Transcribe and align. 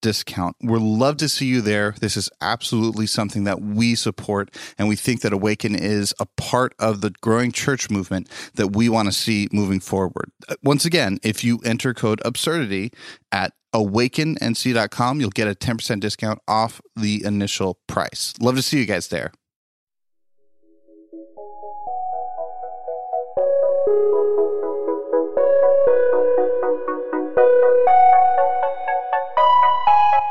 discount. 0.00 0.56
We'd 0.62 0.80
love 0.80 1.16
to 1.18 1.28
see 1.28 1.46
you 1.46 1.60
there. 1.60 1.94
This 2.00 2.16
is 2.16 2.30
absolutely 2.40 3.06
something 3.06 3.44
that 3.44 3.60
we 3.60 3.94
support, 3.94 4.54
and 4.78 4.88
we 4.88 4.96
think 4.96 5.20
that 5.22 5.32
Awaken 5.32 5.74
is 5.74 6.14
a 6.18 6.26
part 6.36 6.74
of 6.78 7.00
the 7.00 7.10
growing 7.20 7.52
church 7.52 7.90
movement 7.90 8.28
that 8.54 8.74
we 8.74 8.88
want 8.88 9.06
to 9.06 9.12
see 9.12 9.48
moving 9.52 9.80
forward. 9.80 10.30
Uh, 10.48 10.54
once 10.62 10.84
again, 10.84 11.18
if 11.22 11.44
you 11.44 11.58
enter 11.64 11.94
code 11.94 12.20
absurdity 12.24 12.92
at 13.32 13.52
awakennc.com, 13.74 15.20
you'll 15.20 15.30
get 15.30 15.48
a 15.48 15.54
10% 15.54 16.00
discount 16.00 16.40
off 16.48 16.80
the 16.96 17.24
initial 17.24 17.78
price. 17.86 18.32
Love 18.40 18.56
to 18.56 18.62
see 18.62 18.78
you 18.78 18.86
guys 18.86 19.08
there. 19.08 19.32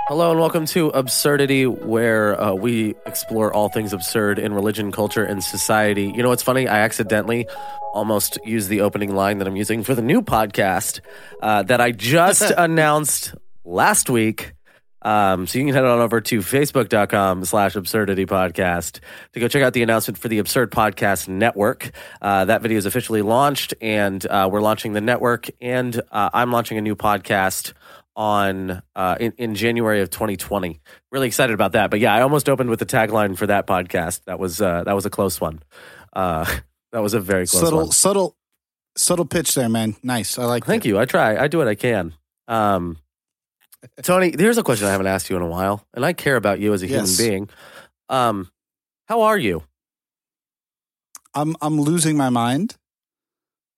Hello 0.07 0.31
and 0.31 0.39
welcome 0.39 0.65
to 0.67 0.87
Absurdity, 0.87 1.67
where 1.67 2.39
uh, 2.39 2.53
we 2.53 2.95
explore 3.05 3.53
all 3.53 3.67
things 3.67 3.91
absurd 3.91 4.39
in 4.39 4.53
religion, 4.53 4.89
culture, 4.89 5.25
and 5.25 5.43
society. 5.43 6.13
You 6.15 6.23
know 6.23 6.29
what's 6.29 6.43
funny? 6.43 6.65
I 6.65 6.79
accidentally 6.79 7.45
almost 7.93 8.39
used 8.45 8.69
the 8.69 8.79
opening 8.79 9.13
line 9.13 9.39
that 9.39 9.49
I'm 9.49 9.57
using 9.57 9.83
for 9.83 9.95
the 9.95 10.01
new 10.01 10.21
podcast 10.21 11.01
uh, 11.41 11.63
that 11.63 11.81
I 11.81 11.91
just 11.91 12.51
announced 12.57 13.35
last 13.65 14.09
week. 14.09 14.53
Um, 15.01 15.45
so 15.45 15.59
you 15.59 15.65
can 15.65 15.73
head 15.73 15.83
on 15.83 15.99
over 15.99 16.21
to 16.21 16.39
facebook.com 16.39 17.43
slash 17.43 17.75
absurdity 17.75 18.25
podcast 18.25 19.01
to 19.33 19.39
go 19.41 19.49
check 19.49 19.61
out 19.61 19.73
the 19.73 19.83
announcement 19.83 20.17
for 20.17 20.27
the 20.29 20.39
Absurd 20.39 20.71
Podcast 20.71 21.27
Network. 21.27 21.91
Uh, 22.21 22.45
that 22.45 22.61
video 22.61 22.77
is 22.77 22.85
officially 22.85 23.21
launched, 23.21 23.73
and 23.81 24.25
uh, 24.25 24.49
we're 24.51 24.61
launching 24.61 24.93
the 24.93 25.01
network, 25.01 25.49
and 25.61 26.01
uh, 26.11 26.29
I'm 26.33 26.51
launching 26.51 26.77
a 26.77 26.81
new 26.81 26.95
podcast 26.95 27.73
on 28.17 28.81
uh, 28.95 29.15
in, 29.19 29.31
in 29.37 29.55
January 29.55 30.01
of 30.01 30.09
2020. 30.09 30.81
Really 31.11 31.27
excited 31.27 31.53
about 31.53 31.71
that. 31.73 31.89
But 31.91 31.99
yeah, 32.01 32.13
I 32.13 32.21
almost 32.21 32.49
opened 32.49 32.69
with 32.69 32.79
the 32.79 32.85
tagline 32.85 33.37
for 33.37 33.47
that 33.47 33.67
podcast. 33.67 34.23
That 34.25 34.39
was 34.39 34.59
uh, 34.59 34.83
that 34.85 34.93
was 34.93 35.05
a 35.05 35.09
close 35.09 35.39
one. 35.39 35.61
Uh, 36.11 36.43
that 36.91 36.99
was 36.99 37.13
a 37.13 37.19
very 37.19 37.45
close 37.47 37.61
subtle, 37.61 37.79
one. 37.79 37.91
subtle, 37.91 38.35
subtle 38.97 39.25
pitch 39.25 39.53
there, 39.55 39.69
man. 39.69 39.95
Nice. 40.03 40.37
I 40.39 40.45
like. 40.45 40.65
That. 40.65 40.71
Thank 40.71 40.85
you. 40.85 40.99
I 40.99 41.05
try. 41.05 41.37
I 41.37 41.47
do 41.47 41.59
what 41.59 41.67
I 41.67 41.75
can. 41.75 42.13
Um, 42.47 42.97
Tony, 44.01 44.33
here's 44.37 44.57
a 44.57 44.63
question 44.63 44.87
I 44.87 44.91
haven't 44.91 45.07
asked 45.07 45.29
you 45.29 45.35
in 45.35 45.43
a 45.43 45.47
while, 45.47 45.85
and 45.93 46.03
I 46.03 46.13
care 46.13 46.35
about 46.35 46.59
you 46.59 46.73
as 46.73 46.81
a 46.81 46.87
Yes. 46.87 47.17
human 47.17 47.31
being. 47.31 47.49
Um, 48.09 48.49
how 49.07 49.21
are 49.21 49.37
you? 49.37 49.63
I'm 51.35 51.55
I'm 51.61 51.79
losing 51.79 52.17
my 52.17 52.29
mind, 52.29 52.77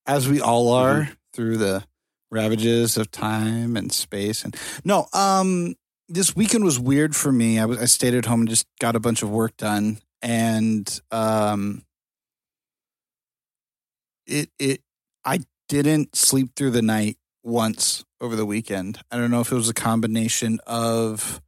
as 0.07 0.29
we 0.29 0.39
all 0.39 0.71
are 0.71 1.01
Mm-hmm. 1.01 1.11
through 1.33 1.57
the 1.57 1.83
ravages 2.31 2.97
of 2.97 3.11
time 3.11 3.75
and 3.75 3.91
space. 3.91 4.43
And 4.43 4.55
no, 4.83 5.07
um, 5.13 5.75
this 6.07 6.35
weekend 6.35 6.63
was 6.63 6.79
weird 6.79 7.15
for 7.15 7.31
me. 7.31 7.59
I 7.59 7.65
was 7.65 7.79
I 7.79 7.85
stayed 7.85 8.15
at 8.15 8.25
home 8.25 8.41
and 8.41 8.49
just 8.49 8.65
got 8.79 8.95
a 8.95 8.99
bunch 8.99 9.21
of 9.21 9.29
work 9.29 9.55
done, 9.57 9.99
and 10.21 10.99
um, 11.11 11.83
it 14.25 14.49
it 14.59 14.81
I 15.23 15.39
didn't 15.67 16.15
sleep 16.15 16.55
through 16.55 16.71
the 16.71 16.81
night 16.81 17.17
once 17.43 18.03
over 18.19 18.35
the 18.35 18.45
weekend. 18.45 18.99
I 19.11 19.17
don't 19.17 19.31
know 19.31 19.41
if 19.41 19.51
it 19.51 19.55
was 19.55 19.69
a 19.69 19.73
combination 19.73 20.59
of 20.65 21.41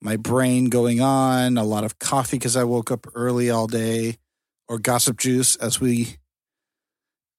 my 0.00 0.16
brain 0.16 0.66
going 0.66 1.00
on, 1.00 1.56
a 1.56 1.64
lot 1.64 1.84
of 1.84 1.98
coffee 1.98 2.36
because 2.36 2.56
I 2.56 2.64
woke 2.64 2.90
up 2.90 3.06
early 3.14 3.50
all 3.50 3.66
day, 3.66 4.18
or 4.68 4.78
gossip 4.78 5.18
juice, 5.18 5.56
as 5.56 5.80
we 5.80 6.18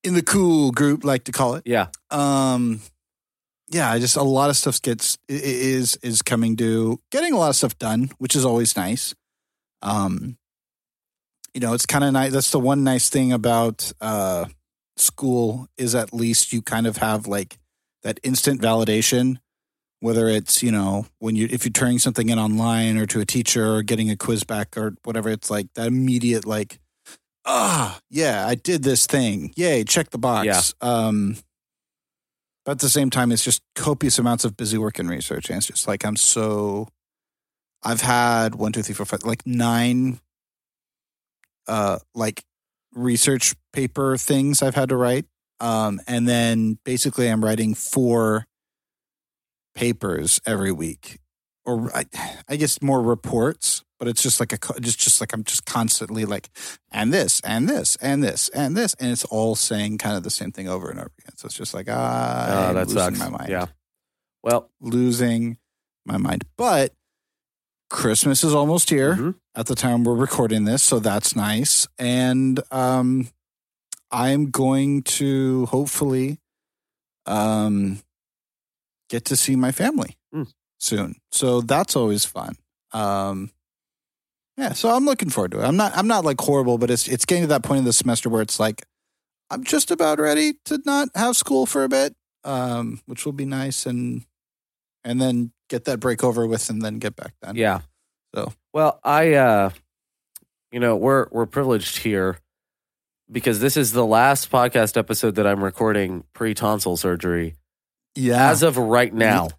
in 0.03 0.13
the 0.13 0.21
cool 0.21 0.71
group 0.71 1.03
like 1.03 1.25
to 1.25 1.31
call 1.31 1.55
it. 1.55 1.63
Yeah. 1.65 1.87
Um, 2.11 2.81
yeah, 3.69 3.91
I 3.91 3.99
just 3.99 4.15
a 4.15 4.23
lot 4.23 4.49
of 4.49 4.57
stuff 4.57 4.81
gets 4.81 5.17
is 5.27 5.95
is 5.97 6.21
coming 6.21 6.55
due. 6.55 6.99
Getting 7.11 7.33
a 7.33 7.37
lot 7.37 7.49
of 7.49 7.55
stuff 7.55 7.77
done, 7.79 8.11
which 8.17 8.35
is 8.35 8.45
always 8.45 8.75
nice. 8.75 9.15
Um, 9.81 10.37
you 11.53 11.61
know, 11.61 11.73
it's 11.73 11.85
kind 11.85 12.03
of 12.03 12.13
nice. 12.13 12.31
That's 12.31 12.51
the 12.51 12.59
one 12.59 12.83
nice 12.83 13.09
thing 13.09 13.31
about 13.31 13.91
uh 14.01 14.45
school 14.95 15.67
is 15.77 15.95
at 15.95 16.13
least 16.13 16.53
you 16.53 16.61
kind 16.61 16.85
of 16.85 16.97
have 16.97 17.25
like 17.25 17.57
that 18.03 18.19
instant 18.23 18.61
validation 18.61 19.37
whether 20.03 20.27
it's 20.27 20.61
you 20.61 20.69
know 20.69 21.05
when 21.19 21.35
you 21.35 21.47
if 21.49 21.63
you're 21.63 21.71
turning 21.71 21.97
something 21.97 22.27
in 22.27 22.37
online 22.37 22.97
or 22.97 23.05
to 23.05 23.21
a 23.21 23.25
teacher 23.25 23.75
or 23.75 23.81
getting 23.81 24.11
a 24.11 24.17
quiz 24.17 24.43
back 24.43 24.75
or 24.77 24.93
whatever 25.03 25.29
it's 25.29 25.49
like 25.49 25.73
that 25.75 25.87
immediate 25.87 26.45
like 26.45 26.77
ah 27.45 27.99
yeah 28.09 28.45
i 28.47 28.55
did 28.55 28.83
this 28.83 29.05
thing. 29.05 29.53
Yay 29.55 29.83
check 29.83 30.09
the 30.11 30.17
box. 30.17 30.45
Yeah. 30.81 30.87
um 30.87 31.35
but 32.65 32.73
at 32.73 32.79
the 32.79 32.89
same 32.89 33.09
time 33.09 33.31
it's 33.31 33.43
just 33.43 33.61
copious 33.75 34.17
amounts 34.17 34.45
of 34.45 34.55
busy 34.55 34.77
work 34.77 34.99
and 34.99 35.09
research 35.09 35.49
and 35.49 35.57
it's 35.57 35.67
just 35.67 35.87
like 35.87 36.05
i'm 36.05 36.15
so 36.15 36.87
i've 37.83 38.01
had 38.01 38.55
one 38.55 38.71
two 38.71 38.81
three 38.81 38.95
four 38.95 39.05
five 39.05 39.23
like 39.23 39.45
nine 39.45 40.19
uh 41.67 41.97
like 42.15 42.43
research 42.93 43.55
paper 43.73 44.15
things 44.17 44.61
i've 44.61 44.75
had 44.75 44.89
to 44.89 44.95
write. 44.95 45.25
Um 45.59 45.99
and 46.07 46.27
then 46.27 46.77
basically 46.85 47.27
i'm 47.27 47.43
writing 47.43 47.73
four 47.75 48.45
papers 49.75 50.39
every 50.45 50.71
week. 50.71 51.19
Or 51.65 51.89
I, 51.95 52.05
I 52.49 52.55
guess 52.57 52.81
more 52.81 53.01
reports 53.01 53.83
but 54.03 54.09
it's 54.09 54.21
just 54.21 54.39
like 54.41 54.51
a 54.51 54.79
just 54.81 54.99
just 54.99 55.21
like 55.21 55.31
i'm 55.33 55.43
just 55.45 55.65
constantly 55.65 56.25
like 56.25 56.49
and 56.91 57.13
this 57.13 57.39
and 57.45 57.69
this 57.69 57.95
and 58.01 58.21
this 58.21 58.49
and 58.49 58.75
this 58.75 58.93
and 58.99 59.11
it's 59.11 59.23
all 59.25 59.55
saying 59.55 59.97
kind 59.97 60.17
of 60.17 60.23
the 60.23 60.29
same 60.29 60.51
thing 60.51 60.67
over 60.67 60.89
and 60.89 60.99
over 60.99 61.09
again 61.19 61.37
so 61.37 61.45
it's 61.45 61.55
just 61.55 61.73
like 61.73 61.87
ah 61.89 62.67
Oh, 62.69 62.73
that 62.73 62.89
sucks. 62.89 63.17
my 63.17 63.29
mind 63.29 63.49
Yeah. 63.49 63.67
Well, 64.43 64.69
losing 64.81 65.57
my 66.05 66.17
mind 66.17 66.43
but 66.57 66.91
christmas 67.89 68.43
is 68.43 68.53
almost 68.53 68.89
here 68.89 69.15
mhm. 69.15 69.35
at 69.55 69.67
the 69.67 69.75
time 69.75 70.03
we're 70.03 70.15
recording 70.15 70.65
this 70.65 70.83
so 70.83 70.99
that's 70.99 71.33
nice 71.33 71.87
and 71.97 72.59
um 72.71 73.29
i'm 74.11 74.49
going 74.51 75.01
to 75.03 75.65
hopefully 75.67 76.39
um 77.25 78.01
get 79.09 79.23
to 79.25 79.35
see 79.37 79.55
my 79.55 79.71
family 79.71 80.17
Mm. 80.35 80.49
soon 80.79 81.15
so 81.31 81.61
that's 81.61 81.95
always 81.95 82.25
fun 82.25 82.55
um 82.91 83.51
yeah 84.57 84.73
so 84.73 84.89
i'm 84.89 85.05
looking 85.05 85.29
forward 85.29 85.51
to 85.51 85.59
it 85.59 85.63
i'm 85.63 85.77
not 85.77 85.95
i'm 85.95 86.07
not 86.07 86.23
like 86.25 86.39
horrible 86.39 86.77
but 86.77 86.89
it's 86.89 87.07
it's 87.07 87.25
getting 87.25 87.43
to 87.43 87.47
that 87.47 87.63
point 87.63 87.79
in 87.79 87.85
the 87.85 87.93
semester 87.93 88.29
where 88.29 88.41
it's 88.41 88.59
like 88.59 88.83
i'm 89.49 89.63
just 89.63 89.91
about 89.91 90.19
ready 90.19 90.53
to 90.65 90.79
not 90.85 91.09
have 91.15 91.35
school 91.35 91.65
for 91.65 91.83
a 91.83 91.89
bit 91.89 92.15
um 92.43 93.01
which 93.05 93.25
will 93.25 93.33
be 93.33 93.45
nice 93.45 93.85
and 93.85 94.25
and 95.03 95.21
then 95.21 95.51
get 95.69 95.85
that 95.85 95.99
break 95.99 96.23
over 96.23 96.45
with 96.45 96.69
and 96.69 96.81
then 96.81 96.99
get 96.99 97.15
back 97.15 97.33
done 97.41 97.55
yeah. 97.55 97.81
So. 98.35 98.51
well, 98.73 98.99
I, 99.03 99.33
uh, 99.33 99.69
you 100.71 100.79
know, 100.79 100.95
we're 100.95 101.27
we're 101.31 101.45
privileged 101.45 101.99
here 101.99 102.39
because 103.31 103.59
this 103.59 103.77
is 103.77 103.91
the 103.91 104.05
last 104.05 104.51
podcast 104.51 104.97
episode 104.97 105.35
that 105.35 105.45
I'm 105.45 105.63
recording 105.63 106.23
pre 106.33 106.53
tonsil 106.53 106.97
surgery. 106.97 107.55
yeah 108.15 108.49
As 108.49 108.63
of 108.63 108.77
right 108.77 109.13
now, 109.13 109.49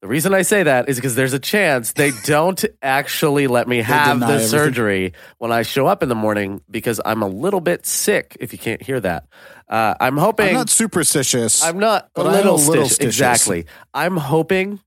The 0.00 0.06
reason 0.08 0.32
I 0.32 0.42
say 0.42 0.62
that 0.62 0.88
is 0.88 0.96
because 0.96 1.16
there's 1.16 1.32
a 1.32 1.40
chance 1.40 1.92
they 1.92 2.12
don't 2.24 2.64
actually 2.82 3.48
let 3.48 3.66
me 3.66 3.78
have 3.78 4.20
the 4.20 4.26
everything. 4.26 4.46
surgery 4.48 5.12
when 5.38 5.50
I 5.50 5.62
show 5.62 5.86
up 5.88 6.02
in 6.04 6.08
the 6.08 6.14
morning 6.14 6.60
because 6.70 7.00
I'm 7.04 7.22
a 7.22 7.26
little 7.28 7.60
bit 7.60 7.84
sick. 7.84 8.36
If 8.38 8.52
you 8.52 8.58
can't 8.60 8.80
hear 8.80 9.00
that, 9.00 9.26
uh, 9.68 9.94
I'm 10.00 10.16
hoping 10.16 10.48
I'm 10.48 10.54
not 10.54 10.70
superstitious. 10.70 11.64
I'm 11.64 11.78
not 11.80 12.08
a 12.14 12.22
little, 12.22 12.54
a 12.54 12.58
little 12.58 12.84
stitious. 12.86 13.02
Exactly. 13.06 13.66
I'm 13.92 14.16
hoping 14.16 14.78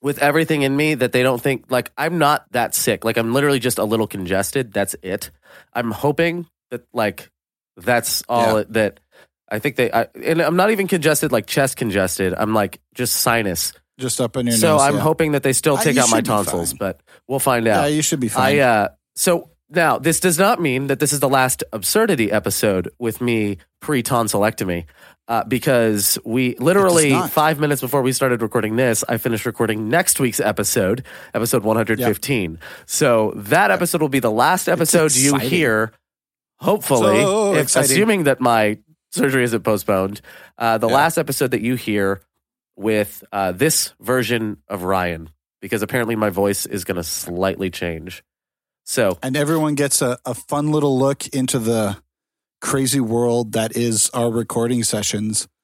with 0.00 0.18
everything 0.18 0.62
in 0.62 0.74
me 0.76 0.94
that 0.96 1.12
they 1.12 1.22
don't 1.22 1.40
think 1.40 1.66
like 1.70 1.92
I'm 1.96 2.18
not 2.18 2.44
that 2.50 2.74
sick. 2.74 3.04
Like 3.04 3.16
I'm 3.16 3.32
literally 3.32 3.60
just 3.60 3.78
a 3.78 3.84
little 3.84 4.08
congested. 4.08 4.72
That's 4.72 4.96
it. 5.02 5.30
I'm 5.72 5.92
hoping 5.92 6.46
that 6.72 6.82
like 6.92 7.30
that's 7.76 8.24
all 8.28 8.54
Yeah. 8.54 8.60
it, 8.62 8.72
that 8.72 9.00
I 9.48 9.60
think 9.60 9.76
they 9.76 9.92
I, 9.92 10.08
and 10.24 10.42
I'm 10.42 10.56
not 10.56 10.72
even 10.72 10.88
congested 10.88 11.30
like 11.30 11.46
chest 11.46 11.76
congested. 11.76 12.34
I'm 12.36 12.52
like 12.52 12.80
just 12.94 13.14
sinus. 13.18 13.72
Just 14.02 14.20
up 14.20 14.36
in 14.36 14.46
your 14.46 14.56
So 14.56 14.72
nose. 14.76 14.82
I'm 14.82 14.94
yeah. 14.96 15.00
hoping 15.00 15.32
that 15.32 15.42
they 15.42 15.54
still 15.54 15.76
Uh, 15.78 15.82
take 15.82 15.96
you 15.96 16.02
out 16.02 16.10
my 16.10 16.20
tonsils, 16.20 16.74
but 16.74 17.00
we'll 17.28 17.38
find 17.38 17.66
out. 17.66 17.82
Yeah, 17.84 17.86
you 17.96 18.02
should 18.02 18.20
be 18.20 18.28
fine. 18.28 18.56
I 18.56 18.60
uh 18.60 18.88
so 19.16 19.48
now 19.70 19.98
this 19.98 20.20
does 20.20 20.38
not 20.38 20.60
mean 20.60 20.88
that 20.88 20.98
this 21.00 21.12
is 21.14 21.20
the 21.20 21.28
last 21.28 21.64
absurdity 21.72 22.30
episode 22.30 22.90
with 22.98 23.20
me 23.22 23.56
pre 23.80 24.02
tonsillectomy. 24.02 24.84
Uh, 25.28 25.44
because 25.44 26.18
we 26.24 26.56
literally 26.58 27.12
five 27.28 27.58
minutes 27.60 27.80
before 27.80 28.02
we 28.02 28.12
started 28.12 28.42
recording 28.42 28.74
this, 28.76 29.04
I 29.08 29.16
finished 29.18 29.46
recording 29.46 29.88
next 29.88 30.18
week's 30.20 30.40
episode, 30.40 31.04
episode 31.32 31.62
115. 31.62 32.58
So 32.86 33.32
that 33.36 33.70
episode 33.70 34.02
will 34.02 34.08
be 34.10 34.18
the 34.18 34.32
last 34.32 34.68
episode 34.68 35.14
you 35.14 35.36
hear. 35.38 35.92
Hopefully, 36.58 37.20
So 37.22 37.54
if- 37.54 37.74
assuming 37.76 38.24
that 38.24 38.40
my 38.40 38.78
surgery 39.12 39.44
isn't 39.44 39.62
postponed, 39.62 40.20
uh, 40.58 40.76
the 40.78 40.88
Yeah. 40.88 40.94
last 40.94 41.16
episode 41.18 41.52
that 41.52 41.60
you 41.62 41.76
hear 41.76 42.20
with 42.76 43.24
uh, 43.32 43.52
this 43.52 43.92
version 44.00 44.58
of 44.68 44.82
Ryan, 44.82 45.30
because 45.60 45.82
apparently 45.82 46.16
my 46.16 46.30
voice 46.30 46.66
is 46.66 46.84
going 46.84 46.96
to 46.96 47.04
slightly 47.04 47.70
change. 47.70 48.22
So 48.84 49.18
and 49.22 49.36
everyone 49.36 49.74
gets 49.74 50.02
a, 50.02 50.18
a 50.24 50.34
fun 50.34 50.72
little 50.72 50.98
look 50.98 51.26
into 51.28 51.58
the 51.58 51.96
crazy 52.60 53.00
world 53.00 53.52
that 53.52 53.76
is 53.76 54.10
our 54.14 54.30
recording 54.30 54.84
sessions. 54.84 55.48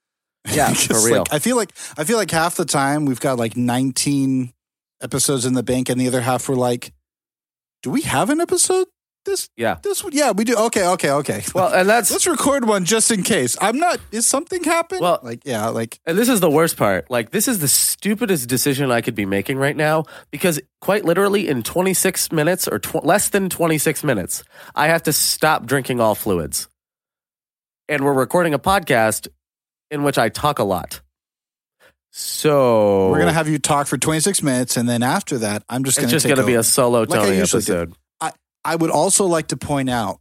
Yeah, 0.51 0.73
for 0.73 1.05
real. 1.05 1.19
Like, 1.19 1.33
I 1.35 1.41
feel 1.41 1.57
like 1.57 1.73
I 1.99 2.05
feel 2.05 2.17
like 2.17 2.31
half 2.31 2.55
the 2.55 2.65
time 2.65 3.05
we've 3.05 3.21
got 3.21 3.39
like 3.39 3.55
19 3.55 4.55
episodes 5.03 5.45
in 5.45 5.53
the 5.53 5.63
bank, 5.63 5.91
and 5.91 6.01
the 6.01 6.07
other 6.07 6.23
half 6.23 6.49
we're 6.49 6.55
like, 6.55 6.95
"Do 7.83 7.91
we 7.91 8.01
have 8.03 8.31
an 8.31 8.41
episode? 8.41 8.87
This, 9.29 9.51
Yeah. 9.59 9.77
this, 9.83 10.03
yeah, 10.11 10.31
we 10.31 10.45
do. 10.45 10.57
Okay, 10.57 10.87
okay, 10.87 11.11
okay. 11.11 11.45
well, 11.55 11.71
and 11.73 11.87
that's 11.93 12.11
let's 12.11 12.27
record 12.27 12.67
one 12.67 12.87
just 12.87 13.11
in 13.11 13.23
case. 13.23 13.59
I'm 13.61 13.79
not. 13.79 14.01
Is 14.11 14.27
something 14.27 14.65
happen? 14.65 15.01
Well- 15.01 15.21
like 15.23 15.43
yeah, 15.45 15.69
like 15.69 16.01
And 16.07 16.17
this 16.17 16.31
is 16.31 16.41
the 16.41 16.51
worst 16.51 16.79
part. 16.79 17.11
Like, 17.11 17.31
this 17.31 17.47
is 17.47 17.59
the 17.59 17.69
stupidest 17.69 18.49
decision 18.49 18.91
I 18.91 19.03
could 19.03 19.15
be 19.15 19.27
making 19.27 19.59
right 19.59 19.77
now 19.77 20.05
because, 20.31 20.59
quite 20.81 21.05
literally, 21.05 21.47
in 21.47 21.63
26 21.63 22.33
minutes 22.33 22.67
or 22.67 22.79
tw- 22.79 23.05
less 23.05 23.29
than 23.29 23.51
26 23.51 24.03
minutes, 24.03 24.45
I 24.75 24.87
have 24.87 25.03
to 25.03 25.13
stop 25.13 25.67
drinking 25.67 26.01
all 26.01 26.15
fluids. 26.15 26.69
And 27.87 28.03
we're 28.05 28.15
recording 28.15 28.55
a 28.55 28.59
podcast 28.59 29.29
in 29.91 30.05
which 30.05 30.17
I 30.17 30.31
talk 30.31 30.59
a 30.59 30.65
lot. 30.65 31.03
So 32.11 33.11
we're 33.11 33.19
gonna 33.19 33.33
have 33.33 33.49
you 33.49 33.59
talk 33.59 33.87
for 33.87 33.99
26 33.99 34.43
minutes, 34.43 34.77
and 34.79 34.89
then 34.89 35.03
after 35.03 35.39
that, 35.39 35.63
I'm 35.69 35.85
just 35.85 35.99
gonna 35.99 36.07
it's 36.07 36.13
just 36.13 36.27
going 36.27 36.39
to 36.39 36.47
be 36.47 36.55
a 36.55 36.63
solo 36.63 37.01
Like 37.01 37.11
Tony 37.11 37.37
usually 37.37 37.63
do. 37.63 37.93
I 38.65 38.77
would 38.77 38.91
also 38.91 39.25
like 39.25 39.49
to 39.49 39.57
point 39.57 39.89
out, 39.91 40.21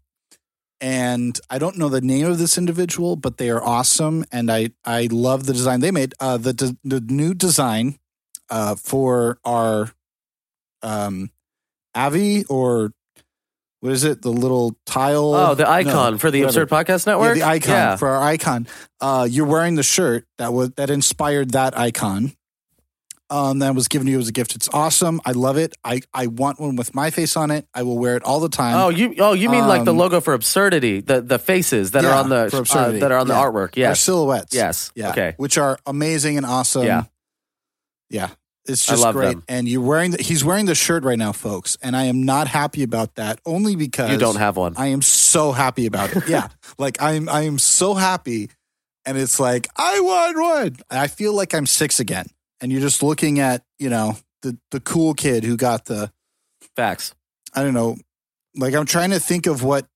and 0.80 1.40
I 1.50 1.58
don't 1.58 1.78
know 1.78 1.90
the 1.90 2.02
name 2.02 2.26
of 2.28 2.38
this 2.38 2.58
individual, 2.58 3.16
but 3.16 3.38
they 3.38 3.50
are 3.50 3.64
awesome, 3.64 4.26
and 4.32 4.52
I 4.52 4.70
I 4.86 5.08
love 5.12 5.46
the 5.46 5.54
design 5.54 5.80
they 5.80 5.92
made. 5.92 6.14
Uh, 6.20 6.38
the 6.38 6.54
de- 6.54 6.78
the 6.84 7.00
new 7.02 7.34
design 7.34 7.98
uh, 8.50 8.76
for 8.76 9.40
our 9.44 9.92
um, 10.84 11.32
Avi 11.96 12.46
or 12.46 12.92
what 13.80 13.92
is 13.92 14.04
it? 14.04 14.22
The 14.22 14.32
little 14.32 14.76
tile. 14.86 15.34
Oh, 15.36 15.54
the 15.56 15.64
No, 15.64 15.70
icon 15.70 16.18
for 16.18 16.32
the 16.32 16.42
whatever. 16.44 16.62
Absurd 16.64 16.70
Podcast 16.88 17.06
Yeah, 17.06 17.14
Network? 17.14 17.36
the 17.36 17.44
icon 17.44 17.70
Yeah. 17.72 17.96
for 17.96 18.08
our 18.10 18.24
icon. 18.24 18.68
Uh, 19.02 19.28
you're 19.30 19.46
wearing 19.46 19.76
the 19.76 19.84
shirt 19.84 20.26
that 20.38 20.52
was 20.54 20.72
that 20.78 20.90
inspired 20.90 21.52
that 21.52 21.78
icon. 21.78 22.34
Um, 23.30 23.60
that 23.60 23.76
was 23.76 23.90
given 23.90 24.06
to 24.06 24.12
you 24.12 24.20
as 24.20 24.30
a 24.30 24.32
gift. 24.32 24.56
It's 24.56 24.70
awesome. 24.74 25.20
I 25.26 25.34
love 25.34 25.58
it. 25.58 25.76
I, 25.84 26.00
I 26.14 26.28
want 26.28 26.62
one 26.62 26.78
with 26.78 26.96
my 26.96 27.10
face 27.10 27.36
on 27.36 27.52
it. 27.52 27.68
I 27.74 27.84
will 27.84 27.98
wear 28.00 28.16
it 28.16 28.24
all 28.24 28.40
the 28.40 28.48
time. 28.48 28.76
Oh, 28.76 28.88
you 28.88 29.16
oh 29.20 29.34
you 29.34 29.50
mean 29.50 29.68
like 29.68 29.84
the 29.84 29.92
Um, 29.92 29.98
logo 29.98 30.22
for 30.22 30.34
absurdity, 30.34 31.02
the 31.02 31.20
the 31.22 31.38
faces 31.38 31.92
that 31.92 32.06
are 32.06 32.14
on 32.14 32.30
the 32.30 32.46
uh, 32.74 32.92
that 33.00 33.12
are 33.12 33.18
on 33.18 33.28
the 33.28 33.34
Yeah. 33.34 33.44
artwork. 33.44 33.92
Or 33.92 33.96
silhouettes. 33.96 34.54
yes. 34.56 34.92
Yeah. 34.96 35.10
Okay. 35.10 35.34
Which 35.36 35.58
are 35.58 35.78
amazing 35.86 36.38
and 36.38 36.46
awesome. 36.46 36.86
Yeah. 36.86 37.04
Yeah. 38.10 38.30
It's 38.66 38.88
I 38.90 38.94
just 38.94 39.04
love 39.04 39.16
great. 39.16 39.30
them. 39.32 39.44
And 39.48 39.68
you're 39.68 39.82
wearing 39.82 40.12
the, 40.12 40.22
he's 40.22 40.44
wearing 40.44 40.66
the 40.66 40.76
shirt 40.76 41.04
right 41.04 41.18
now, 41.18 41.32
folks. 41.32 41.78
And 41.82 41.96
I 41.96 42.06
am 42.06 42.24
not 42.24 42.48
happy 42.48 42.84
about 42.84 43.16
that 43.16 43.40
only 43.46 43.76
because 43.76 44.10
You 44.12 44.18
don't 44.18 44.36
have 44.38 44.56
one. 44.58 44.74
I 44.78 44.88
am 44.88 45.02
so 45.02 45.52
happy 45.54 45.86
about 45.86 46.16
it. 46.16 46.28
Yeah. 46.30 46.48
like 46.78 47.02
I'm 47.02 47.28
I 47.30 47.42
am 47.42 47.60
so 47.60 47.94
happy. 47.94 48.50
And 49.06 49.18
it's 49.18 49.40
like, 49.40 49.68
I 49.78 50.00
want 50.02 50.38
one. 50.38 50.78
I 50.92 51.08
feel 51.08 51.34
like 51.34 51.54
I'm 51.54 51.66
six 51.66 52.00
again. 52.02 52.28
And 52.62 52.72
you're 52.72 52.82
just 52.82 53.04
looking 53.04 53.40
at, 53.40 53.64
you 53.80 53.90
know, 53.90 54.18
the 54.42 54.58
the 54.72 54.80
cool 54.80 55.14
kid 55.14 55.44
who 55.44 55.58
got 55.58 55.86
the 55.86 56.12
Facts. 56.76 57.14
I 57.54 57.64
don't 57.64 57.74
know. 57.74 57.98
Like 58.56 58.74
I'm 58.76 58.86
trying 58.86 59.12
to 59.12 59.20
think 59.20 59.46
of 59.48 59.64
what 59.64 59.88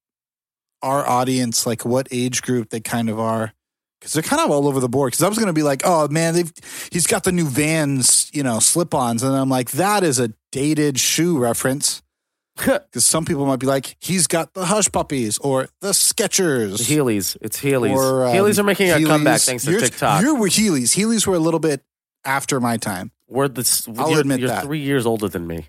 our 0.81 1.07
audience, 1.07 1.65
like 1.65 1.85
what 1.85 2.07
age 2.11 2.41
group 2.41 2.69
they 2.69 2.79
kind 2.79 3.09
of 3.09 3.19
are, 3.19 3.53
because 3.99 4.13
they're 4.13 4.23
kind 4.23 4.41
of 4.41 4.49
all 4.49 4.67
over 4.67 4.79
the 4.79 4.89
board. 4.89 5.11
Because 5.11 5.23
I 5.23 5.27
was 5.29 5.37
going 5.37 5.47
to 5.47 5.53
be 5.53 5.63
like, 5.63 5.81
oh 5.85 6.07
man, 6.07 6.33
they've 6.33 6.51
he's 6.91 7.05
got 7.07 7.23
the 7.23 7.31
new 7.31 7.45
Vans, 7.47 8.31
you 8.33 8.41
know, 8.43 8.59
slip-ons, 8.59 9.21
and 9.23 9.35
I'm 9.35 9.49
like, 9.49 9.71
that 9.71 10.03
is 10.03 10.19
a 10.19 10.31
dated 10.51 10.99
shoe 10.99 11.37
reference. 11.37 12.01
Because 12.57 13.05
some 13.05 13.23
people 13.25 13.45
might 13.45 13.59
be 13.59 13.65
like, 13.65 13.95
he's 13.99 14.27
got 14.27 14.53
the 14.53 14.65
Hush 14.65 14.91
Puppies 14.91 15.37
or 15.39 15.69
the 15.79 15.91
Skechers. 15.93 16.77
The 16.85 16.95
Heelys. 16.95 17.37
It's 17.41 17.59
Heelys. 17.59 17.95
Or, 17.95 18.25
um, 18.25 18.35
Heelys 18.35 18.59
are 18.59 18.63
making 18.63 18.91
a 18.91 18.95
Heelys. 18.95 19.07
comeback 19.07 19.41
thanks 19.41 19.63
to 19.63 19.71
Yours- 19.71 19.83
TikTok. 19.89 20.21
You 20.21 20.35
were 20.35 20.47
Heelys. 20.49 20.95
Heelys 20.95 21.25
were 21.25 21.33
a 21.35 21.39
little 21.39 21.61
bit 21.61 21.81
after 22.25 22.59
my 22.59 22.77
time, 22.77 23.11
We're 23.27 23.47
the, 23.47 23.61
s- 23.61 23.87
I'll 23.97 24.11
you're, 24.11 24.19
admit 24.21 24.39
you're 24.39 24.49
that. 24.49 24.63
three 24.63 24.79
years 24.79 25.05
older 25.05 25.27
than 25.27 25.47
me. 25.47 25.67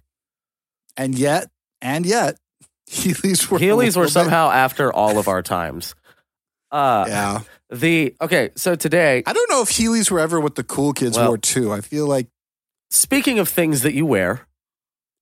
and 0.97 1.15
yet, 1.19 1.51
and 1.81 2.05
yet, 2.07 2.39
Heelys 2.91 3.51
were 3.51 3.57
a 3.59 3.61
Heelys 3.61 3.77
little 3.87 4.01
were 4.03 4.07
bit- 4.07 4.13
somehow 4.13 4.51
after 4.51 4.93
all 4.93 5.19
of 5.19 5.29
our 5.29 5.43
times. 5.43 5.95
Uh, 6.73 7.05
Yeah, 7.07 7.41
The 7.69 8.17
okay, 8.19 8.49
so 8.57 8.75
today, 8.75 9.23
I 9.27 9.35
don't 9.35 9.51
know 9.51 9.61
if 9.61 9.69
Heelys 9.69 10.11
were 10.11 10.21
ever 10.21 10.41
what 10.41 10.55
the 10.55 10.65
cool 10.65 10.95
kids 10.95 11.19
Well- 11.19 11.29
wore 11.29 11.37
too. 11.39 11.71
I 11.71 11.83
feel 11.83 12.07
like 12.07 12.29
speaking 12.91 13.39
of 13.39 13.47
things 13.51 13.83
that 13.83 13.93
you 13.93 14.07
wear, 14.07 14.47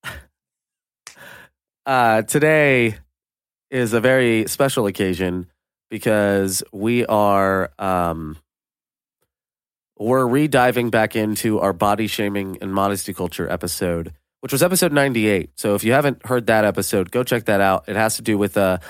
uh, 1.86 2.22
today 2.22 2.98
is 3.70 3.92
a 3.92 4.00
very 4.00 4.46
special 4.46 4.86
occasion 4.86 5.46
because 5.90 6.62
we 6.72 7.04
are 7.06 7.72
um, 7.78 8.36
we're 10.00 10.26
rediving 10.26 10.90
back 10.90 11.14
into 11.14 11.60
our 11.60 11.72
body 11.72 12.06
shaming 12.08 12.58
and 12.60 12.72
modesty 12.74 13.14
culture 13.14 13.48
episode, 13.48 14.14
which 14.40 14.50
was 14.50 14.62
episode 14.62 14.92
ninety 14.92 15.28
eight. 15.28 15.50
So 15.56 15.74
if 15.76 15.84
you 15.84 15.92
haven't 15.92 16.26
heard 16.26 16.46
that 16.46 16.64
episode, 16.64 17.10
go 17.10 17.22
check 17.22 17.44
that 17.44 17.60
out. 17.60 17.84
It 17.88 17.94
has 17.96 18.16
to 18.16 18.22
do 18.22 18.36
with 18.36 18.56
a. 18.56 18.80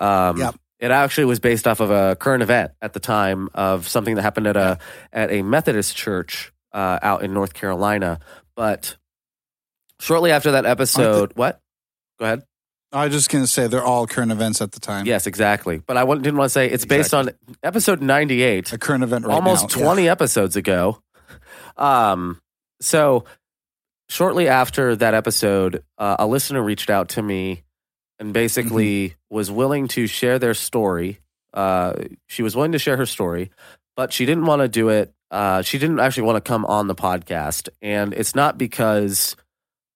Um, 0.00 0.38
Yep. 0.38 0.56
It 0.78 0.90
actually 0.90 1.24
was 1.24 1.40
based 1.40 1.66
off 1.66 1.80
of 1.80 1.90
a 1.90 2.16
current 2.16 2.42
event 2.42 2.72
at 2.82 2.92
the 2.92 3.00
time 3.00 3.48
of 3.54 3.88
something 3.88 4.16
that 4.16 4.22
happened 4.22 4.46
at 4.46 4.58
a 4.58 4.78
at 5.10 5.30
a 5.32 5.40
Methodist 5.40 5.96
church 5.96 6.52
uh, 6.72 6.98
out 7.00 7.22
in 7.22 7.32
North 7.32 7.54
Carolina. 7.54 8.20
But 8.56 8.96
shortly 10.00 10.32
after 10.32 10.50
that 10.50 10.66
episode, 10.66 11.32
what? 11.34 11.62
Go 12.18 12.26
ahead. 12.26 12.42
I 12.96 13.04
was 13.06 13.14
just 13.14 13.30
gonna 13.30 13.46
say 13.46 13.66
they're 13.66 13.84
all 13.84 14.06
current 14.06 14.32
events 14.32 14.60
at 14.60 14.72
the 14.72 14.80
time. 14.80 15.06
Yes, 15.06 15.26
exactly. 15.26 15.78
But 15.86 15.96
I 15.96 16.04
didn't 16.04 16.36
want 16.36 16.46
to 16.46 16.52
say 16.52 16.68
it's 16.70 16.84
based 16.84 17.12
on 17.14 17.30
episode 17.62 18.00
98, 18.00 18.72
a 18.72 18.78
current 18.78 19.04
event 19.04 19.26
right 19.26 19.34
almost 19.34 19.76
now. 19.76 19.82
20 19.82 20.08
episodes 20.08 20.56
ago. 20.56 21.02
Um, 21.76 22.40
so 22.80 23.24
shortly 24.08 24.48
after 24.48 24.96
that 24.96 25.14
episode, 25.14 25.82
uh, 25.98 26.16
a 26.18 26.26
listener 26.26 26.62
reached 26.62 26.90
out 26.90 27.10
to 27.10 27.22
me 27.22 27.62
and 28.18 28.32
basically 28.32 29.08
Mm-hmm. 29.10 29.34
was 29.36 29.50
willing 29.50 29.88
to 29.88 30.06
share 30.06 30.38
their 30.38 30.54
story. 30.54 31.18
Uh, 31.52 31.92
she 32.28 32.42
was 32.42 32.54
willing 32.56 32.72
to 32.72 32.78
share 32.78 32.96
her 32.96 33.06
story, 33.06 33.50
but 33.96 34.12
she 34.12 34.24
didn't 34.24 34.46
want 34.46 34.62
to 34.62 34.68
do 34.68 34.88
it. 34.88 35.12
Uh, 35.30 35.60
she 35.62 35.78
didn't 35.78 35.98
actually 36.00 36.22
want 36.22 36.36
to 36.42 36.48
come 36.48 36.64
on 36.64 36.86
the 36.86 36.94
podcast, 36.94 37.68
and 37.82 38.14
it's 38.14 38.34
not 38.34 38.56
because 38.56 39.36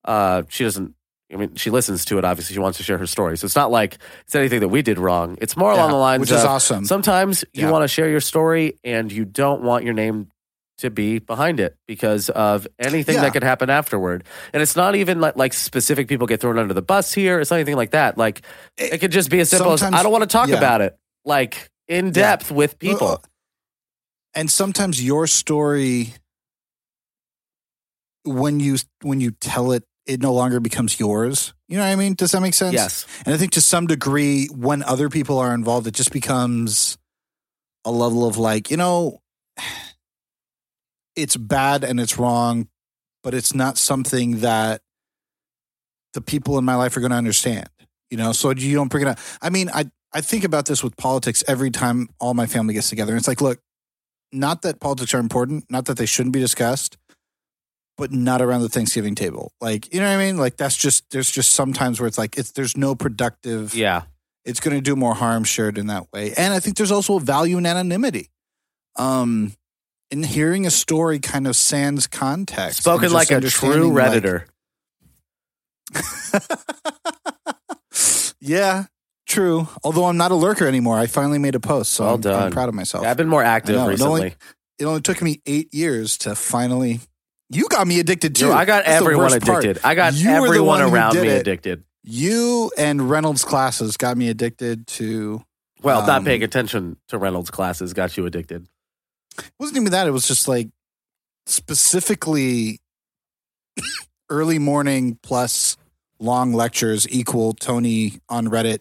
uh, 0.05 0.43
she 0.49 0.65
doesn't. 0.65 0.95
I 1.33 1.37
mean, 1.37 1.55
she 1.55 1.71
listens 1.71 2.05
to 2.07 2.19
it. 2.19 2.25
Obviously, 2.25 2.55
she 2.55 2.61
wants 2.61 2.79
to 2.79 2.85
share 2.85 2.99
her 2.99 3.07
story. 3.07 3.39
So 3.39 3.45
it's 3.45 3.57
not 3.57 3.71
like 3.71 3.99
it's 4.23 4.35
anything 4.35 4.61
that 4.61 4.69
we 4.69 4.83
did 4.83 4.99
wrong. 4.99 5.39
It's 5.41 5.57
more 5.57 5.73
Yeah, 5.73 5.81
along 5.81 5.91
the 5.91 5.97
lines 5.97 6.21
which 6.21 6.31
of 6.31 6.39
is 6.39 6.45
awesome. 6.45 6.85
Sometimes 6.85 7.45
you 7.53 7.69
want 7.69 7.85
to 7.85 7.89
share 7.89 8.09
your 8.09 8.21
story 8.21 8.79
and 8.83 9.13
you 9.13 9.25
don't 9.25 9.63
want 9.63 9.85
your 9.85 9.95
name 9.95 10.29
to 10.79 10.91
be 10.91 11.19
behind 11.19 11.61
it 11.61 11.77
because 11.87 12.31
of 12.31 12.67
anything 12.79 13.17
Yeah. 13.17 13.23
that 13.23 13.33
could 13.33 13.45
happen 13.45 13.69
afterward. 13.71 14.25
And 14.53 14.63
it's 14.63 14.75
not 14.75 14.97
even 14.97 15.21
like, 15.21 15.37
like 15.37 15.53
specific 15.53 16.09
people 16.09 16.27
get 16.27 16.41
thrown 16.41 16.59
under 16.59 16.73
the 16.75 16.83
bus 16.83 17.13
here. 17.13 17.39
It's 17.39 17.51
not 17.51 17.59
anything 17.59 17.77
like 17.77 17.91
that. 17.91 18.17
Like 18.17 18.43
it, 18.79 18.99
could 18.99 19.13
just 19.13 19.31
be 19.31 19.41
as 19.41 19.51
simple 19.51 19.73
as 19.73 19.83
I 19.83 20.03
don't 20.03 20.13
want 20.13 20.23
to 20.23 20.29
talk 20.29 20.49
yeah. 20.49 20.57
about 20.57 20.81
it. 20.81 20.97
Like 21.25 21.71
in 21.87 22.13
depth 22.13 22.51
with 22.51 22.79
people. 22.79 23.09
Uh, 23.09 23.17
and 24.35 24.51
sometimes 24.51 25.05
your 25.05 25.27
story 25.27 26.15
when 28.25 28.61
you 28.61 28.77
when 29.03 29.21
you 29.21 29.33
tell 29.33 29.73
it, 29.73 29.85
it 30.07 30.21
no 30.21 30.33
longer 30.33 30.61
becomes 30.61 30.99
yours. 30.99 31.53
You 31.69 31.77
know 31.77 31.85
what 31.85 31.93
I 31.93 31.97
mean? 31.97 32.15
Does 32.15 32.33
that 32.33 32.41
make 32.41 32.55
sense? 32.55 32.75
Yes. 32.75 33.07
And 33.25 33.35
I 33.35 33.39
think 33.39 33.53
to 33.53 33.61
some 33.61 33.87
degree, 33.87 34.47
when 34.47 34.83
other 34.83 35.09
people 35.09 35.39
are 35.39 35.55
involved, 35.55 35.87
it 35.87 35.95
just 35.95 36.13
becomes 36.13 36.99
a 37.85 37.91
level 37.91 38.27
of 38.27 38.37
like, 38.37 38.71
you 38.71 38.77
know, 38.77 39.21
it's 41.17 41.37
bad 41.37 41.85
and 41.85 42.01
it's 42.01 42.19
wrong, 42.19 42.69
but 43.23 43.35
it's 43.35 43.55
not 43.55 43.79
something 43.79 44.41
that 44.41 44.83
the 46.15 46.21
people 46.21 46.59
in 46.59 46.65
my 46.65 46.75
life 46.75 46.97
are 46.97 47.01
going 47.01 47.11
to 47.11 47.17
understand. 47.17 47.69
You 48.11 48.17
know, 48.17 48.33
so 48.33 48.51
you 48.51 48.75
don't 48.75 48.89
bring 48.89 49.03
it 49.03 49.09
up. 49.09 49.19
I 49.41 49.51
mean, 49.51 49.71
I 49.73 49.85
I 50.13 50.21
think 50.21 50.43
about 50.43 50.67
this 50.67 50.83
with 50.83 50.97
politics 50.97 51.45
every 51.47 51.71
time 51.71 52.09
all 52.19 52.35
my 52.35 52.47
family 52.47 52.75
gets 52.75 52.89
together. 52.89 53.15
It's 53.17 53.29
like, 53.29 53.41
look, 53.41 53.61
not 54.33 54.63
that 54.63 54.81
politics 54.81 55.15
are 55.15 55.21
important, 55.21 55.71
not 55.71 55.85
that 55.85 55.97
they 55.97 56.07
shouldn't 56.07 56.33
be 56.33 56.41
discussed, 56.41 56.97
but 58.01 58.11
not 58.13 58.43
around 58.43 58.63
the 58.63 58.69
Thanksgiving 58.69 59.15
table. 59.15 59.53
Like, 59.61 59.93
you 59.95 60.01
know 60.01 60.07
what 60.09 60.15
I 60.15 60.19
mean? 60.25 60.37
Like 60.39 60.57
that's 60.57 60.77
just 60.77 61.09
there's 61.11 61.31
just 61.31 61.53
sometimes 61.53 62.01
where 62.01 62.09
it's 62.09 62.19
like 62.19 62.37
it's 62.39 62.51
there's 62.53 62.77
no 62.77 62.95
productive 62.97 63.73
Yeah. 63.75 64.03
it's 64.45 64.59
going 64.59 64.77
to 64.77 64.81
do 64.83 64.97
more 64.97 65.15
harm 65.15 65.45
shared 65.45 65.79
in 65.79 65.87
that 65.89 66.13
way. 66.13 66.33
And 66.37 66.53
I 66.53 66.59
think 66.61 66.77
there's 66.77 66.91
also 66.91 67.17
a 67.17 67.21
value 67.21 67.59
in 67.59 67.67
anonymity. 67.67 68.31
Um, 68.97 69.53
in 70.11 70.25
hearing 70.25 70.67
a 70.67 70.71
story 70.71 71.21
kind 71.21 71.47
of 71.47 71.55
sans 71.55 72.09
context. 72.09 72.79
Spoken 72.81 73.13
like 73.13 73.31
a 73.31 73.41
true 73.43 73.93
like- 73.95 74.13
redditor. 74.13 74.47
yeah, 78.41 78.85
true. 79.27 79.69
Although 79.85 80.07
I'm 80.07 80.17
not 80.17 80.33
a 80.33 80.35
lurker 80.35 80.67
anymore. 80.67 80.99
I 80.99 81.07
finally 81.07 81.39
made 81.39 81.55
a 81.55 81.61
post, 81.61 81.93
so 81.93 82.05
Well 82.05 82.15
I'm, 82.15 82.21
done. 82.21 82.43
I'm 82.45 82.53
proud 82.53 82.69
of 82.69 82.75
myself. 82.75 83.05
Yeah, 83.05 83.11
I've 83.11 83.17
been 83.17 83.29
more 83.29 83.43
active 83.45 83.77
know, 83.77 83.87
it 83.87 83.91
recently. 83.93 84.21
only- 84.21 84.35
It 84.79 84.85
only 84.87 85.01
took 85.03 85.21
me 85.23 85.41
eight 85.47 85.73
years 85.75 86.17
to 86.19 86.35
finally. 86.35 87.01
You 87.51 87.67
got 87.69 87.87
me 87.87 87.99
addicted 88.01 88.35
too. 88.37 88.47
Yo, 88.47 88.53
I 88.53 88.65
got 88.65 88.85
That's 88.85 89.01
everyone 89.03 89.33
worst 89.33 89.43
part. 89.45 89.65
addicted. 89.65 89.87
I 89.87 89.95
got 89.95 90.15
You 90.15 90.31
everyone 90.31 90.81
around 90.83 91.17
me 91.21 91.29
it. 91.29 91.41
addicted. 91.41 91.83
You 92.05 92.71
and 92.79 93.11
Reynolds 93.11 93.45
classes 93.45 93.97
got 93.97 94.17
me 94.17 94.29
addicted 94.29 94.87
to. 94.89 95.45
Well, 95.83 96.01
not 96.07 96.19
Um, 96.19 96.25
paying 96.25 96.43
attention 96.43 96.97
to 97.09 97.19
Reynolds 97.19 97.51
classes 97.51 97.93
got 97.93 98.17
you 98.17 98.25
addicted. 98.27 98.69
It 99.39 99.51
wasn't 99.59 99.79
even 99.79 99.93
that. 99.93 100.07
It 100.07 100.11
was 100.13 100.27
just 100.29 100.47
like 100.49 100.69
specifically 101.47 102.81
early 104.29 104.59
morning 104.59 105.19
plus 105.23 105.77
long 106.19 106.53
lectures 106.53 107.07
equal 107.11 107.53
Tony 107.53 108.21
on 108.29 108.47
Reddit 108.47 108.79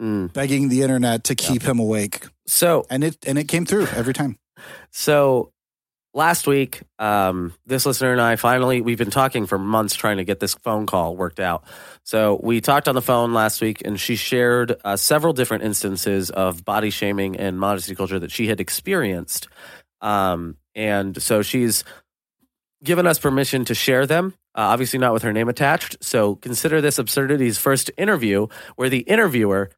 Mm. 0.00 0.32
begging 0.32 0.68
the 0.68 0.82
internet 0.82 1.24
to 1.24 1.34
keep 1.34 1.62
him 1.62 1.80
awake, 1.80 2.28
So, 2.46 2.86
and 2.88 3.02
it 3.02 3.16
and 3.26 3.36
it 3.36 3.48
came 3.48 3.66
through 3.66 3.86
every 3.88 4.14
time. 4.14 4.38
so 4.92 5.50
last 6.14 6.46
week, 6.46 6.82
um, 6.98 7.54
this 7.66 7.86
listener 7.86 8.12
and 8.12 8.20
I 8.20 8.36
finally 8.36 8.80
we've 8.80 8.98
been 8.98 9.10
talking 9.10 9.46
for 9.46 9.58
months 9.58 9.94
trying 9.94 10.16
to 10.18 10.24
get 10.24 10.40
this 10.40 10.54
phone 10.54 10.86
call 10.86 11.16
worked 11.16 11.40
out. 11.40 11.64
So 12.04 12.40
we 12.42 12.60
talked 12.60 12.88
on 12.88 12.94
the 12.94 13.02
phone 13.02 13.32
last 13.34 13.60
week, 13.60 13.82
and 13.84 13.98
she 14.00 14.16
shared 14.16 14.76
uh, 14.84 14.96
several 14.96 15.32
different 15.32 15.64
instances 15.64 16.30
of 16.30 16.64
body 16.64 16.90
shaming 16.90 17.36
and 17.36 17.58
modesty 17.58 17.94
culture 17.94 18.18
that 18.18 18.30
she 18.30 18.48
had 18.48 18.60
experienced. 18.60 19.48
Um, 20.00 20.56
and 20.74 21.20
so 21.20 21.42
she's 21.42 21.84
given 22.82 23.06
us 23.06 23.18
permission 23.18 23.64
to 23.66 23.74
share 23.74 24.06
them. 24.06 24.34
Uh, 24.54 24.72
obviously, 24.72 24.98
not 24.98 25.12
with 25.12 25.22
her 25.22 25.32
name 25.32 25.48
attached. 25.48 25.96
So 26.02 26.36
consider 26.36 26.80
this 26.80 26.98
absurdity's 26.98 27.58
first 27.58 27.90
interview, 27.96 28.46
where 28.76 28.88
the 28.88 29.00
interviewer 29.00 29.70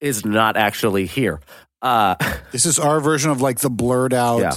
is 0.00 0.24
not 0.24 0.56
actually 0.56 1.06
here. 1.06 1.40
Uh, 1.82 2.14
This 2.52 2.66
is 2.66 2.78
our 2.78 3.00
version 3.00 3.32
of 3.32 3.40
like 3.40 3.58
the 3.58 3.70
blurred 3.70 4.14
out. 4.14 4.38
Yeah. 4.38 4.52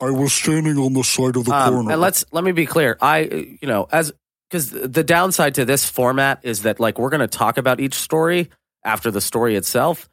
I 0.00 0.10
was 0.10 0.32
standing 0.32 0.76
on 0.78 0.92
the 0.92 1.02
side 1.02 1.36
of 1.36 1.44
the 1.44 1.52
Um, 1.52 1.74
corner. 1.74 1.92
and 1.92 2.00
let's 2.00 2.24
let 2.32 2.44
me 2.44 2.52
be 2.52 2.66
clear. 2.66 2.96
I, 3.00 3.18
you 3.60 3.66
know, 3.68 3.88
as 3.90 4.12
because 4.48 4.70
the 4.70 5.04
downside 5.04 5.56
to 5.56 5.64
this 5.64 5.84
format 5.88 6.40
is 6.42 6.62
that 6.62 6.80
like 6.80 6.98
we're 6.98 7.10
going 7.10 7.20
to 7.20 7.26
talk 7.28 7.58
about 7.58 7.80
each 7.80 7.94
story 7.94 8.48
after 8.84 9.10
the 9.10 9.20
story 9.20 9.56
itself, 9.56 10.08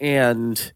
and 0.00 0.72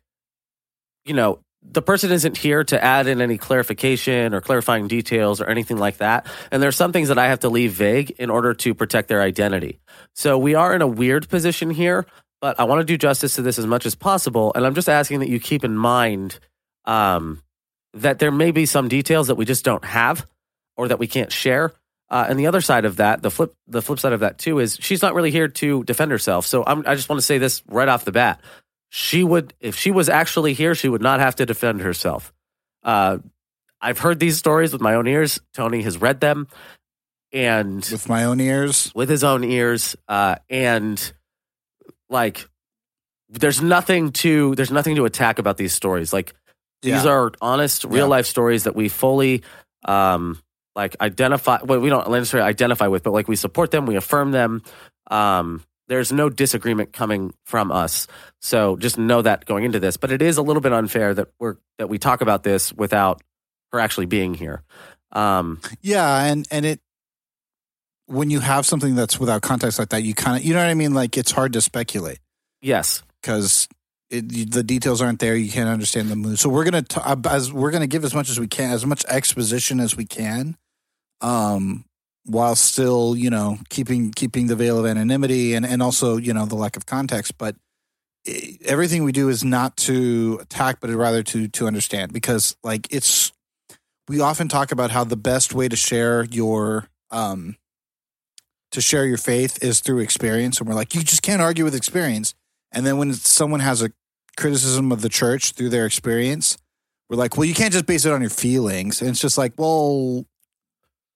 you 1.05 1.15
know 1.15 1.39
the 1.63 1.83
person 1.83 2.11
isn't 2.13 2.37
here 2.37 2.65
to 2.65 2.83
add 2.83 3.07
in 3.07 3.21
any 3.21 3.37
clarification 3.37 4.33
or 4.33 4.41
clarifying 4.41 4.89
details 4.89 5.41
or 5.41 5.47
anything 5.47 5.77
like 5.77 5.99
that. 5.99 6.27
And 6.51 6.63
there's 6.63 6.77
some 6.77 6.93
things 6.93 7.09
that 7.09 7.19
I 7.19 7.29
have 7.29 7.41
to 7.41 7.49
leave 7.49 7.73
vague 7.73 8.13
in 8.13 8.31
order 8.31 8.55
to 8.55 8.75
protect 8.75 9.09
their 9.09 9.21
identity. 9.21 9.81
So 10.15 10.39
we 10.39 10.55
are 10.55 10.73
in 10.75 10.83
a 10.83 10.87
weird 10.87 11.29
position 11.29 11.69
here, 11.71 12.07
but 12.41 12.59
I 12.61 12.65
want 12.65 12.81
to 12.81 12.85
do 12.85 12.97
justice 12.97 13.35
to 13.35 13.43
this 13.43 13.59
as 13.59 13.67
much 13.67 13.87
as 13.87 13.95
possible. 13.95 14.53
And 14.55 14.65
I'm 14.65 14.75
just 14.75 14.89
asking 14.89 15.21
that 15.21 15.29
you 15.29 15.41
keep 15.41 15.63
in 15.65 15.77
mind 15.77 16.39
um, 16.87 17.43
that 17.95 18.19
there 18.19 18.31
may 18.31 18.51
be 18.51 18.67
some 18.67 18.89
details 18.89 19.29
that 19.29 19.35
we 19.37 19.45
just 19.45 19.65
don't 19.65 19.85
have 19.85 20.27
or 20.77 20.89
that 20.89 20.99
we 20.99 21.07
can't 21.07 21.33
share. 21.33 21.73
Uh, 22.11 22.27
and 22.29 22.39
the 22.39 22.47
other 22.47 22.61
side 22.61 22.85
of 22.85 22.97
that, 22.97 23.23
the 23.23 23.31
flip, 23.31 23.55
the 23.67 23.83
flip 23.83 23.99
side 23.99 24.13
of 24.13 24.21
that 24.21 24.39
too, 24.39 24.59
is 24.59 24.79
she's 24.81 25.03
not 25.03 25.15
really 25.15 25.31
here 25.31 25.49
to 25.49 25.85
defend 25.85 26.11
herself. 26.11 26.47
So 26.47 26.65
I'm, 26.67 26.85
I 26.87 26.95
just 26.95 27.09
want 27.09 27.19
to 27.21 27.27
say 27.27 27.39
this 27.39 27.63
right 27.67 27.89
off 27.89 28.05
the 28.05 28.13
bat: 28.13 28.41
she 28.89 29.23
would, 29.23 29.53
if 29.61 29.77
she 29.77 29.91
was 29.91 30.09
actually 30.09 30.55
here, 30.55 30.75
she 30.75 30.89
would 30.89 31.03
not 31.03 31.21
have 31.21 31.37
to 31.37 31.47
defend 31.47 31.83
herself. 31.83 32.33
Uh, 32.83 33.19
I've 33.81 33.99
heard 33.99 34.21
these 34.21 34.39
stories 34.39 34.73
with 34.73 34.81
my 34.81 34.95
own 34.95 35.07
ears. 35.07 35.41
Tony 35.53 35.83
has 35.83 35.99
read 35.99 36.21
them, 36.21 36.49
and 37.33 37.87
with 37.93 38.09
my 38.09 38.25
own 38.25 38.41
ears. 38.41 38.91
with 38.95 39.09
his 39.09 39.25
own 39.25 39.45
ears 39.45 39.97
uh, 40.09 40.37
and 40.49 41.13
like 42.09 42.49
there's 43.29 43.61
nothing 43.61 44.13
to 44.13 44.55
there's 44.55 44.71
nothing 44.71 44.97
to 44.97 45.05
attack 45.05 45.39
about 45.39 45.57
these 45.57 45.75
stories 45.75 46.13
like 46.13 46.35
these 46.83 47.05
Yeah. 47.05 47.11
are 47.11 47.33
honest 47.41 47.85
real 47.85 47.97
Yeah. 48.07 48.17
life 48.17 48.27
stories 48.27 48.65
that 48.65 48.75
we 48.77 48.89
fully 48.89 49.43
um 49.85 50.39
like 50.77 50.97
identify 51.01 51.59
well 51.65 51.81
we 51.81 51.89
don't 51.89 52.09
necessarily 52.11 52.49
identify 52.49 52.87
with 52.87 53.03
but 53.03 53.13
like 53.13 53.29
we 53.29 53.37
support 53.37 53.71
them 53.71 53.87
we 53.87 53.97
affirm 53.97 54.31
them 54.33 54.63
um 55.11 55.63
there's 55.89 56.13
no 56.13 56.29
disagreement 56.29 56.93
coming 56.93 57.33
from 57.47 57.73
us 57.73 58.07
so 58.41 58.77
just 58.77 58.99
know 58.99 59.23
that 59.23 59.45
going 59.47 59.65
into 59.65 59.81
this 59.81 59.97
but 59.97 60.13
it 60.13 60.21
is 60.23 60.37
a 60.37 60.43
little 60.43 60.61
bit 60.61 60.73
unfair 60.73 61.15
that 61.15 61.29
we're 61.41 61.57
that 61.79 61.89
we 61.89 61.99
talk 61.99 62.21
about 62.21 62.43
this 62.43 62.73
without 62.73 63.23
her 63.73 63.81
actually 63.81 64.07
being 64.07 64.35
here 64.35 64.63
um 65.13 65.61
Yeah, 65.81 66.25
and 66.25 66.47
and 66.51 66.67
it 66.67 66.81
when 68.07 68.31
you 68.31 68.41
have 68.41 68.65
something 68.67 68.95
that's 68.95 69.19
without 69.21 69.43
context 69.43 69.79
like 69.79 69.91
that, 69.91 70.03
you 70.03 70.15
kind 70.15 70.37
of 70.39 70.45
you 70.45 70.55
know 70.55 70.61
what 70.61 70.69
I 70.69 70.75
mean. 70.75 70.95
Like 70.95 71.17
it's 71.19 71.31
hard 71.31 71.53
to 71.55 71.61
speculate 71.61 72.19
yes 72.63 73.03
because 73.21 73.69
it, 74.11 74.51
the 74.53 74.63
details 74.63 75.03
aren't 75.03 75.19
there. 75.19 75.37
You 75.37 75.51
can't 75.51 75.69
understand 75.69 76.09
the 76.09 76.17
mood. 76.17 76.39
So 76.39 76.49
we're 76.49 76.65
gonna 76.65 76.83
t- 76.83 77.01
uh, 77.03 77.17
as 77.29 77.53
we're 77.53 77.71
gonna 77.71 77.87
give 77.87 78.05
as 78.05 78.15
much 78.15 78.31
as 78.31 78.41
we 78.41 78.49
can, 78.49 78.71
as 78.71 78.87
much 78.87 79.05
exposition 79.07 79.81
as 79.81 79.97
we 79.97 80.07
can, 80.07 80.57
um, 81.21 81.85
while 82.25 82.55
still 82.55 83.17
you 83.17 83.31
know 83.31 83.59
keeping 83.69 84.13
keeping 84.13 84.47
the 84.47 84.57
veil 84.57 84.79
of 84.79 84.87
anonymity 84.87 85.55
and 85.55 85.67
and 85.67 85.83
also 85.83 86.17
you 86.17 86.33
know 86.33 86.47
the 86.47 86.55
lack 86.55 86.77
of 86.77 86.87
context. 86.87 87.37
But 87.37 87.57
eh, 88.27 88.53
everything 88.65 89.05
we 89.05 89.13
do 89.13 89.29
is 89.29 89.45
not 89.45 89.77
to 89.79 90.39
attack, 90.41 90.81
but 90.81 90.91
rather 90.91 91.23
to 91.25 91.49
to 91.49 91.67
understand 91.67 92.13
because 92.13 92.57
like 92.65 92.87
it's 92.91 93.33
we 94.09 94.21
often 94.21 94.49
talk 94.49 94.73
about 94.73 94.91
how 94.91 95.05
the 95.05 95.17
best 95.17 95.53
way 95.53 95.69
to 95.69 95.77
share 95.77 96.25
your 96.25 96.89
um 97.11 97.57
to 98.71 98.81
share 98.81 99.07
your 99.07 99.19
faith 99.19 99.63
is 99.63 99.81
through 99.81 99.99
experience 99.99 100.61
and 100.61 100.69
we're 100.69 100.75
like 100.75 100.95
you 100.95 101.03
just 101.03 101.23
can't 101.23 101.41
argue 101.41 101.65
with 101.65 101.75
experience 101.75 102.35
and 102.73 102.87
then 102.87 102.99
when 102.99 103.13
someone 103.13 103.61
has 103.61 103.83
a 103.83 103.91
criticism 104.37 104.93
of 104.93 105.01
the 105.03 105.09
church 105.09 105.53
through 105.53 105.69
their 105.69 105.87
experience 105.87 106.57
we're 107.09 107.17
like 107.17 107.37
well 107.37 107.45
you 107.45 107.55
can't 107.55 107.73
just 107.73 107.87
base 107.87 108.05
it 108.05 108.13
on 108.13 108.21
your 108.21 108.31
feelings 108.31 109.01
and 109.01 109.11
it's 109.11 109.21
just 109.21 109.39
like 109.39 109.53
well 109.57 110.25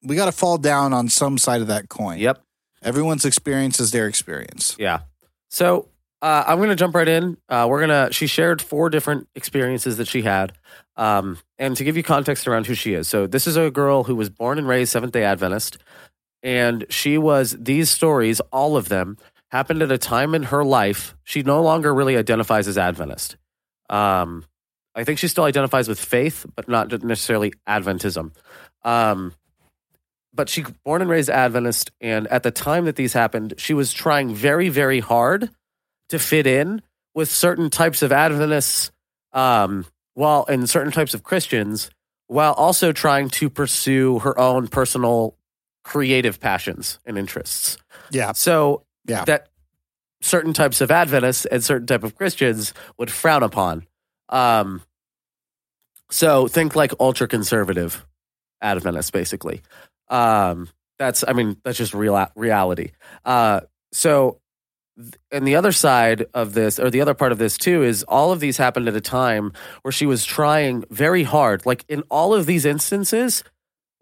we 0.02 0.16
got 0.16 0.26
to 0.26 0.32
fall 0.32 0.58
down 0.58 0.92
on 0.92 1.08
some 1.08 1.38
side 1.38 1.60
of 1.60 1.68
that 1.68 1.88
coin 1.88 2.18
yep 2.18 2.42
everyone's 2.82 3.24
experience 3.24 3.78
is 3.78 3.92
their 3.92 4.08
experience 4.08 4.76
Yeah. 4.78 5.00
So 5.48 5.88
uh, 6.22 6.44
I'm 6.46 6.58
going 6.58 6.70
to 6.70 6.76
jump 6.76 6.94
right 6.94 7.08
in. 7.08 7.36
Uh, 7.48 7.66
we're 7.68 7.84
going 7.86 8.06
to, 8.06 8.12
she 8.12 8.26
shared 8.26 8.62
four 8.62 8.88
different 8.88 9.28
experiences 9.34 9.98
that 9.98 10.08
she 10.08 10.22
had. 10.22 10.52
Um, 10.96 11.38
and 11.58 11.76
to 11.76 11.84
give 11.84 11.96
you 11.96 12.02
context 12.02 12.46
around 12.46 12.66
who 12.66 12.74
she 12.74 12.94
is. 12.94 13.08
So 13.08 13.26
this 13.26 13.46
is 13.46 13.56
a 13.56 13.70
girl 13.70 14.04
who 14.04 14.14
was 14.14 14.30
born 14.30 14.56
and 14.56 14.68
raised 14.68 14.92
Seventh 14.92 15.12
day 15.12 15.24
Adventist. 15.24 15.78
And 16.42 16.86
she 16.88 17.18
was, 17.18 17.56
these 17.58 17.90
stories, 17.90 18.40
all 18.52 18.76
of 18.76 18.88
them, 18.88 19.18
happened 19.52 19.82
at 19.82 19.92
a 19.92 19.98
time 19.98 20.34
in 20.34 20.44
her 20.44 20.64
life. 20.64 21.14
She 21.24 21.42
no 21.42 21.62
longer 21.62 21.94
really 21.94 22.16
identifies 22.16 22.66
as 22.66 22.78
Adventist. 22.78 23.36
Um, 23.90 24.46
I 24.94 25.04
think 25.04 25.18
she 25.18 25.28
still 25.28 25.44
identifies 25.44 25.88
with 25.88 26.00
faith, 26.00 26.46
but 26.56 26.68
not 26.68 27.04
necessarily 27.04 27.52
Adventism. 27.68 28.32
Um, 28.82 29.34
but 30.32 30.48
she 30.48 30.64
born 30.84 31.02
and 31.02 31.10
raised 31.10 31.28
Adventist, 31.28 31.90
and 32.00 32.26
at 32.28 32.42
the 32.42 32.50
time 32.50 32.86
that 32.86 32.96
these 32.96 33.12
happened, 33.12 33.52
she 33.58 33.74
was 33.74 33.92
trying 33.92 34.34
very, 34.34 34.70
very 34.70 35.00
hard 35.00 35.50
to 36.08 36.18
fit 36.18 36.46
in 36.46 36.80
with 37.14 37.30
certain 37.30 37.68
types 37.68 38.00
of 38.00 38.10
Adventists, 38.10 38.90
um, 39.34 39.84
while 40.14 40.46
and 40.48 40.68
certain 40.68 40.92
types 40.92 41.12
of 41.12 41.22
Christians, 41.22 41.90
while 42.26 42.54
also 42.54 42.92
trying 42.92 43.28
to 43.28 43.50
pursue 43.50 44.20
her 44.20 44.38
own 44.38 44.68
personal 44.68 45.36
creative 45.84 46.40
passions 46.40 46.98
and 47.04 47.18
interests. 47.18 47.76
yeah 48.10 48.32
So 48.32 48.84
Yeah. 49.06 49.24
that 49.24 49.48
certain 50.20 50.52
types 50.52 50.80
of 50.80 50.90
Adventists 50.90 51.46
and 51.46 51.62
certain 51.62 51.86
type 51.86 52.04
of 52.04 52.16
Christians 52.16 52.72
would 52.98 53.10
frown 53.10 53.42
upon. 53.42 53.86
Um, 54.28 54.82
so 56.10 56.46
think 56.46 56.76
like 56.76 56.92
ultra 57.00 57.26
conservative 57.26 58.06
Adventists, 58.60 59.10
basically. 59.10 59.62
Um, 60.08 60.68
that's, 60.98 61.24
I 61.26 61.32
mean, 61.32 61.56
that's 61.64 61.78
just 61.78 61.94
real 61.94 62.26
reality. 62.36 62.92
Uh, 63.24 63.62
so, 63.92 64.38
and 65.32 65.46
the 65.46 65.56
other 65.56 65.72
side 65.72 66.26
of 66.34 66.52
this, 66.52 66.78
or 66.78 66.90
the 66.90 67.00
other 67.00 67.14
part 67.14 67.32
of 67.32 67.38
this 67.38 67.56
too, 67.56 67.82
is 67.82 68.04
all 68.04 68.30
of 68.30 68.40
these 68.40 68.58
happened 68.58 68.88
at 68.88 68.94
a 68.94 69.00
time 69.00 69.52
where 69.82 69.90
she 69.90 70.06
was 70.06 70.24
trying 70.24 70.84
very 70.90 71.22
hard. 71.24 71.66
Like 71.66 71.84
in 71.88 72.02
all 72.10 72.34
of 72.34 72.46
these 72.46 72.64
instances, 72.64 73.42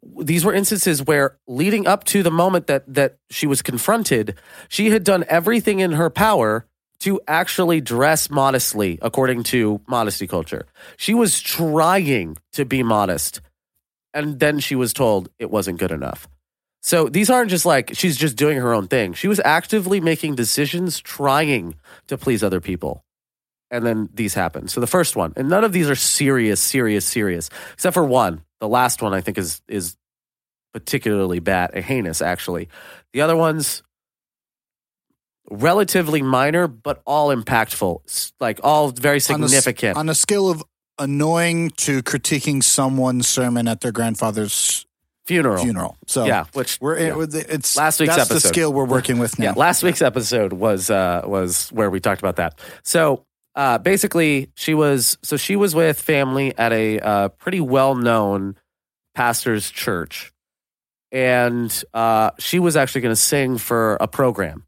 these 0.02 0.44
were 0.44 0.54
instances 0.54 1.04
where 1.04 1.38
leading 1.46 1.86
up 1.86 2.04
to 2.04 2.22
the 2.22 2.30
moment 2.30 2.66
that 2.66 2.92
that 2.92 3.18
she 3.30 3.46
was 3.46 3.62
confronted, 3.62 4.36
she 4.68 4.90
had 4.90 5.04
done 5.04 5.24
everything 5.28 5.80
in 5.80 5.92
her 5.92 6.10
power 6.10 6.66
to 7.00 7.20
actually 7.26 7.80
dress 7.80 8.30
modestly 8.30 8.98
according 9.02 9.42
to 9.42 9.80
modesty 9.86 10.26
culture. 10.26 10.66
She 10.96 11.14
was 11.14 11.40
trying 11.40 12.36
to 12.52 12.64
be 12.64 12.82
modest 12.82 13.40
and 14.12 14.38
then 14.38 14.58
she 14.58 14.74
was 14.74 14.92
told 14.92 15.30
it 15.38 15.50
wasn't 15.50 15.78
good 15.78 15.90
enough. 15.90 16.28
So 16.82 17.08
these 17.08 17.28
aren't 17.28 17.50
just 17.50 17.66
like 17.66 17.90
she's 17.94 18.16
just 18.16 18.36
doing 18.36 18.58
her 18.58 18.72
own 18.72 18.88
thing. 18.88 19.12
She 19.12 19.28
was 19.28 19.40
actively 19.44 20.00
making 20.00 20.34
decisions 20.34 20.98
trying 20.98 21.74
to 22.08 22.16
please 22.16 22.42
other 22.42 22.60
people. 22.60 23.04
And 23.70 23.86
then 23.86 24.08
these 24.12 24.34
happen. 24.34 24.66
So 24.68 24.80
the 24.80 24.86
first 24.88 25.14
one, 25.14 25.32
and 25.36 25.48
none 25.48 25.62
of 25.64 25.72
these 25.72 25.88
are 25.88 25.94
serious, 25.94 26.60
serious, 26.60 27.04
serious, 27.04 27.50
except 27.72 27.94
for 27.94 28.04
one. 28.04 28.42
The 28.60 28.68
last 28.68 29.00
one 29.00 29.14
I 29.14 29.20
think 29.20 29.38
is 29.38 29.62
is 29.68 29.96
particularly 30.74 31.38
bad, 31.38 31.74
heinous 31.74 32.20
actually. 32.20 32.68
The 33.12 33.20
other 33.22 33.36
ones 33.36 33.82
relatively 35.50 36.22
minor, 36.22 36.66
but 36.68 37.02
all 37.06 37.34
impactful, 37.34 38.32
like 38.40 38.60
all 38.62 38.90
very 38.90 39.20
On 39.30 39.42
a 39.42 39.48
significant. 39.48 39.96
on 39.96 40.08
a 40.08 40.14
scale 40.14 40.48
of 40.50 40.62
annoying 40.98 41.70
to 41.70 42.02
critiquing 42.02 42.62
someone's 42.62 43.26
sermon 43.26 43.66
at 43.68 43.80
their 43.80 43.92
grandfather's 43.92 44.86
funeral. 45.26 45.62
funeral. 45.62 45.96
So 46.06 46.26
Yeah, 46.26 46.44
which 46.52 46.78
we're 46.80 46.98
yeah. 46.98 47.24
it's 47.30 47.76
Last 47.76 48.00
week's 48.00 48.14
that's 48.16 48.28
the 48.28 48.34
episode. 48.34 48.48
scale 48.48 48.72
we're 48.72 48.84
working 48.84 49.18
with 49.18 49.38
now. 49.38 49.46
Yeah, 49.46 49.52
last 49.56 49.82
week's 49.82 50.02
episode 50.02 50.52
was 50.52 50.90
uh 50.90 51.22
was 51.24 51.68
where 51.70 51.90
we 51.90 52.00
talked 52.00 52.20
about 52.20 52.36
that. 52.36 52.58
So 52.82 53.24
uh 53.54 53.78
basically 53.78 54.50
she 54.54 54.74
was 54.74 55.18
so 55.22 55.36
she 55.36 55.56
was 55.56 55.74
with 55.74 56.00
family 56.00 56.56
at 56.56 56.72
a 56.72 56.98
uh 57.00 57.28
pretty 57.28 57.60
well 57.60 57.94
known 57.94 58.56
pastor's 59.14 59.70
church. 59.70 60.32
And 61.12 61.84
uh 61.92 62.30
she 62.38 62.58
was 62.58 62.76
actually 62.76 63.00
gonna 63.00 63.16
sing 63.16 63.58
for 63.58 63.96
a 64.00 64.08
program. 64.08 64.64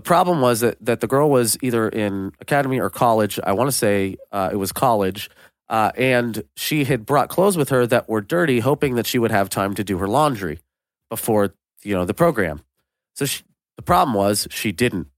The 0.00 0.02
problem 0.02 0.40
was 0.40 0.60
that 0.60 0.82
that 0.84 1.00
the 1.00 1.06
girl 1.06 1.28
was 1.28 1.58
either 1.60 1.86
in 1.86 2.32
academy 2.40 2.80
or 2.80 2.88
college. 2.88 3.38
I 3.44 3.52
want 3.52 3.68
to 3.68 3.76
say 3.76 4.16
uh, 4.32 4.48
it 4.50 4.56
was 4.56 4.72
college, 4.72 5.28
uh, 5.68 5.92
and 5.94 6.42
she 6.56 6.84
had 6.84 7.04
brought 7.04 7.28
clothes 7.28 7.58
with 7.58 7.68
her 7.68 7.86
that 7.86 8.08
were 8.08 8.22
dirty, 8.22 8.60
hoping 8.60 8.94
that 8.94 9.06
she 9.06 9.18
would 9.18 9.30
have 9.30 9.50
time 9.50 9.74
to 9.74 9.84
do 9.84 9.98
her 9.98 10.08
laundry 10.08 10.58
before 11.10 11.52
you 11.82 11.94
know 11.94 12.06
the 12.06 12.14
program. 12.14 12.62
So 13.14 13.26
she, 13.26 13.42
the 13.76 13.82
problem 13.82 14.14
was 14.14 14.48
she 14.50 14.72
didn't. 14.72 15.08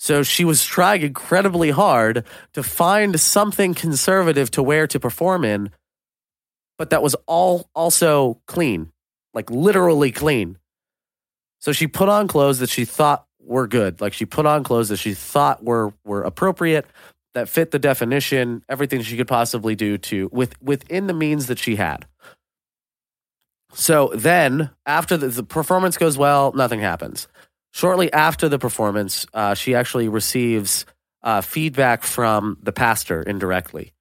So 0.00 0.22
she 0.22 0.46
was 0.46 0.64
trying 0.64 1.02
incredibly 1.02 1.68
hard 1.70 2.24
to 2.54 2.62
find 2.62 3.20
something 3.20 3.74
conservative 3.74 4.50
to 4.52 4.62
wear 4.62 4.86
to 4.86 4.98
perform 4.98 5.44
in, 5.44 5.72
but 6.78 6.88
that 6.88 7.02
was 7.02 7.14
all 7.26 7.68
also 7.74 8.40
clean, 8.46 8.92
like 9.34 9.50
literally 9.50 10.10
clean. 10.10 10.56
So 11.58 11.72
she 11.72 11.86
put 11.86 12.08
on 12.08 12.28
clothes 12.28 12.60
that 12.60 12.70
she 12.70 12.86
thought 12.86 13.26
were 13.42 13.66
good. 13.66 14.00
Like 14.00 14.14
she 14.14 14.24
put 14.24 14.46
on 14.46 14.64
clothes 14.64 14.88
that 14.88 14.96
she 14.96 15.12
thought 15.12 15.62
were 15.62 15.92
were 16.02 16.22
appropriate, 16.22 16.86
that 17.34 17.50
fit 17.50 17.70
the 17.70 17.78
definition, 17.78 18.64
everything 18.70 19.02
she 19.02 19.18
could 19.18 19.28
possibly 19.28 19.74
do 19.74 19.98
to 19.98 20.30
with 20.32 20.54
within 20.62 21.08
the 21.08 21.12
means 21.12 21.46
that 21.48 21.58
she 21.58 21.76
had. 21.76 22.06
So 23.74 24.12
then, 24.14 24.70
after 24.86 25.18
the, 25.18 25.28
the 25.28 25.42
performance 25.42 25.98
goes 25.98 26.16
well, 26.16 26.52
nothing 26.52 26.80
happens. 26.80 27.28
Shortly 27.72 28.12
after 28.12 28.48
the 28.48 28.58
performance, 28.58 29.26
uh, 29.32 29.54
she 29.54 29.74
actually 29.74 30.08
receives 30.08 30.84
uh, 31.22 31.40
feedback 31.40 32.02
from 32.02 32.58
the 32.62 32.72
pastor 32.72 33.22
indirectly. 33.22 33.92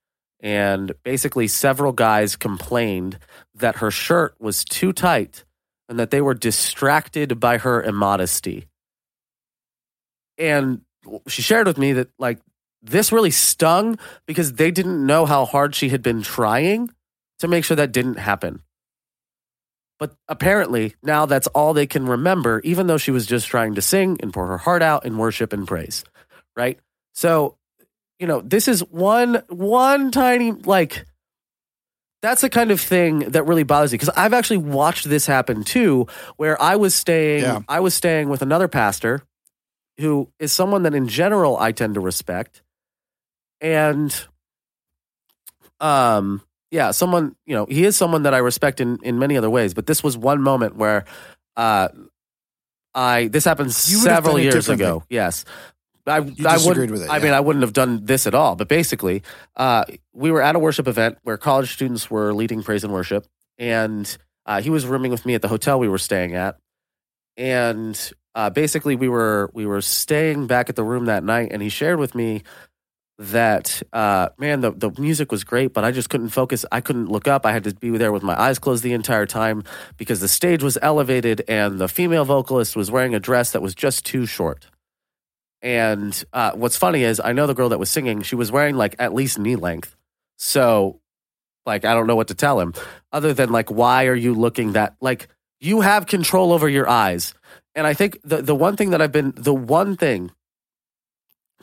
And 0.42 0.94
basically, 1.04 1.48
several 1.48 1.92
guys 1.92 2.36
complained 2.36 3.20
that 3.56 3.78
her 3.78 3.92
shirt 3.92 4.36
was 4.40 4.64
too 4.64 4.94
tight 4.94 5.44
and 5.90 6.00
that 6.00 6.12
they 6.12 6.22
were 6.22 6.34
distracted 6.34 7.40
by 7.40 7.58
her 7.58 7.82
immodesty. 7.84 8.68
And 10.38 10.82
she 11.28 11.42
shared 11.42 11.68
with 11.68 11.78
me 11.78 11.94
that, 11.94 12.10
like, 12.18 12.40
this 12.82 13.12
really 13.12 13.32
stung 13.32 14.00
because 14.26 14.54
they 14.54 14.72
didn't 14.72 15.06
know 15.06 15.26
how 15.26 15.46
hard 15.46 15.76
she 15.76 15.90
had 15.90 16.02
been 16.02 16.22
trying 16.22 16.90
to 17.40 17.48
make 17.48 17.66
sure 17.66 17.76
that 17.76 17.92
didn't 17.92 18.16
happen. 18.16 18.62
But 20.00 20.16
apparently, 20.30 20.96
now 21.04 21.26
that's 21.26 21.48
all 21.48 21.74
they 21.74 21.86
can 21.86 22.06
remember, 22.06 22.62
even 22.64 22.88
though 22.88 22.98
she 22.98 23.12
was 23.12 23.26
just 23.26 23.48
trying 23.48 23.76
to 23.76 23.82
sing 23.82 24.18
and 24.22 24.32
pour 24.34 24.48
her 24.48 24.58
heart 24.58 24.82
out 24.82 25.06
in 25.06 25.18
worship 25.18 25.52
and 25.52 25.68
praise. 25.68 26.06
Right? 26.56 26.80
So, 27.14 27.58
you 28.18 28.26
know, 28.26 28.40
this 28.42 28.68
is 28.68 28.80
one 28.92 29.44
one 29.50 30.12
tiny 30.12 30.52
like 30.52 31.06
that's 32.22 32.42
the 32.42 32.50
kind 32.50 32.72
of 32.72 32.82
thing 32.82 33.20
that 33.20 33.44
really 33.44 33.64
bothers 33.64 33.92
me 33.92 33.98
because 33.98 34.10
I've 34.10 34.34
actually 34.34 34.58
watched 34.58 35.08
this 35.10 35.26
happen 35.26 35.64
too, 35.64 36.08
where 36.38 36.62
I 36.62 36.76
was 36.78 36.94
staying 36.96 37.44
Yeah. 37.44 37.60
I 37.68 37.80
was 37.82 37.94
staying 37.94 38.30
with 38.30 38.42
another 38.42 38.68
pastor 38.68 39.22
who 40.00 40.30
is 40.40 40.52
someone 40.54 40.84
that 40.84 40.96
in 40.96 41.08
general 41.08 41.58
I 41.58 41.72
tend 41.74 41.96
to 41.96 42.00
respect. 42.00 42.62
And 43.62 44.14
um 45.82 46.42
yeah, 46.72 46.92
someone, 46.92 47.36
you 47.46 47.56
know, 47.56 47.66
he 47.66 47.86
is 47.86 47.96
someone 47.98 48.24
that 48.24 48.34
I 48.34 48.40
respect 48.40 48.80
in 48.80 49.00
in 49.04 49.20
many 49.20 49.38
other 49.38 49.50
ways, 49.50 49.74
but 49.74 49.86
this 49.86 50.04
was 50.04 50.18
one 50.18 50.42
moment 50.42 50.76
where 50.76 51.06
uh 51.56 51.90
I 52.94 53.28
this 53.28 53.46
happened 53.46 53.76
You 53.88 53.98
would 53.98 54.04
several 54.04 54.40
years 54.40 54.70
ago. 54.70 55.04
Yes. 55.10 55.46
I, 56.08 56.18
I 56.18 56.22
disagreed 56.22 56.66
wouldn't, 56.66 56.92
with 56.92 57.04
it, 57.04 57.10
I 57.10 57.20
mean, 57.20 57.34
I 57.34 57.40
wouldn't 57.40 57.62
have 57.62 57.74
done 57.74 58.04
this 58.04 58.26
at 58.26 58.34
all. 58.34 58.56
But 58.56 58.68
basically, 58.68 59.22
uh, 59.56 59.86
we 60.12 60.32
were 60.32 60.42
at 60.42 60.56
a 60.56 60.60
worship 60.60 60.88
event 60.88 61.20
where 61.24 61.38
college 61.38 61.74
students 61.74 62.10
were 62.10 62.34
leading 62.34 62.64
praise 62.64 62.84
and 62.84 62.92
worship, 62.92 63.28
and 63.60 64.18
uh, 64.46 64.62
he 64.62 64.72
was 64.72 64.88
rooming 64.88 65.12
with 65.12 65.26
me 65.26 65.36
at 65.36 65.44
the 65.44 65.48
hotel 65.48 65.80
we 65.80 65.88
were 65.88 66.00
staying 66.00 66.36
at. 66.36 66.58
And 67.38 68.12
uh, 68.34 68.50
basically, 68.50 68.96
we 68.96 69.08
were 69.08 69.52
we 69.54 69.68
were 69.68 69.82
staying 69.82 70.48
back 70.48 70.70
at 70.70 70.76
the 70.76 70.84
room 70.84 71.06
that 71.06 71.24
night, 71.24 71.50
and 71.52 71.62
he 71.62 71.70
shared 71.70 72.00
with 72.00 72.16
me 72.16 72.44
that 73.20 73.84
uh, 73.92 74.30
man, 74.38 74.62
the 74.62 74.72
the 74.72 74.92
music 74.98 75.32
was 75.32 75.44
great, 75.44 75.74
but 75.74 75.84
I 75.84 75.92
just 75.92 76.10
couldn't 76.10 76.30
focus. 76.30 76.66
I 76.72 76.80
couldn't 76.80 77.10
look 77.10 77.28
up. 77.28 77.46
I 77.46 77.52
had 77.52 77.66
to 77.66 77.76
be 77.76 77.90
there 77.98 78.14
with 78.14 78.24
my 78.24 78.40
eyes 78.40 78.60
closed 78.60 78.82
the 78.82 78.94
entire 78.94 79.26
time 79.26 79.64
because 79.98 80.22
the 80.22 80.30
stage 80.30 80.64
was 80.64 80.78
elevated, 80.82 81.44
and 81.48 81.80
the 81.80 81.90
female 81.90 82.24
vocalist 82.24 82.78
was 82.78 82.90
wearing 82.90 83.14
a 83.14 83.20
dress 83.20 83.52
that 83.52 83.62
was 83.62 83.76
just 83.76 84.06
too 84.06 84.26
short. 84.26 84.66
And 85.62 86.24
uh, 86.32 86.54
what's 86.54 86.78
funny 86.78 87.04
is 87.04 87.20
I 87.20 87.34
know 87.34 87.46
the 87.46 87.54
girl 87.54 87.70
that 87.70 87.80
was 87.80 87.90
singing, 87.90 88.22
she 88.22 88.36
was 88.36 88.52
wearing 88.52 88.78
like 88.78 88.96
at 88.98 89.14
least 89.14 89.38
knee 89.38 89.58
length. 89.58 89.98
So, 90.38 91.02
like, 91.66 91.84
I 91.84 91.94
don't 91.94 92.08
know 92.08 92.16
what 92.16 92.30
to 92.30 92.36
tell 92.36 92.62
him 92.62 92.74
other 93.12 93.34
than 93.34 93.50
like, 93.50 93.70
why 93.70 94.06
are 94.06 94.16
you 94.16 94.34
looking 94.34 94.74
that 94.74 94.96
like 95.02 95.28
you 95.60 95.82
have 95.82 96.06
control 96.06 96.54
over 96.54 96.70
your 96.70 96.88
eyes? 96.88 97.34
And 97.76 97.86
I 97.86 97.94
think 97.94 98.20
the 98.24 98.42
the 98.42 98.56
one 98.56 98.78
thing 98.78 98.92
that 98.92 99.02
I've 99.02 99.12
been 99.12 99.34
the 99.36 99.54
one 99.54 99.98
thing 99.98 100.32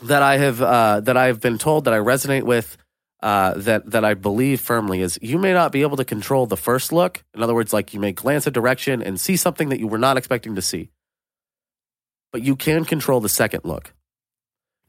that 0.02 0.22
I 0.22 0.38
have 0.38 0.62
uh, 0.62 1.00
that 1.00 1.16
I've 1.16 1.40
been 1.40 1.58
told 1.58 1.84
that 1.84 1.94
I 1.94 1.98
resonate 1.98 2.42
with 2.42 2.76
uh, 3.22 3.54
that 3.56 3.90
that 3.90 4.04
I 4.04 4.14
believe 4.14 4.60
firmly 4.60 5.00
is 5.00 5.18
you 5.22 5.38
may 5.38 5.52
not 5.52 5.72
be 5.72 5.82
able 5.82 5.96
to 5.96 6.04
control 6.04 6.46
the 6.46 6.56
first 6.56 6.92
look. 6.92 7.24
In 7.34 7.42
other 7.42 7.54
words, 7.54 7.72
like 7.72 7.94
you 7.94 8.00
may 8.00 8.12
glance 8.12 8.46
a 8.46 8.50
direction 8.50 9.02
and 9.02 9.18
see 9.18 9.36
something 9.36 9.70
that 9.70 9.80
you 9.80 9.86
were 9.86 9.98
not 9.98 10.16
expecting 10.16 10.54
to 10.54 10.62
see, 10.62 10.90
but 12.32 12.42
you 12.42 12.56
can 12.56 12.84
control 12.84 13.20
the 13.20 13.28
second 13.28 13.64
look. 13.64 13.94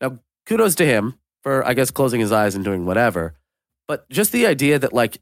Now, 0.02 0.20
kudos 0.46 0.76
to 0.76 0.86
him 0.86 1.16
for 1.42 1.66
I 1.66 1.74
guess 1.74 1.92
closing 1.92 2.20
his 2.20 2.32
eyes 2.32 2.56
and 2.56 2.66
doing 2.66 2.86
whatever, 2.86 3.34
but 3.88 4.10
just 4.10 4.32
the 4.32 4.48
idea 4.48 4.78
that 4.80 4.94
like 4.94 5.20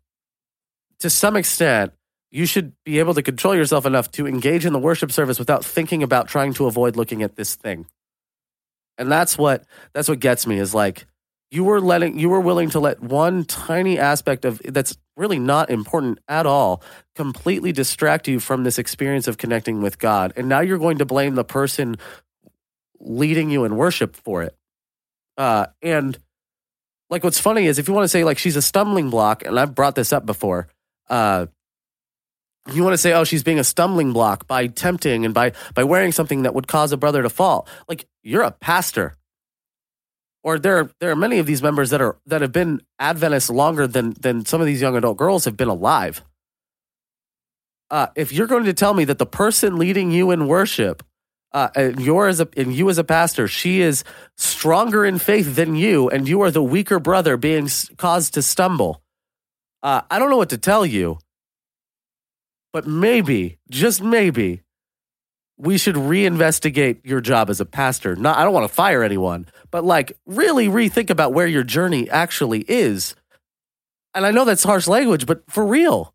to 0.99 1.09
some 1.09 1.35
extent 1.35 1.93
you 2.31 2.45
should 2.45 2.73
be 2.83 2.99
able 2.99 3.13
to 3.13 3.21
control 3.21 3.55
yourself 3.55 3.85
enough 3.85 4.11
to 4.11 4.27
engage 4.27 4.65
in 4.65 4.73
the 4.73 4.79
worship 4.79 5.11
service 5.11 5.39
without 5.39 5.63
thinking 5.63 6.03
about 6.03 6.27
trying 6.27 6.53
to 6.53 6.65
avoid 6.65 6.97
looking 6.97 7.21
at 7.21 7.35
this 7.35 7.55
thing 7.55 7.85
and 8.97 9.11
that's 9.11 9.37
what 9.37 9.63
that's 9.93 10.07
what 10.07 10.19
gets 10.19 10.47
me 10.47 10.59
is 10.59 10.73
like 10.73 11.05
you 11.51 11.63
were 11.63 11.79
letting 11.79 12.17
you 12.17 12.29
were 12.29 12.39
willing 12.39 12.69
to 12.71 12.79
let 12.79 13.01
one 13.01 13.45
tiny 13.45 13.97
aspect 13.97 14.45
of 14.45 14.61
that's 14.65 14.97
really 15.15 15.39
not 15.39 15.69
important 15.69 16.19
at 16.27 16.45
all 16.45 16.83
completely 17.15 17.71
distract 17.71 18.27
you 18.27 18.39
from 18.39 18.63
this 18.63 18.77
experience 18.77 19.27
of 19.27 19.37
connecting 19.37 19.81
with 19.81 19.97
God. 19.97 20.33
And 20.35 20.49
now 20.49 20.59
you're 20.59 20.77
going 20.77 20.97
to 20.97 21.05
blame 21.05 21.35
the 21.35 21.45
person 21.45 21.95
leading 22.99 23.49
you 23.49 23.63
in 23.63 23.77
worship 23.77 24.15
for 24.15 24.43
it. 24.43 24.55
Uh 25.37 25.67
and 25.81 26.17
like 27.09 27.23
what's 27.23 27.39
funny 27.39 27.67
is 27.67 27.79
if 27.79 27.87
you 27.87 27.93
want 27.93 28.03
to 28.05 28.09
say 28.09 28.23
like 28.23 28.37
she's 28.37 28.55
a 28.55 28.61
stumbling 28.61 29.09
block 29.09 29.45
and 29.45 29.59
I've 29.59 29.75
brought 29.75 29.95
this 29.95 30.11
up 30.11 30.25
before 30.25 30.67
uh 31.09 31.45
you 32.73 32.83
want 32.83 32.93
to 32.93 32.97
say, 32.97 33.13
oh, 33.13 33.23
she's 33.25 33.43
being 33.43 33.59
a 33.59 33.63
stumbling 33.63 34.13
block 34.13 34.47
by 34.47 34.67
tempting 34.67 35.25
and 35.25 35.33
by 35.33 35.53
by 35.73 35.83
wearing 35.83 36.11
something 36.11 36.43
that 36.43 36.53
would 36.55 36.67
cause 36.67 36.91
a 36.91 36.97
brother 36.97 37.21
to 37.23 37.29
fall. 37.29 37.67
Like 37.87 38.07
you're 38.23 38.43
a 38.43 38.51
pastor, 38.51 39.15
or 40.43 40.59
there 40.59 40.89
there 40.99 41.11
are 41.11 41.15
many 41.15 41.39
of 41.39 41.45
these 41.45 41.61
members 41.63 41.91
that 41.91 42.01
are 42.01 42.17
that 42.25 42.41
have 42.41 42.51
been 42.51 42.81
Adventists 42.99 43.49
longer 43.49 43.87
than 43.87 44.13
than 44.19 44.45
some 44.45 44.61
of 44.61 44.67
these 44.67 44.81
young 44.81 44.95
adult 44.97 45.17
girls 45.17 45.45
have 45.45 45.57
been 45.57 45.69
alive. 45.69 46.23
uh, 47.91 48.07
if 48.15 48.31
you're 48.33 48.47
going 48.47 48.65
to 48.65 48.73
tell 48.73 48.93
me 48.93 49.05
that 49.05 49.17
the 49.17 49.25
person 49.25 49.77
leading 49.77 50.11
you 50.11 50.31
in 50.31 50.47
worship, 50.47 51.03
uh, 51.53 51.69
and 51.75 52.01
you're 52.01 52.27
as 52.27 52.39
a, 52.41 52.47
and 52.57 52.73
you 52.73 52.89
as 52.89 52.97
a 52.97 53.03
pastor, 53.03 53.47
she 53.47 53.81
is 53.81 54.03
stronger 54.37 55.05
in 55.05 55.17
faith 55.19 55.55
than 55.55 55.75
you, 55.75 56.09
and 56.09 56.27
you 56.27 56.41
are 56.41 56.51
the 56.51 56.63
weaker 56.63 56.99
brother 56.99 57.37
being 57.37 57.69
caused 57.97 58.33
to 58.33 58.41
stumble. 58.41 59.01
Uh, 59.83 60.01
I 60.09 60.19
don't 60.19 60.29
know 60.29 60.37
what 60.37 60.49
to 60.49 60.57
tell 60.57 60.85
you, 60.85 61.19
but 62.75 62.85
maybe, 62.85 63.57
just 63.69 64.01
maybe, 64.01 64.61
we 65.57 65.77
should 65.77 65.95
reinvestigate 65.95 66.97
your 67.05 67.21
job 67.21 67.49
as 67.49 67.61
a 67.61 67.65
pastor. 67.65 68.17
Not, 68.17 68.37
I 68.37 68.43
don't 68.43 68.53
want 68.53 68.67
to 68.67 68.75
fire 68.75 69.01
anyone, 69.01 69.47
but 69.71 69.85
like 69.85 70.17
really 70.25 70.67
rethink 70.67 71.09
about 71.09 71.31
where 71.31 71.47
your 71.47 71.63
journey 71.63 72.09
actually 72.09 72.65
is. 72.67 73.15
And 74.13 74.25
I 74.25 74.31
know 74.31 74.43
that's 74.43 74.65
harsh 74.65 74.89
language, 74.89 75.25
but 75.25 75.49
for 75.49 75.65
real. 75.65 76.13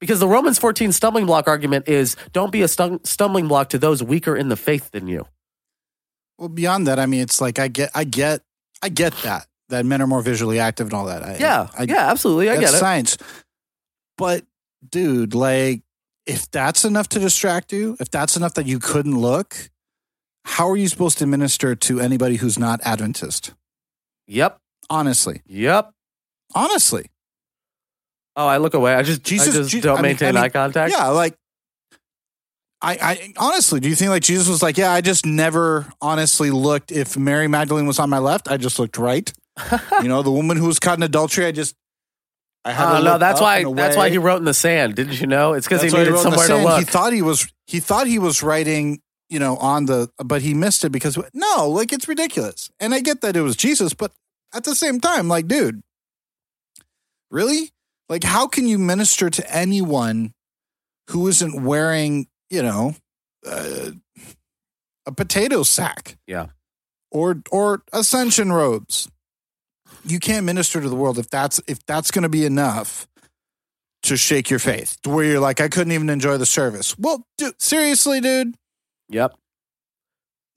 Because 0.00 0.20
the 0.20 0.28
Romans 0.28 0.58
14 0.58 0.92
stumbling 0.92 1.24
block 1.24 1.48
argument 1.48 1.88
is 1.88 2.14
don't 2.34 2.52
be 2.52 2.60
a 2.60 2.66
stum- 2.66 3.06
stumbling 3.06 3.48
block 3.48 3.70
to 3.70 3.78
those 3.78 4.02
weaker 4.02 4.36
in 4.36 4.50
the 4.50 4.56
faith 4.56 4.90
than 4.90 5.06
you. 5.06 5.26
Well, 6.36 6.50
beyond 6.50 6.88
that, 6.88 6.98
I 6.98 7.06
mean, 7.06 7.22
it's 7.22 7.40
like 7.40 7.58
I 7.58 7.68
get, 7.68 7.90
I 7.94 8.04
get, 8.04 8.42
I 8.82 8.90
get 8.90 9.14
that 9.22 9.46
that 9.70 9.86
men 9.86 10.02
are 10.02 10.06
more 10.06 10.20
visually 10.20 10.60
active 10.60 10.88
and 10.88 10.92
all 10.92 11.06
that. 11.06 11.22
I, 11.22 11.36
Yeah, 11.40 11.68
I, 11.78 11.84
yeah, 11.84 12.10
absolutely. 12.10 12.50
I 12.50 12.58
get 12.58 12.74
it. 12.74 12.76
science. 12.76 13.16
But 14.18 14.44
dude, 14.86 15.34
like, 15.34 15.80
if 16.26 16.50
that's 16.50 16.84
enough 16.84 17.08
to 17.10 17.18
distract 17.18 17.72
you, 17.72 17.96
if 18.00 18.10
that's 18.10 18.36
enough 18.36 18.54
that 18.54 18.66
you 18.66 18.78
couldn't 18.78 19.18
look, 19.18 19.70
how 20.44 20.68
are 20.68 20.76
you 20.76 20.88
supposed 20.88 21.18
to 21.18 21.26
minister 21.26 21.74
to 21.74 22.00
anybody 22.00 22.36
who's 22.36 22.58
not 22.58 22.80
Adventist? 22.84 23.54
Yep, 24.26 24.58
Honestly, 24.90 25.42
yep. 25.46 25.90
honestly, 26.54 27.06
Oh, 28.34 28.46
I 28.46 28.56
look 28.56 28.72
away. 28.74 28.94
I 28.94 29.02
just, 29.02 29.22
Jesus- 29.24 29.54
I 29.54 29.58
just 29.58 29.70
Je- 29.70 29.80
don't 29.82 29.98
I 29.98 30.02
mean- 30.02 30.10
maintain 30.12 30.28
I 30.30 30.32
mean, 30.32 30.44
eye 30.44 30.48
contact. 30.48 30.90
yeah, 30.92 31.08
like. 31.08 31.34
I, 32.84 32.98
I 33.00 33.32
honestly, 33.36 33.78
do 33.78 33.88
you 33.88 33.94
think 33.94 34.08
like 34.10 34.22
Jesus 34.24 34.48
was 34.48 34.60
like, 34.62 34.76
yeah, 34.76 34.90
I 34.90 35.00
just 35.02 35.24
never 35.24 35.86
honestly 36.00 36.50
looked. 36.50 36.90
If 36.90 37.16
Mary 37.16 37.46
Magdalene 37.46 37.86
was 37.86 37.98
on 38.00 38.10
my 38.10 38.18
left, 38.18 38.50
I 38.50 38.56
just 38.56 38.78
looked 38.78 38.98
right. 38.98 39.32
you 40.02 40.08
know, 40.08 40.22
the 40.22 40.32
woman 40.32 40.56
who 40.56 40.66
was 40.66 40.80
caught 40.80 40.96
in 40.98 41.02
adultery, 41.04 41.46
I 41.46 41.52
just, 41.52 41.76
I 42.64 42.72
had 42.72 42.90
to 42.92 42.98
Oh 42.98 43.02
no, 43.02 43.18
that's 43.18 43.40
why. 43.40 43.64
That's 43.64 43.96
why 43.96 44.10
he 44.10 44.18
wrote 44.18 44.36
in 44.38 44.44
the 44.44 44.54
sand. 44.54 44.94
Didn't 44.94 45.20
you 45.20 45.26
know? 45.26 45.54
It's 45.54 45.66
because 45.66 45.82
he 45.82 45.88
needed 45.88 46.14
the 46.14 46.18
somewhere 46.18 46.46
to 46.46 46.62
sand. 46.62 46.78
He 46.78 46.84
thought 46.84 47.12
he 47.12 47.22
was 47.22 47.52
he 47.66 47.80
thought 47.80 48.06
he 48.06 48.18
was 48.18 48.42
writing, 48.42 49.00
you 49.28 49.38
know, 49.38 49.56
on 49.56 49.86
the 49.86 50.10
but 50.24 50.42
he 50.42 50.54
missed 50.54 50.84
it 50.84 50.90
because 50.90 51.18
no, 51.34 51.68
like 51.68 51.92
it's 51.92 52.06
ridiculous. 52.06 52.70
And 52.78 52.94
I 52.94 53.00
get 53.00 53.20
that 53.22 53.36
it 53.36 53.42
was 53.42 53.56
Jesus, 53.56 53.94
but 53.94 54.12
at 54.54 54.64
the 54.64 54.74
same 54.74 55.00
time, 55.00 55.28
like, 55.28 55.48
dude, 55.48 55.82
really? 57.30 57.70
Like, 58.08 58.24
how 58.24 58.46
can 58.46 58.66
you 58.66 58.78
minister 58.78 59.30
to 59.30 59.54
anyone 59.54 60.34
who 61.10 61.26
isn't 61.28 61.62
wearing, 61.62 62.26
you 62.50 62.62
know, 62.62 62.94
uh, 63.46 63.90
a 65.06 65.12
potato 65.12 65.62
sack? 65.62 66.18
Yeah. 66.26 66.46
Or 67.10 67.42
or 67.50 67.82
ascension 67.92 68.52
robes. 68.52 69.08
You 70.04 70.18
can't 70.18 70.44
minister 70.44 70.80
to 70.80 70.88
the 70.88 70.96
world 70.96 71.18
if 71.18 71.30
that's 71.30 71.60
if 71.66 71.84
that's 71.86 72.10
going 72.10 72.22
to 72.24 72.28
be 72.28 72.44
enough 72.44 73.06
to 74.04 74.16
shake 74.16 74.50
your 74.50 74.58
faith 74.58 74.96
to 75.02 75.10
where 75.10 75.24
you're 75.24 75.40
like, 75.40 75.60
I 75.60 75.68
couldn't 75.68 75.92
even 75.92 76.10
enjoy 76.10 76.36
the 76.36 76.46
service. 76.46 76.98
Well, 76.98 77.24
dude, 77.38 77.60
seriously, 77.62 78.20
dude, 78.20 78.54
Yep. 79.10 79.36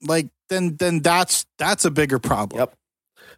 like 0.02 0.28
then 0.48 0.76
then 0.76 1.00
that's 1.00 1.46
that's 1.58 1.84
a 1.84 1.90
bigger 1.90 2.18
problem. 2.18 2.58
Yep. 2.60 2.74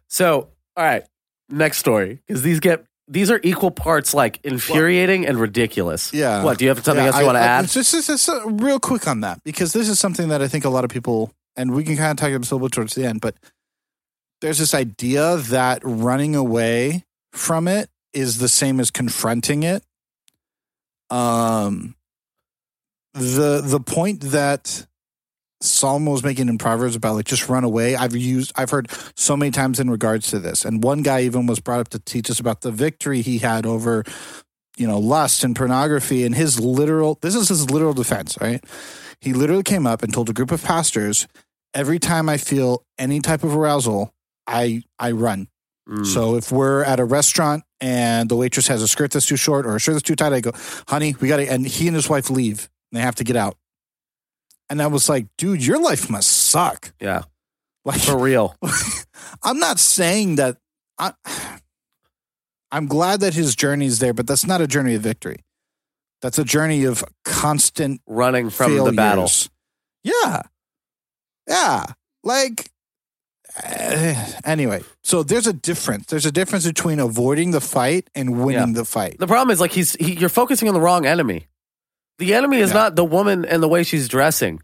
So, 0.07 0.49
all 0.75 0.83
right, 0.83 1.03
next 1.49 1.77
story 1.77 2.21
because 2.27 2.41
these 2.41 2.59
get 2.59 2.85
these 3.07 3.29
are 3.31 3.39
equal 3.43 3.71
parts 3.71 4.13
like 4.13 4.39
infuriating 4.43 5.25
and 5.27 5.39
ridiculous. 5.39 6.13
Yeah. 6.13 6.43
What 6.43 6.57
do 6.59 6.65
you 6.65 6.69
have 6.69 6.83
something 6.83 7.03
Yeah, 7.03 7.11
else 7.11 7.19
you 7.19 7.25
want 7.25 7.37
to 7.37 7.41
add? 7.41 7.67
Just, 7.67 7.91
just, 7.91 8.07
just, 8.07 8.29
uh, 8.29 8.47
real 8.47 8.79
quick 8.79 9.07
on 9.07 9.21
that 9.21 9.43
because 9.43 9.73
this 9.73 9.89
is 9.89 9.97
something 9.99 10.29
that 10.29 10.41
I 10.43 10.47
think 10.47 10.63
a 10.63 10.69
lot 10.69 10.83
of 10.83 10.91
people, 10.91 11.31
and 11.55 11.71
we 11.73 11.83
can 11.83 11.97
kind 11.97 12.11
of 12.11 12.17
talk 12.17 12.29
about 12.29 12.41
this 12.41 12.51
a 12.51 12.55
little 12.55 12.67
bit 12.67 12.73
towards 12.73 12.93
the 12.95 13.05
end, 13.05 13.19
but 13.21 13.35
there's 14.41 14.57
this 14.57 14.73
idea 14.73 15.37
that 15.37 15.81
running 15.83 16.35
away 16.35 17.05
from 17.31 17.67
it 17.67 17.89
is 18.13 18.37
the 18.37 18.47
same 18.47 18.79
as 18.79 18.91
confronting 18.91 19.63
it. 19.63 19.83
Um, 21.09 21.95
the 23.13 23.61
the 23.63 23.79
point 23.79 24.21
that 24.21 24.85
Solomon 25.61 26.11
was 26.11 26.23
making 26.23 26.47
in 26.47 26.57
Proverbs 26.57 26.95
about 26.95 27.15
like 27.15 27.25
just 27.25 27.49
run 27.49 27.63
away. 27.63 27.95
I've 27.95 28.15
used, 28.15 28.53
I've 28.55 28.69
heard 28.69 28.89
so 29.15 29.35
many 29.35 29.51
times 29.51 29.79
in 29.79 29.89
regards 29.89 30.29
to 30.29 30.39
this, 30.39 30.63
and 30.63 30.83
one 30.83 31.01
guy 31.01 31.21
even 31.21 31.47
was 31.47 31.59
brought 31.59 31.81
up 31.81 31.89
to 31.89 31.99
teach 31.99 32.29
us 32.29 32.39
about 32.39 32.61
the 32.61 32.71
victory 32.71 33.21
he 33.21 33.39
had 33.39 33.65
over 33.65 34.03
you 34.79 34.87
know, 34.87 34.97
lust 34.97 35.43
and 35.43 35.55
pornography 35.55 36.23
and 36.23 36.33
his 36.33 36.59
literal 36.59 37.19
this 37.21 37.35
is 37.35 37.49
his 37.49 37.69
literal 37.69 37.93
defense, 37.93 38.37
right? 38.39 38.63
He 39.19 39.33
literally 39.33 39.63
came 39.63 39.85
up 39.85 40.01
and 40.01 40.13
told 40.13 40.29
a 40.29 40.33
group 40.33 40.51
of 40.51 40.63
pastors, 40.63 41.27
every 41.73 41.99
time 41.99 42.29
I 42.29 42.37
feel 42.37 42.85
any 42.97 43.19
type 43.19 43.43
of 43.43 43.55
arousal, 43.55 44.13
I 44.49 44.83
I 44.97 45.11
run. 45.11 45.47
Mm. 45.87 46.05
So 46.05 46.35
if 46.35 46.51
we're 46.51 46.83
at 46.83 46.99
a 46.99 47.05
restaurant 47.05 47.63
and 47.81 48.29
the 48.29 48.35
waitress 48.35 48.67
has 48.67 48.81
a 48.83 48.87
skirt 48.87 49.11
that's 49.11 49.25
too 49.25 49.35
short 49.37 49.65
or 49.65 49.75
a 49.75 49.79
shirt 49.79 49.93
that's 49.93 50.03
too 50.03 50.15
tight, 50.15 50.33
I 50.33 50.41
go, 50.41 50.51
honey, 50.87 51.15
we 51.21 51.27
gotta 51.27 51.49
and 51.51 51.65
he 51.65 51.87
and 51.87 51.95
his 51.95 52.09
wife 52.09 52.29
leave. 52.29 52.69
And 52.91 52.97
they 52.99 53.01
have 53.03 53.15
to 53.15 53.23
get 53.23 53.35
out. 53.35 53.55
And 54.69 54.81
I 54.81 54.87
was 54.87 55.09
like, 55.09 55.25
dude, 55.37 55.65
your 55.65 55.81
life 55.81 56.09
must 56.11 56.29
suck. 56.29 56.91
yeah, 57.01 57.23
Like 57.85 58.01
for 58.01 58.17
real. 58.17 58.55
I'm 59.43 59.57
not 59.59 59.79
saying 59.79 60.35
that 60.35 60.57
I, 60.99 61.13
I'm 62.71 62.85
glad 62.87 63.21
that 63.21 63.33
his 63.33 63.55
journey 63.55 63.87
is 63.87 63.97
there, 63.99 64.13
but 64.13 64.27
that's 64.27 64.45
not 64.45 64.61
a 64.61 64.67
journey 64.67 64.93
of 64.95 65.01
victory. 65.01 65.37
That's 66.21 66.37
a 66.37 66.43
journey 66.43 66.83
of 66.85 67.03
constant 67.25 68.01
Running 68.05 68.49
from 68.51 68.71
failures. 68.73 68.85
the 68.85 68.95
battle. 68.95 69.29
Yeah. 70.03 70.41
Yeah. 71.47 71.85
Like 72.23 72.69
eh, 73.63 74.31
anyway, 74.45 74.81
so 75.03 75.23
there's 75.23 75.47
a 75.47 75.53
difference. 75.53 76.07
There's 76.07 76.25
a 76.25 76.31
difference 76.31 76.65
between 76.65 76.99
avoiding 76.99 77.51
the 77.51 77.61
fight 77.61 78.09
and 78.15 78.43
winning 78.43 78.73
the 78.73 78.85
fight. 78.85 79.17
The 79.19 79.27
problem 79.27 79.51
is 79.51 79.59
like 79.59 79.71
he's 79.71 79.93
he, 79.93 80.13
you're 80.13 80.29
focusing 80.29 80.67
on 80.67 80.73
the 80.73 80.81
wrong 80.81 81.05
enemy. 81.05 81.47
The 82.17 82.33
enemy 82.33 82.57
is 82.59 82.69
Yeah. 82.69 82.75
not 82.75 82.95
the 82.95 83.05
woman 83.05 83.45
and 83.45 83.61
the 83.63 83.67
way 83.67 83.83
she's 83.83 84.07
dressing. 84.07 84.61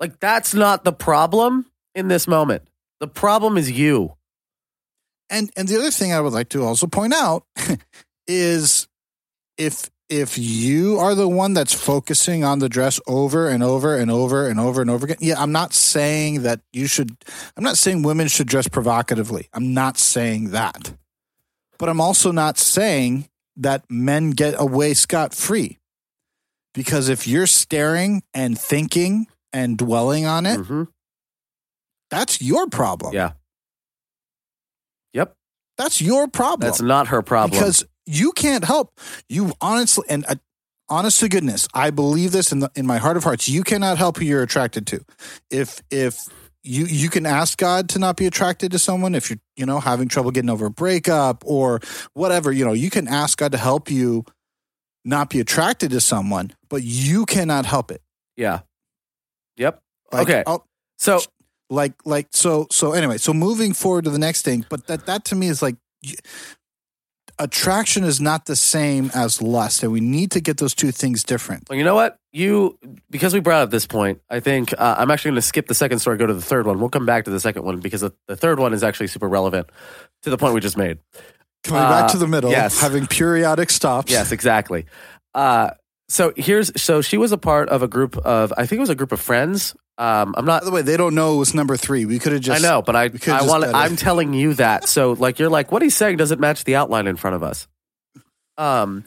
Like 0.00 0.20
that's 0.20 0.54
not 0.54 0.84
the 0.84 0.92
problem 0.92 1.66
in 1.94 2.08
this 2.08 2.28
moment. 2.28 2.62
The 3.00 3.08
problem 3.08 3.56
is 3.58 3.70
you. 3.70 4.14
And 5.30 5.50
and 5.56 5.68
the 5.68 5.76
other 5.76 5.90
thing 5.90 6.12
I 6.12 6.20
would 6.20 6.32
like 6.32 6.48
to 6.50 6.62
also 6.64 6.86
point 6.86 7.14
out 7.14 7.44
is 8.26 8.86
if 9.56 9.90
if 10.08 10.38
you 10.38 10.98
are 10.98 11.14
the 11.14 11.28
one 11.28 11.52
that's 11.54 11.74
focusing 11.74 12.42
on 12.44 12.58
the 12.60 12.68
dress 12.68 12.98
over 13.06 13.48
and 13.48 13.62
over 13.62 13.96
and 13.96 14.10
over 14.10 14.48
and 14.48 14.58
over 14.58 14.80
and 14.80 14.90
over 14.90 15.04
again, 15.04 15.18
yeah, 15.20 15.40
I'm 15.40 15.52
not 15.52 15.74
saying 15.74 16.42
that 16.42 16.60
you 16.72 16.86
should 16.86 17.16
I'm 17.56 17.64
not 17.64 17.76
saying 17.76 18.02
women 18.02 18.28
should 18.28 18.48
dress 18.48 18.68
provocatively. 18.68 19.48
I'm 19.52 19.74
not 19.74 19.98
saying 19.98 20.50
that. 20.50 20.94
But 21.78 21.88
I'm 21.88 22.00
also 22.00 22.32
not 22.32 22.58
saying 22.58 23.28
that 23.56 23.84
men 23.90 24.30
get 24.30 24.54
away 24.58 24.94
scot 24.94 25.34
free. 25.34 25.78
Because 26.74 27.08
if 27.08 27.26
you're 27.26 27.46
staring 27.46 28.22
and 28.34 28.58
thinking 28.58 29.26
and 29.52 29.76
dwelling 29.76 30.26
on 30.26 30.46
it, 30.46 30.58
Mhm. 30.60 30.88
that's 32.10 32.40
your 32.40 32.66
problem. 32.68 33.12
Yeah. 33.14 33.32
Yep. 35.12 35.34
That's 35.76 36.00
your 36.00 36.28
problem. 36.28 36.66
That's 36.68 36.80
not 36.80 37.08
her 37.08 37.22
problem. 37.22 37.58
because 37.58 37.84
you 38.08 38.32
can't 38.32 38.64
help 38.64 38.98
you 39.28 39.52
honestly 39.60 40.04
and 40.08 40.24
uh, 40.28 40.34
honest 40.88 41.20
to 41.20 41.28
goodness 41.28 41.68
i 41.74 41.90
believe 41.90 42.32
this 42.32 42.50
in 42.52 42.60
the, 42.60 42.70
in 42.74 42.86
my 42.86 42.96
heart 42.98 43.16
of 43.16 43.24
hearts 43.24 43.48
you 43.48 43.62
cannot 43.62 43.98
help 43.98 44.16
who 44.16 44.24
you're 44.24 44.42
attracted 44.42 44.86
to 44.86 45.04
if 45.50 45.82
if 45.90 46.16
you 46.62 46.86
you 46.86 47.10
can 47.10 47.26
ask 47.26 47.58
god 47.58 47.88
to 47.90 47.98
not 47.98 48.16
be 48.16 48.26
attracted 48.26 48.72
to 48.72 48.78
someone 48.78 49.14
if 49.14 49.28
you're 49.30 49.38
you 49.56 49.66
know 49.66 49.78
having 49.80 50.08
trouble 50.08 50.30
getting 50.30 50.50
over 50.50 50.66
a 50.66 50.70
breakup 50.70 51.44
or 51.46 51.80
whatever 52.14 52.50
you 52.50 52.64
know 52.64 52.72
you 52.72 52.88
can 52.90 53.06
ask 53.06 53.38
god 53.38 53.52
to 53.52 53.58
help 53.58 53.90
you 53.90 54.24
not 55.04 55.28
be 55.30 55.38
attracted 55.40 55.90
to 55.90 56.00
someone 56.00 56.50
but 56.70 56.82
you 56.82 57.26
cannot 57.26 57.66
help 57.66 57.90
it 57.90 58.00
yeah. 58.36 58.60
Yep. 59.56 59.80
Like, 60.12 60.22
Okay. 60.28 60.42
I'll- 60.46 60.64
So 60.98 61.20
like 61.70 61.92
like 62.06 62.28
so 62.30 62.66
so 62.70 62.92
anyway 62.92 63.18
so 63.18 63.34
moving 63.34 63.74
forward 63.74 64.04
to 64.04 64.10
the 64.10 64.18
next 64.18 64.40
thing 64.42 64.64
but 64.70 64.86
that 64.86 65.04
that 65.06 65.24
to 65.26 65.34
me 65.34 65.48
is 65.48 65.60
like 65.60 65.76
attraction 67.38 68.04
is 68.04 68.20
not 68.20 68.46
the 68.46 68.56
same 68.56 69.10
as 69.14 69.40
lust 69.42 69.82
and 69.82 69.92
we 69.92 70.00
need 70.00 70.30
to 70.32 70.40
get 70.40 70.56
those 70.58 70.74
two 70.74 70.90
things 70.90 71.22
different 71.22 71.68
Well, 71.68 71.78
you 71.78 71.84
know 71.84 71.94
what? 71.94 72.18
You 72.32 72.78
because 73.10 73.32
we 73.34 73.40
brought 73.40 73.62
up 73.62 73.70
this 73.70 73.86
point, 73.86 74.20
I 74.30 74.40
think 74.40 74.72
uh, 74.78 74.96
I'm 74.98 75.10
actually 75.10 75.30
going 75.30 75.36
to 75.36 75.42
skip 75.42 75.66
the 75.66 75.74
second 75.74 75.98
story, 76.00 76.18
go 76.18 76.26
to 76.26 76.34
the 76.34 76.42
third 76.42 76.66
one. 76.66 76.78
We'll 76.78 76.90
come 76.90 77.06
back 77.06 77.24
to 77.24 77.30
the 77.30 77.40
second 77.40 77.64
one 77.64 77.80
because 77.80 78.02
the, 78.02 78.12
the 78.26 78.36
third 78.36 78.58
one 78.58 78.74
is 78.74 78.84
actually 78.84 79.06
super 79.06 79.28
relevant 79.28 79.68
to 80.22 80.30
the 80.30 80.36
point 80.36 80.54
we 80.54 80.60
just 80.60 80.76
made. 80.76 80.98
coming 81.64 81.82
back 81.82 82.04
Uh, 82.04 82.08
to 82.08 82.18
the 82.18 82.28
middle 82.28 82.50
yes. 82.50 82.80
having 82.80 83.06
periodic 83.06 83.70
stops 83.70 84.12
Yes, 84.12 84.30
exactly. 84.32 84.86
Uh, 85.34 85.70
so 86.08 86.32
here's 86.36 86.80
so 86.80 87.00
she 87.02 87.16
was 87.18 87.32
a 87.32 87.38
part 87.38 87.68
of 87.68 87.82
a 87.82 87.88
group 87.88 88.16
of 88.18 88.52
I 88.56 88.66
think 88.66 88.78
it 88.78 88.80
was 88.80 88.90
a 88.90 88.94
group 88.94 89.12
of 89.12 89.20
friends. 89.20 89.74
Um, 89.98 90.34
I'm 90.38 90.44
not. 90.44 90.62
by 90.62 90.66
the 90.66 90.70
way 90.70 90.82
they 90.82 90.96
don't 90.96 91.14
know 91.14 91.34
it 91.34 91.38
was 91.38 91.54
number 91.54 91.76
three 91.76 92.04
we 92.04 92.18
could 92.18 92.32
have 92.32 92.40
just 92.40 92.64
I 92.64 92.66
know, 92.68 92.82
but 92.82 92.94
I 92.96 93.10
I 93.26 93.42
want. 93.46 93.64
I'm 93.64 93.96
telling 93.96 94.32
you 94.32 94.54
that. 94.54 94.88
So 94.88 95.12
like 95.12 95.38
you're 95.38 95.48
like 95.50 95.72
what 95.72 95.82
he's 95.82 95.96
saying 95.96 96.16
doesn't 96.18 96.40
match 96.40 96.64
the 96.64 96.76
outline 96.76 97.06
in 97.06 97.16
front 97.16 97.36
of 97.36 97.42
us. 97.42 97.66
Um. 98.56 99.04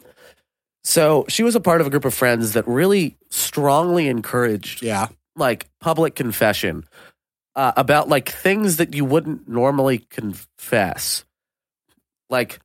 So 0.84 1.24
she 1.28 1.44
was 1.44 1.54
a 1.54 1.60
part 1.60 1.80
of 1.80 1.86
a 1.86 1.90
group 1.90 2.04
of 2.04 2.12
friends 2.12 2.52
that 2.54 2.66
really 2.66 3.16
strongly 3.30 4.08
encouraged 4.08 4.82
Yeah. 4.82 5.06
like 5.36 5.68
public 5.80 6.16
confession 6.16 6.84
uh, 7.54 7.70
about 7.76 8.08
like 8.08 8.28
things 8.28 8.78
that 8.78 8.92
you 8.92 9.04
wouldn't 9.04 9.48
normally 9.48 9.98
confess. 10.10 11.24
Like 12.30 12.58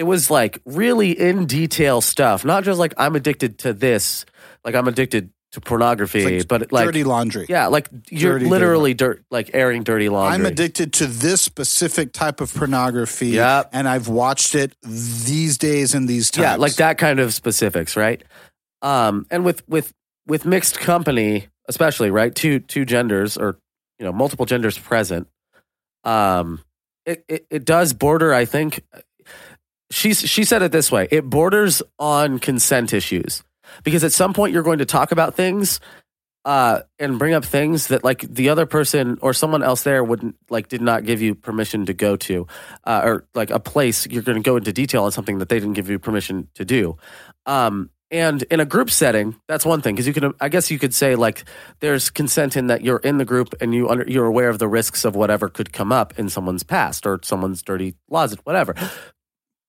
it 0.00 0.04
was 0.06 0.30
like 0.30 0.58
really 0.64 1.10
in 1.12 1.44
detail 1.44 2.00
stuff, 2.00 2.42
not 2.42 2.64
just 2.64 2.78
like 2.78 2.94
I'm 2.96 3.14
addicted 3.16 3.58
to 3.60 3.74
this, 3.74 4.24
like 4.64 4.74
I'm 4.74 4.88
addicted 4.88 5.28
to 5.52 5.60
pornography, 5.60 6.38
like 6.38 6.48
but 6.48 6.72
like 6.72 6.86
dirty 6.86 7.04
laundry. 7.04 7.44
yeah, 7.48 7.66
like 7.66 7.88
you're 8.08 8.34
Dirty, 8.34 8.44
dirty 8.44 8.50
literally 8.50 8.94
dirt, 8.94 9.24
like 9.30 9.50
airing 9.52 9.82
dirty 9.82 10.08
laundry. 10.08 10.34
I'm 10.34 10.46
addicted 10.46 10.94
to 10.94 11.06
this 11.06 11.42
specific 11.42 12.12
type 12.14 12.40
of 12.40 12.54
pornography, 12.54 13.28
Yep. 13.30 13.70
and 13.74 13.86
I've 13.88 14.08
watched 14.08 14.54
it 14.54 14.74
these 14.82 15.58
days 15.58 15.92
and 15.92 16.08
these 16.08 16.30
times. 16.30 16.42
Yeah, 16.44 16.56
like 16.56 16.76
that 16.76 16.96
kind 16.98 17.20
of 17.20 17.34
specifics, 17.34 17.94
right? 17.96 18.22
Um, 18.80 19.26
and 19.30 19.44
with 19.44 19.68
with 19.68 19.92
with 20.26 20.46
mixed 20.46 20.78
company, 20.78 21.48
especially 21.68 22.10
right, 22.10 22.34
two 22.34 22.60
two 22.60 22.84
genders 22.86 23.36
or 23.36 23.58
you 23.98 24.06
know 24.06 24.12
multiple 24.12 24.46
genders 24.46 24.78
present, 24.78 25.26
um, 26.04 26.60
it 27.04 27.24
it, 27.28 27.46
it 27.50 27.64
does 27.64 27.92
border. 27.92 28.32
I 28.32 28.44
think 28.44 28.82
she 29.90 30.14
she 30.14 30.44
said 30.44 30.62
it 30.62 30.72
this 30.72 30.90
way: 30.90 31.08
it 31.10 31.28
borders 31.28 31.82
on 31.98 32.38
consent 32.38 32.92
issues 32.92 33.42
because 33.84 34.04
at 34.04 34.12
some 34.12 34.32
point 34.32 34.52
you're 34.52 34.62
going 34.62 34.78
to 34.78 34.86
talk 34.86 35.12
about 35.12 35.34
things. 35.34 35.80
Uh, 36.42 36.80
and 36.98 37.18
bring 37.18 37.34
up 37.34 37.44
things 37.44 37.88
that 37.88 38.02
like 38.02 38.22
the 38.22 38.48
other 38.48 38.64
person 38.64 39.18
or 39.20 39.34
someone 39.34 39.62
else 39.62 39.82
there 39.82 40.02
wouldn't 40.02 40.34
like 40.48 40.68
did 40.68 40.80
not 40.80 41.04
give 41.04 41.20
you 41.20 41.34
permission 41.34 41.84
to 41.84 41.92
go 41.92 42.16
to, 42.16 42.46
uh, 42.84 43.02
or 43.04 43.26
like 43.34 43.50
a 43.50 43.60
place 43.60 44.06
you're 44.06 44.22
going 44.22 44.38
to 44.38 44.42
go 44.42 44.56
into 44.56 44.72
detail 44.72 45.04
on 45.04 45.12
something 45.12 45.36
that 45.36 45.50
they 45.50 45.60
didn't 45.60 45.74
give 45.74 45.90
you 45.90 45.98
permission 45.98 46.48
to 46.54 46.64
do. 46.64 46.96
Um, 47.44 47.90
and 48.10 48.42
in 48.44 48.58
a 48.58 48.64
group 48.64 48.90
setting, 48.90 49.36
that's 49.46 49.64
one 49.64 49.82
thing 49.82 49.94
because 49.94 50.06
you 50.06 50.12
can, 50.12 50.32
I 50.40 50.48
guess, 50.48 50.70
you 50.70 50.78
could 50.78 50.92
say 50.92 51.14
like 51.14 51.44
there's 51.78 52.10
consent 52.10 52.56
in 52.56 52.66
that 52.66 52.82
you're 52.82 52.98
in 52.98 53.18
the 53.18 53.24
group 53.24 53.54
and 53.60 53.72
you 53.72 53.88
under, 53.88 54.04
you're 54.08 54.26
aware 54.26 54.48
of 54.48 54.58
the 54.58 54.66
risks 54.66 55.04
of 55.04 55.14
whatever 55.14 55.48
could 55.48 55.72
come 55.72 55.92
up 55.92 56.18
in 56.18 56.28
someone's 56.28 56.64
past 56.64 57.06
or 57.06 57.20
someone's 57.22 57.62
dirty 57.62 57.94
closet, 58.08 58.40
whatever. 58.44 58.74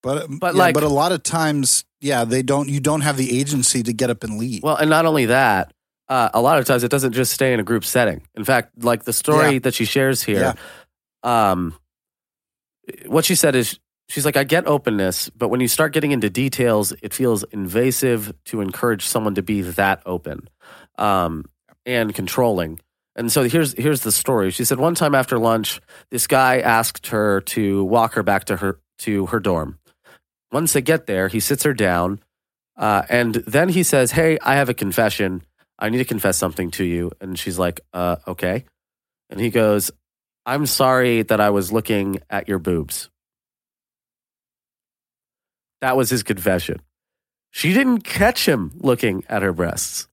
But 0.04 0.28
but 0.30 0.40
but 0.40 0.56
like- 0.56 0.74
but 0.74 0.84
a 0.84 0.90
lot 0.90 1.12
of 1.12 1.24
times, 1.24 1.86
yeah, 2.00 2.24
they 2.26 2.42
don't. 2.44 2.70
You 2.70 2.80
don't 2.80 3.02
have 3.02 3.18
the 3.18 3.40
agency 3.40 3.84
to 3.84 3.94
get 3.94 4.10
up 4.10 4.24
and 4.24 4.38
leave. 4.38 4.64
Well, 4.64 4.76
and 4.76 4.90
not 4.90 5.06
only 5.06 5.26
that, 5.28 5.74
uh, 6.10 6.30
a 6.34 6.42
lot 6.42 6.58
of 6.60 6.66
times 6.66 6.84
it 6.84 6.90
doesn't 6.92 7.14
just 7.14 7.32
stay 7.34 7.54
in 7.54 7.60
a 7.60 7.64
group 7.64 7.86
setting. 7.86 8.22
In 8.36 8.44
fact, 8.44 8.84
like 8.84 9.04
the 9.04 9.14
story 9.14 9.54
Yeah. 9.54 9.60
that 9.60 9.74
she 9.76 9.86
shares 9.86 10.24
here, 10.24 10.56
um, 11.24 11.76
what 13.06 13.26
she 13.26 13.36
said 13.36 13.56
is 13.56 13.80
she's 14.10 14.26
like, 14.26 14.36
I 14.38 14.44
get 14.44 14.68
openness, 14.68 15.30
but 15.30 15.50
when 15.50 15.60
you 15.62 15.68
start 15.68 15.94
getting 15.94 16.12
into 16.12 16.30
details, 16.30 16.94
it 17.02 17.14
feels 17.14 17.44
invasive 17.52 18.34
to 18.46 18.62
encourage 18.62 19.06
someone 19.06 19.36
to 19.36 19.42
be 19.44 19.62
that 19.62 20.02
open 20.06 20.50
um, 20.98 21.46
and 21.86 22.14
controlling. 22.14 22.80
And 23.16 23.32
so 23.32 23.44
here's 23.44 23.74
here's 23.74 24.02
the 24.02 24.12
story. 24.12 24.52
She 24.52 24.64
said 24.66 24.80
one 24.80 24.96
time 24.96 25.14
after 25.16 25.38
lunch, 25.38 25.82
this 26.10 26.28
guy 26.28 26.60
asked 26.60 27.08
her 27.08 27.42
to 27.42 27.84
walk 27.84 28.14
her 28.14 28.24
back 28.24 28.46
to 28.46 28.56
her 28.58 28.80
to 29.00 29.26
her 29.28 29.40
dorm. 29.40 29.78
Once 30.52 30.74
they 30.74 30.82
get 30.82 31.08
there, 31.08 31.28
he 31.28 31.40
sits 31.40 31.64
her 31.64 31.74
down, 31.74 32.20
uh, 32.78 33.04
and 33.10 33.36
then 33.48 33.70
he 33.70 33.84
says, 33.84 34.12
"Hey, 34.12 34.38
I 34.42 34.56
have 34.56 34.70
a 34.70 34.74
confession. 34.74 35.44
I 35.80 35.90
need 35.90 36.00
to 36.00 36.06
confess 36.06 36.38
something 36.38 36.72
to 36.72 36.84
you." 36.84 37.12
And 37.22 37.40
she's 37.40 37.58
like, 37.58 37.82
uh, 37.94 38.18
"Okay." 38.28 38.66
And 39.30 39.40
he 39.40 39.50
goes, 39.50 39.92
"I'm 40.46 40.66
sorry 40.66 41.22
that 41.24 41.40
I 41.40 41.50
was 41.50 41.72
looking 41.72 42.20
at 42.30 42.48
your 42.48 42.60
boobs." 42.60 43.10
That 45.82 45.98
was 45.98 46.10
his 46.10 46.24
confession. 46.24 46.82
She 47.50 47.74
didn't 47.74 48.02
catch 48.02 48.48
him 48.48 48.72
looking 48.76 49.24
at 49.28 49.42
her 49.42 49.52
breasts. 49.52 50.08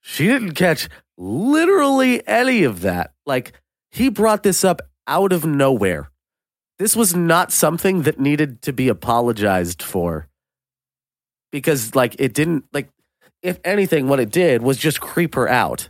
She 0.00 0.26
didn't 0.26 0.52
catch 0.52 0.88
literally 1.18 2.26
any 2.26 2.64
of 2.64 2.80
that. 2.80 3.12
Like, 3.24 3.52
he 3.90 4.08
brought 4.08 4.42
this 4.42 4.64
up 4.64 4.80
out 5.06 5.32
of 5.32 5.44
nowhere. 5.44 6.10
This 6.78 6.94
was 6.94 7.14
not 7.14 7.52
something 7.52 8.02
that 8.02 8.20
needed 8.20 8.62
to 8.62 8.72
be 8.72 8.88
apologized 8.88 9.82
for. 9.82 10.28
Because, 11.50 11.94
like, 11.94 12.16
it 12.18 12.34
didn't, 12.34 12.64
like, 12.72 12.90
if 13.42 13.58
anything, 13.64 14.08
what 14.08 14.20
it 14.20 14.30
did 14.30 14.62
was 14.62 14.76
just 14.76 15.00
creep 15.00 15.34
her 15.34 15.48
out. 15.48 15.88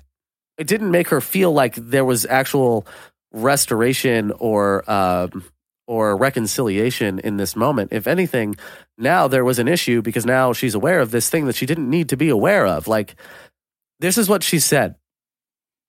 It 0.59 0.67
didn't 0.67 0.91
make 0.91 1.09
her 1.09 1.21
feel 1.21 1.53
like 1.53 1.75
there 1.75 2.05
was 2.05 2.25
actual 2.27 2.87
restoration 3.33 4.33
or, 4.39 4.89
um, 4.91 5.45
or 5.89 6.17
reconciliation 6.17 7.19
in 7.19 7.37
this 7.37 7.57
moment. 7.57 7.93
If 7.93 8.07
anything, 8.07 8.57
now 8.97 9.29
there 9.29 9.45
was 9.45 9.59
an 9.59 9.69
issue 9.69 10.03
because 10.03 10.25
now 10.27 10.53
she's 10.53 10.75
aware 10.75 11.01
of 11.01 11.11
this 11.11 11.29
thing 11.31 11.47
that 11.47 11.57
she 11.57 11.67
didn't 11.67 11.91
need 11.91 12.09
to 12.11 12.17
be 12.17 12.29
aware 12.29 12.67
of. 12.67 12.87
Like, 12.87 13.17
this 13.99 14.19
is 14.19 14.29
what 14.29 14.43
she 14.43 14.59
said. 14.59 14.97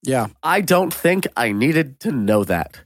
yeah, 0.03 0.27
I 0.41 0.61
don't 0.61 0.93
think 0.93 1.27
I 1.35 1.51
needed 1.51 1.99
to 2.01 2.11
know 2.11 2.43
that. 2.45 2.81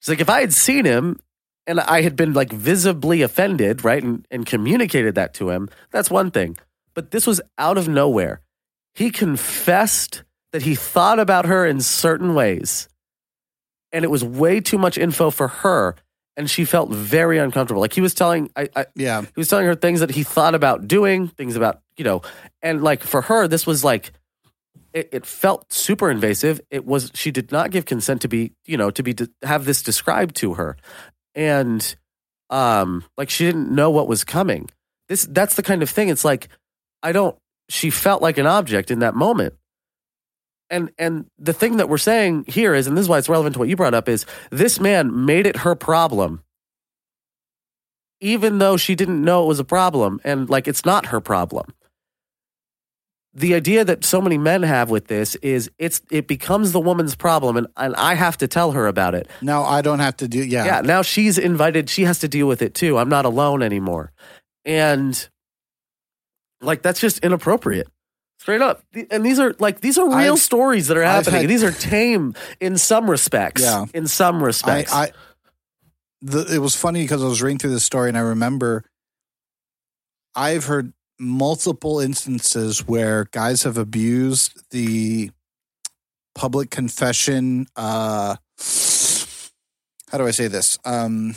It's 0.00 0.08
like 0.08 0.20
if 0.20 0.30
I 0.30 0.40
had 0.40 0.52
seen 0.52 0.84
him 0.84 1.20
and 1.66 1.80
I 1.80 2.02
had 2.02 2.16
been 2.16 2.32
like 2.32 2.52
visibly 2.52 3.22
offended, 3.22 3.84
right, 3.84 4.02
and, 4.02 4.26
and 4.30 4.46
communicated 4.46 5.14
that 5.14 5.34
to 5.34 5.50
him, 5.50 5.68
that's 5.90 6.10
one 6.10 6.30
thing. 6.30 6.56
But 6.94 7.10
this 7.10 7.26
was 7.26 7.40
out 7.58 7.78
of 7.78 7.88
nowhere. 7.88 8.40
He 8.94 9.10
confessed 9.10 10.24
that 10.52 10.62
he 10.62 10.74
thought 10.74 11.18
about 11.18 11.46
her 11.46 11.64
in 11.66 11.80
certain 11.80 12.34
ways, 12.34 12.88
and 13.90 14.04
it 14.04 14.10
was 14.10 14.22
way 14.22 14.60
too 14.60 14.78
much 14.78 14.98
info 14.98 15.30
for 15.30 15.48
her, 15.48 15.96
and 16.36 16.50
she 16.50 16.64
felt 16.64 16.90
very 16.90 17.38
uncomfortable. 17.38 17.80
Like 17.80 17.94
he 17.94 18.00
was 18.00 18.14
telling, 18.14 18.50
I, 18.56 18.68
I 18.74 18.86
yeah. 18.94 19.22
he 19.22 19.28
was 19.36 19.48
telling 19.48 19.66
her 19.66 19.74
things 19.74 20.00
that 20.00 20.10
he 20.10 20.22
thought 20.22 20.54
about 20.54 20.88
doing, 20.88 21.28
things 21.28 21.56
about, 21.56 21.80
you 21.96 22.04
know, 22.04 22.22
and 22.60 22.82
like 22.82 23.02
for 23.02 23.22
her, 23.22 23.48
this 23.48 23.66
was 23.66 23.84
like, 23.84 24.12
it, 24.92 25.08
it 25.12 25.26
felt 25.26 25.72
super 25.72 26.10
invasive. 26.10 26.60
It 26.70 26.84
was, 26.84 27.10
she 27.14 27.30
did 27.30 27.50
not 27.50 27.70
give 27.70 27.86
consent 27.86 28.20
to 28.22 28.28
be, 28.28 28.52
you 28.66 28.76
know, 28.76 28.90
to 28.90 29.02
be, 29.02 29.14
to 29.14 29.30
have 29.42 29.64
this 29.64 29.82
described 29.82 30.36
to 30.36 30.54
her. 30.54 30.76
And, 31.34 31.94
um, 32.50 33.04
like 33.16 33.30
she 33.30 33.44
didn't 33.44 33.74
know 33.74 33.90
what 33.90 34.08
was 34.08 34.24
coming. 34.24 34.68
This, 35.08 35.26
that's 35.30 35.54
the 35.54 35.62
kind 35.62 35.82
of 35.82 35.90
thing. 35.90 36.08
It's 36.08 36.24
like, 36.24 36.48
I 37.02 37.12
don't, 37.12 37.36
she 37.68 37.90
felt 37.90 38.22
like 38.22 38.38
an 38.38 38.46
object 38.46 38.90
in 38.90 39.00
that 39.00 39.14
moment. 39.14 39.54
And, 40.70 40.90
and 40.98 41.26
the 41.38 41.52
thing 41.52 41.76
that 41.78 41.88
we're 41.88 41.98
saying 41.98 42.44
here 42.48 42.74
is, 42.74 42.86
and 42.86 42.96
this 42.96 43.02
is 43.02 43.08
why 43.08 43.18
it's 43.18 43.28
relevant 43.28 43.54
to 43.54 43.58
what 43.58 43.68
you 43.68 43.76
brought 43.76 43.94
up, 43.94 44.08
is 44.08 44.24
this 44.50 44.80
man 44.80 45.24
made 45.26 45.46
it 45.46 45.58
her 45.58 45.74
problem 45.74 46.42
even 48.22 48.58
though 48.58 48.76
she 48.76 48.94
didn't 48.94 49.20
know 49.20 49.42
it 49.42 49.48
was 49.48 49.58
a 49.58 49.64
problem 49.64 50.20
and 50.24 50.48
like 50.48 50.66
it's 50.66 50.86
not 50.86 51.06
her 51.06 51.20
problem 51.20 51.74
the 53.34 53.54
idea 53.54 53.84
that 53.84 54.04
so 54.04 54.20
many 54.20 54.36
men 54.36 54.62
have 54.62 54.90
with 54.90 55.06
this 55.06 55.34
is 55.36 55.70
it's 55.78 56.02
it 56.10 56.28
becomes 56.28 56.72
the 56.72 56.80
woman's 56.80 57.14
problem 57.14 57.56
and, 57.56 57.66
and 57.76 57.96
i 57.96 58.14
have 58.14 58.36
to 58.38 58.46
tell 58.46 58.72
her 58.72 58.86
about 58.86 59.14
it. 59.14 59.28
Now 59.40 59.64
I 59.64 59.80
don't 59.82 60.00
have 60.00 60.16
to 60.18 60.28
do. 60.28 60.42
Yeah, 60.44 60.64
yeah 60.64 60.80
now 60.82 61.02
she's 61.02 61.38
invited 61.38 61.88
she 61.88 62.02
has 62.04 62.18
to 62.20 62.28
deal 62.28 62.46
with 62.46 62.60
it 62.62 62.74
too. 62.74 62.98
I'm 62.98 63.08
not 63.08 63.24
alone 63.24 63.62
anymore. 63.62 64.12
And 64.64 65.28
like 66.60 66.82
that's 66.82 67.00
just 67.00 67.18
inappropriate. 67.20 67.88
Straight 68.38 68.60
up. 68.60 68.82
And 69.10 69.24
these 69.24 69.38
are 69.38 69.54
like 69.58 69.80
these 69.80 69.98
are 69.98 70.06
real 70.08 70.32
I've- 70.34 70.40
stories 70.40 70.88
that 70.88 70.96
are 70.96 71.02
happening. 71.02 71.42
had- 71.42 71.50
these 71.50 71.62
are 71.62 71.72
tame 71.72 72.34
in 72.60 72.76
some 72.76 73.10
respects. 73.10 73.62
Yeah. 73.62 73.86
in 73.94 74.06
some 74.06 74.42
I, 74.42 74.46
respects. 74.46 74.92
I 74.92 75.12
the, 76.20 76.54
it 76.54 76.58
was 76.58 76.76
funny 76.76 77.02
because 77.02 77.22
I 77.22 77.26
was 77.26 77.42
reading 77.42 77.58
through 77.58 77.70
this 77.70 77.84
story 77.84 78.08
and 78.08 78.16
I 78.18 78.20
remember 78.20 78.84
I've 80.34 80.66
heard 80.66 80.92
multiple 81.22 82.00
instances 82.00 82.86
where 82.86 83.26
guys 83.30 83.62
have 83.62 83.78
abused 83.78 84.60
the 84.70 85.30
public 86.34 86.70
confession 86.70 87.66
uh 87.76 88.34
how 90.10 90.18
do 90.18 90.26
I 90.26 90.30
say 90.32 90.48
this? 90.48 90.78
Um 90.84 91.34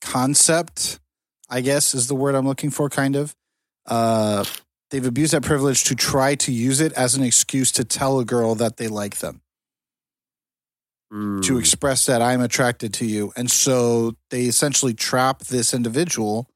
concept, 0.00 1.00
I 1.48 1.60
guess 1.60 1.94
is 1.94 2.06
the 2.06 2.14
word 2.14 2.34
I'm 2.34 2.46
looking 2.46 2.70
for 2.70 2.88
kind 2.88 3.16
of. 3.16 3.34
Uh 3.86 4.44
they've 4.90 5.06
abused 5.06 5.32
that 5.32 5.42
privilege 5.42 5.84
to 5.84 5.94
try 5.94 6.34
to 6.34 6.52
use 6.52 6.80
it 6.80 6.92
as 6.94 7.14
an 7.14 7.22
excuse 7.22 7.70
to 7.72 7.84
tell 7.84 8.18
a 8.20 8.24
girl 8.24 8.54
that 8.56 8.76
they 8.76 8.88
like 8.88 9.18
them 9.18 9.40
Mm. 11.12 11.42
to 11.42 11.58
express 11.58 12.06
that 12.06 12.22
I'm 12.22 12.40
attracted 12.40 12.94
to 12.94 13.04
you. 13.04 13.32
And 13.36 13.50
so 13.50 14.14
they 14.30 14.42
essentially 14.42 14.94
trap 14.94 15.40
this 15.40 15.74
individual. 15.74 16.48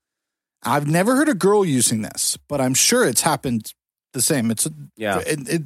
I've 0.65 0.87
never 0.87 1.17
heard 1.17 1.29
a 1.29 1.35
girl 1.35 1.65
using 1.65 2.03
this, 2.03 2.39
but 2.49 2.61
I'm 2.61 2.75
sure 2.75 3.07
it's 3.07 3.23
happened 3.23 3.73
the 4.13 4.23
same. 4.23 4.51
It's 4.51 4.69
yeah 4.97 5.21
it, 5.21 5.49
it, 5.49 5.63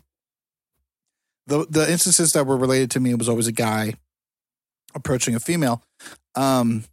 the 1.47 1.67
the 1.69 1.91
instances 1.91 2.33
that 2.33 2.47
were 2.47 2.57
related 2.57 2.91
to 2.93 3.01
me 3.01 3.15
was 3.15 3.29
always 3.29 3.47
a 3.47 3.53
guy 3.53 3.95
approaching 4.95 5.35
a 5.35 5.41
female. 5.41 5.83
Um 6.35 6.85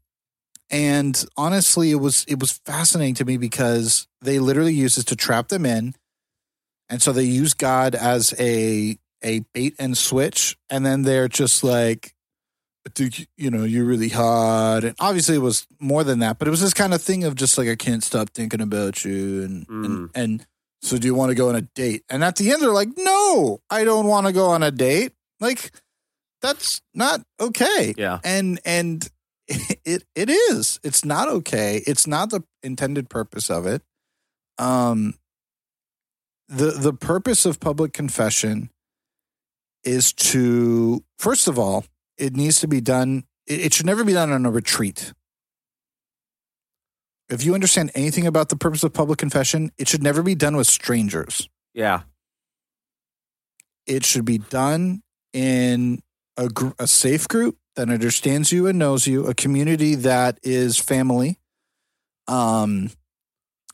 and 0.71 1.23
honestly 1.37 1.91
it 1.91 1.95
was 1.95 2.25
it 2.27 2.39
was 2.39 2.51
fascinating 2.51 3.15
to 3.15 3.25
me 3.25 3.37
because 3.37 4.07
they 4.21 4.39
literally 4.39 4.73
use 4.73 4.95
this 4.95 5.05
to 5.05 5.15
trap 5.15 5.49
them 5.49 5.65
in. 5.65 5.93
And 6.89 7.01
so 7.01 7.11
they 7.11 7.23
use 7.23 7.53
God 7.53 7.95
as 7.95 8.33
a 8.39 8.97
a 9.23 9.39
bait 9.53 9.75
and 9.79 9.97
switch 9.97 10.57
and 10.69 10.85
then 10.85 11.03
they're 11.03 11.27
just 11.27 11.63
like 11.63 12.14
Think 12.93 13.27
you 13.35 13.49
know 13.49 13.63
you're 13.63 13.83
really 13.83 14.09
hot, 14.09 14.83
and 14.83 14.95
obviously 14.99 15.35
it 15.35 15.39
was 15.39 15.65
more 15.79 16.03
than 16.03 16.19
that. 16.19 16.37
But 16.37 16.47
it 16.47 16.51
was 16.51 16.61
this 16.61 16.73
kind 16.73 16.93
of 16.93 17.01
thing 17.01 17.23
of 17.23 17.33
just 17.35 17.57
like 17.57 17.67
I 17.67 17.75
can't 17.75 18.03
stop 18.03 18.29
thinking 18.29 18.61
about 18.61 19.03
you, 19.03 19.43
and 19.43 19.67
Mm. 19.67 19.85
and, 19.85 20.09
and 20.13 20.47
so 20.83 20.97
do 20.99 21.07
you 21.07 21.15
want 21.15 21.29
to 21.31 21.35
go 21.35 21.49
on 21.49 21.55
a 21.55 21.61
date? 21.61 22.03
And 22.09 22.23
at 22.23 22.35
the 22.35 22.51
end 22.51 22.61
they're 22.61 22.69
like, 22.71 22.89
no, 22.95 23.59
I 23.71 23.85
don't 23.85 24.05
want 24.05 24.27
to 24.27 24.33
go 24.33 24.45
on 24.45 24.61
a 24.61 24.69
date. 24.69 25.13
Like 25.39 25.71
that's 26.43 26.81
not 26.93 27.23
okay. 27.39 27.95
Yeah. 27.97 28.19
and 28.23 28.59
and 28.63 29.09
it 29.47 30.03
it 30.13 30.29
is. 30.29 30.79
It's 30.83 31.03
not 31.03 31.27
okay. 31.27 31.81
It's 31.87 32.05
not 32.05 32.29
the 32.29 32.43
intended 32.61 33.09
purpose 33.09 33.49
of 33.49 33.65
it. 33.65 33.81
Um, 34.59 35.15
the 36.47 36.71
the 36.71 36.93
purpose 36.93 37.47
of 37.47 37.59
public 37.59 37.93
confession 37.93 38.69
is 39.83 40.13
to 40.13 41.03
first 41.17 41.47
of 41.47 41.57
all, 41.57 41.83
it 42.17 42.35
needs 42.35 42.59
to 42.61 42.67
be 42.67 42.81
done. 42.81 43.23
It, 43.47 43.67
it 43.67 43.73
should 43.73 43.85
never 43.85 44.03
be 44.03 44.13
done 44.13 44.31
on 44.31 44.45
a 44.45 44.51
retreat. 44.51 45.13
If 47.29 47.43
you 47.43 47.55
understand 47.55 47.91
anything 47.95 48.27
about 48.27 48.49
the 48.49 48.55
purpose 48.55 48.83
of 48.83 48.93
public 48.93 49.17
confession, 49.17 49.71
it 49.77 49.87
should 49.87 50.03
never 50.03 50.21
be 50.21 50.35
done 50.35 50.55
with 50.55 50.67
strangers. 50.67 51.49
Yeah. 51.73 52.01
It 53.87 54.05
should 54.05 54.25
be 54.25 54.37
done 54.37 55.01
in 55.33 56.01
a, 56.37 56.49
gr- 56.49 56.77
a 56.77 56.87
safe 56.87 57.27
group 57.27 57.57
that 57.75 57.89
understands 57.89 58.51
you 58.51 58.67
and 58.67 58.79
knows 58.79 59.07
you, 59.07 59.25
a 59.25 59.33
community 59.33 59.95
that 59.95 60.39
is 60.43 60.77
family. 60.77 61.39
Um, 62.27 62.91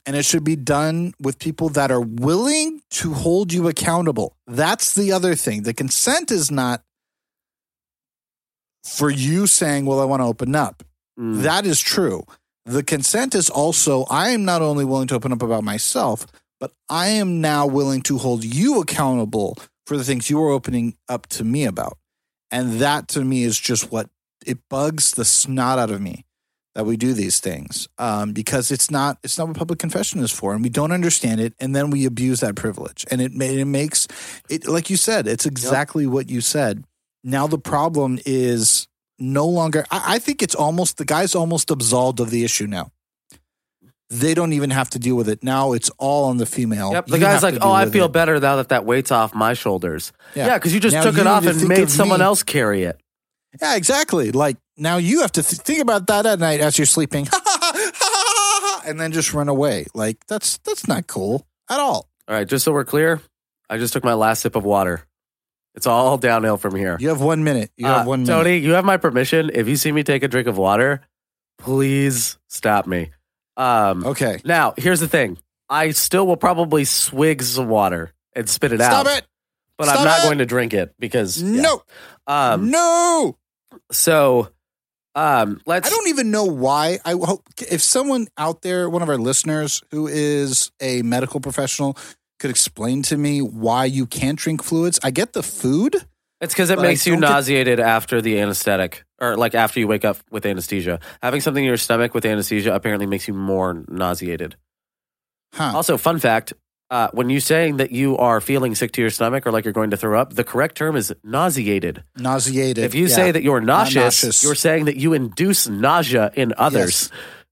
and 0.05 0.15
it 0.15 0.25
should 0.25 0.43
be 0.43 0.55
done 0.55 1.13
with 1.19 1.37
people 1.37 1.69
that 1.69 1.91
are 1.91 2.01
willing 2.01 2.81
to 2.91 3.13
hold 3.13 3.53
you 3.53 3.67
accountable. 3.67 4.35
That's 4.47 4.95
the 4.95 5.11
other 5.11 5.35
thing. 5.35 5.63
The 5.63 5.73
consent 5.73 6.31
is 6.31 6.49
not 6.49 6.83
for 8.83 9.09
you 9.09 9.47
saying, 9.47 9.85
Well, 9.85 9.99
I 9.99 10.05
want 10.05 10.21
to 10.21 10.25
open 10.27 10.55
up. 10.55 10.83
Mm. 11.19 11.43
That 11.43 11.65
is 11.65 11.79
true. 11.79 12.23
The 12.65 12.83
consent 12.83 13.33
is 13.35 13.49
also, 13.49 14.05
I 14.09 14.29
am 14.29 14.45
not 14.45 14.61
only 14.61 14.85
willing 14.85 15.07
to 15.07 15.15
open 15.15 15.33
up 15.33 15.41
about 15.41 15.63
myself, 15.63 16.27
but 16.59 16.71
I 16.89 17.07
am 17.07 17.41
now 17.41 17.65
willing 17.65 18.01
to 18.03 18.19
hold 18.19 18.43
you 18.43 18.79
accountable 18.79 19.57
for 19.87 19.97
the 19.97 20.03
things 20.03 20.29
you 20.29 20.41
are 20.41 20.51
opening 20.51 20.95
up 21.09 21.27
to 21.27 21.43
me 21.43 21.65
about. 21.65 21.97
And 22.51 22.79
that 22.79 23.07
to 23.09 23.23
me 23.23 23.43
is 23.43 23.59
just 23.59 23.91
what 23.91 24.09
it 24.45 24.59
bugs 24.69 25.11
the 25.11 25.25
snot 25.25 25.79
out 25.79 25.89
of 25.89 26.01
me 26.01 26.25
that 26.75 26.85
we 26.85 26.95
do 26.95 27.13
these 27.13 27.39
things 27.39 27.87
um, 27.97 28.31
because 28.31 28.71
it's 28.71 28.89
not 28.89 29.17
it's 29.23 29.37
not 29.37 29.47
what 29.47 29.57
public 29.57 29.79
confession 29.79 30.21
is 30.21 30.31
for, 30.31 30.53
and 30.53 30.63
we 30.63 30.69
don't 30.69 30.91
understand 30.91 31.41
it, 31.41 31.53
and 31.59 31.75
then 31.75 31.89
we 31.89 32.05
abuse 32.05 32.39
that 32.39 32.55
privilege, 32.55 33.05
and 33.11 33.21
it 33.21 33.33
it 33.41 33.65
makes 33.65 34.07
it 34.49 34.67
like 34.67 34.89
you 34.89 34.97
said, 34.97 35.27
it's 35.27 35.45
exactly 35.45 36.07
what 36.07 36.29
you 36.29 36.41
said. 36.41 36.85
Now 37.23 37.47
the 37.47 37.59
problem 37.59 38.19
is 38.25 38.87
no 39.19 39.47
longer. 39.47 39.85
I, 39.91 40.15
I 40.15 40.19
think 40.19 40.41
it's 40.41 40.55
almost 40.55 40.97
the 40.97 41.05
guy's 41.05 41.35
almost 41.35 41.69
absolved 41.71 42.19
of 42.19 42.29
the 42.31 42.43
issue 42.43 42.67
now. 42.67 42.91
They 44.09 44.33
don't 44.33 44.51
even 44.51 44.71
have 44.71 44.89
to 44.89 44.99
deal 44.99 45.15
with 45.15 45.29
it 45.29 45.41
now. 45.41 45.71
It's 45.71 45.89
all 45.97 46.25
on 46.25 46.35
the 46.37 46.45
female. 46.45 46.91
Yep. 46.91 47.05
The 47.05 47.17
You 47.17 47.23
guy's 47.23 47.43
like, 47.43 47.59
"Oh, 47.61 47.71
I 47.71 47.85
feel 47.89 48.05
it." 48.05 48.11
better 48.11 48.39
now 48.41 48.57
that 48.57 48.69
that 48.69 48.85
weight's 48.85 49.09
off 49.11 49.33
my 49.33 49.53
shoulders." 49.53 50.11
Yeah, 50.35 50.57
because 50.57 50.73
you 50.73 50.81
just 50.81 50.93
Now 50.93 51.03
took 51.03 51.15
you 51.15 51.21
it 51.21 51.27
off 51.27 51.43
to 51.43 51.51
and 51.51 51.67
made 51.67 51.83
of 51.83 51.89
someone 51.91 52.19
me. 52.19 52.25
else 52.25 52.43
carry 52.43 52.83
it. 52.83 52.99
Yeah, 53.61 53.75
exactly. 53.77 54.31
Like 54.31 54.57
now 54.75 54.97
you 54.97 55.21
have 55.21 55.31
to 55.33 55.43
th- 55.43 55.61
think 55.61 55.79
about 55.81 56.07
that 56.07 56.25
at 56.25 56.39
night 56.39 56.59
as 56.59 56.77
you're 56.77 56.85
sleeping, 56.87 57.27
and 58.85 58.99
then 58.99 59.11
just 59.13 59.33
run 59.33 59.47
away. 59.47 59.85
Like 59.93 60.25
that's 60.27 60.57
that's 60.59 60.87
not 60.89 61.07
cool 61.07 61.45
at 61.69 61.79
all. 61.79 62.09
All 62.27 62.35
right, 62.35 62.47
just 62.47 62.65
so 62.65 62.71
we're 62.73 62.83
clear, 62.85 63.21
I 63.69 63.77
just 63.77 63.93
took 63.93 64.03
my 64.03 64.13
last 64.13 64.41
sip 64.41 64.55
of 64.57 64.63
water. 64.65 65.05
It's 65.75 65.87
all 65.87 66.17
downhill 66.17 66.57
from 66.57 66.75
here. 66.75 66.97
You 66.99 67.09
have 67.09 67.21
one 67.21 67.43
minute. 67.43 67.71
You 67.77 67.87
Uh, 67.87 67.99
have 67.99 68.07
one 68.07 68.23
minute. 68.23 68.33
Tony, 68.37 68.57
you 68.57 68.71
have 68.73 68.83
my 68.85 68.97
permission. 68.97 69.49
If 69.53 69.67
you 69.67 69.75
see 69.77 69.91
me 69.91 70.03
take 70.03 70.21
a 70.23 70.27
drink 70.27 70.47
of 70.47 70.57
water, 70.57 71.01
please 71.57 72.37
stop 72.47 72.87
me. 72.87 73.11
Um, 73.57 74.05
Okay. 74.05 74.39
Now, 74.43 74.73
here's 74.77 74.99
the 74.99 75.07
thing. 75.07 75.37
I 75.69 75.91
still 75.91 76.27
will 76.27 76.37
probably 76.37 76.83
swig 76.83 77.41
some 77.43 77.69
water 77.69 78.11
and 78.35 78.49
spit 78.49 78.73
it 78.73 78.79
Stop 78.81 78.91
out. 78.91 79.07
Stop 79.07 79.17
it. 79.19 79.25
But 79.77 79.85
Stop 79.85 79.99
I'm 79.99 80.05
not 80.05 80.19
it. 80.19 80.23
going 80.23 80.37
to 80.39 80.45
drink 80.45 80.73
it 80.73 80.93
because 80.99 81.41
yeah. 81.41 81.61
No. 81.61 81.83
Um, 82.27 82.69
no. 82.69 83.37
so 83.91 84.49
um, 85.15 85.61
let's 85.65 85.87
I 85.87 85.89
don't 85.89 86.07
even 86.09 86.31
know 86.31 86.45
why. 86.45 86.99
I 87.05 87.11
hope 87.11 87.43
if 87.57 87.81
someone 87.81 88.27
out 88.37 88.61
there, 88.61 88.89
one 88.89 89.01
of 89.01 89.09
our 89.09 89.17
listeners 89.17 89.81
who 89.91 90.07
is 90.07 90.71
a 90.81 91.01
medical 91.01 91.39
professional, 91.39 91.97
could 92.41 92.49
explain 92.49 93.03
to 93.03 93.15
me 93.17 93.39
why 93.41 93.85
you 93.85 94.05
can't 94.05 94.37
drink 94.37 94.63
fluids. 94.63 94.99
I 95.03 95.11
get 95.11 95.33
the 95.33 95.43
food. 95.43 95.95
It's 96.41 96.53
because 96.53 96.71
it 96.71 96.79
makes 96.79 97.05
you 97.05 97.13
don't 97.13 97.21
get- 97.21 97.29
nauseated 97.29 97.79
after 97.79 98.19
the 98.19 98.39
anesthetic, 98.39 99.03
or 99.21 99.37
like 99.37 99.53
after 99.53 99.79
you 99.79 99.87
wake 99.87 100.03
up 100.03 100.17
with 100.31 100.43
anesthesia. 100.45 100.99
Having 101.21 101.41
something 101.41 101.63
in 101.63 101.67
your 101.67 101.77
stomach 101.77 102.15
with 102.15 102.25
anesthesia 102.25 102.73
apparently 102.73 103.05
makes 103.05 103.27
you 103.27 103.35
more 103.35 103.85
nauseated. 103.87 104.55
Huh. 105.53 105.71
Also, 105.75 105.97
fun 105.97 106.17
fact: 106.17 106.53
uh, 106.89 107.09
when 107.13 107.29
you're 107.29 107.39
saying 107.41 107.77
that 107.77 107.91
you 107.91 108.17
are 108.17 108.41
feeling 108.41 108.73
sick 108.73 108.91
to 108.93 109.01
your 109.01 109.11
stomach 109.11 109.45
or 109.45 109.51
like 109.51 109.65
you're 109.65 109.73
going 109.73 109.91
to 109.91 109.97
throw 109.97 110.19
up, 110.19 110.33
the 110.33 110.43
correct 110.43 110.75
term 110.77 110.95
is 110.95 111.13
nauseated. 111.23 112.03
Nauseated. 112.17 112.83
If 112.83 112.95
you 112.95 113.05
Yeah. 113.05 113.15
say 113.15 113.31
that 113.31 113.43
you're 113.43 113.61
nauseous, 113.61 114.23
nauseous. 114.23 114.43
you're 114.43 114.55
saying 114.55 114.85
that 114.85 114.97
you 114.97 115.13
induce 115.13 115.67
nausea 115.67 116.31
in 116.35 116.53
others. 116.57 117.11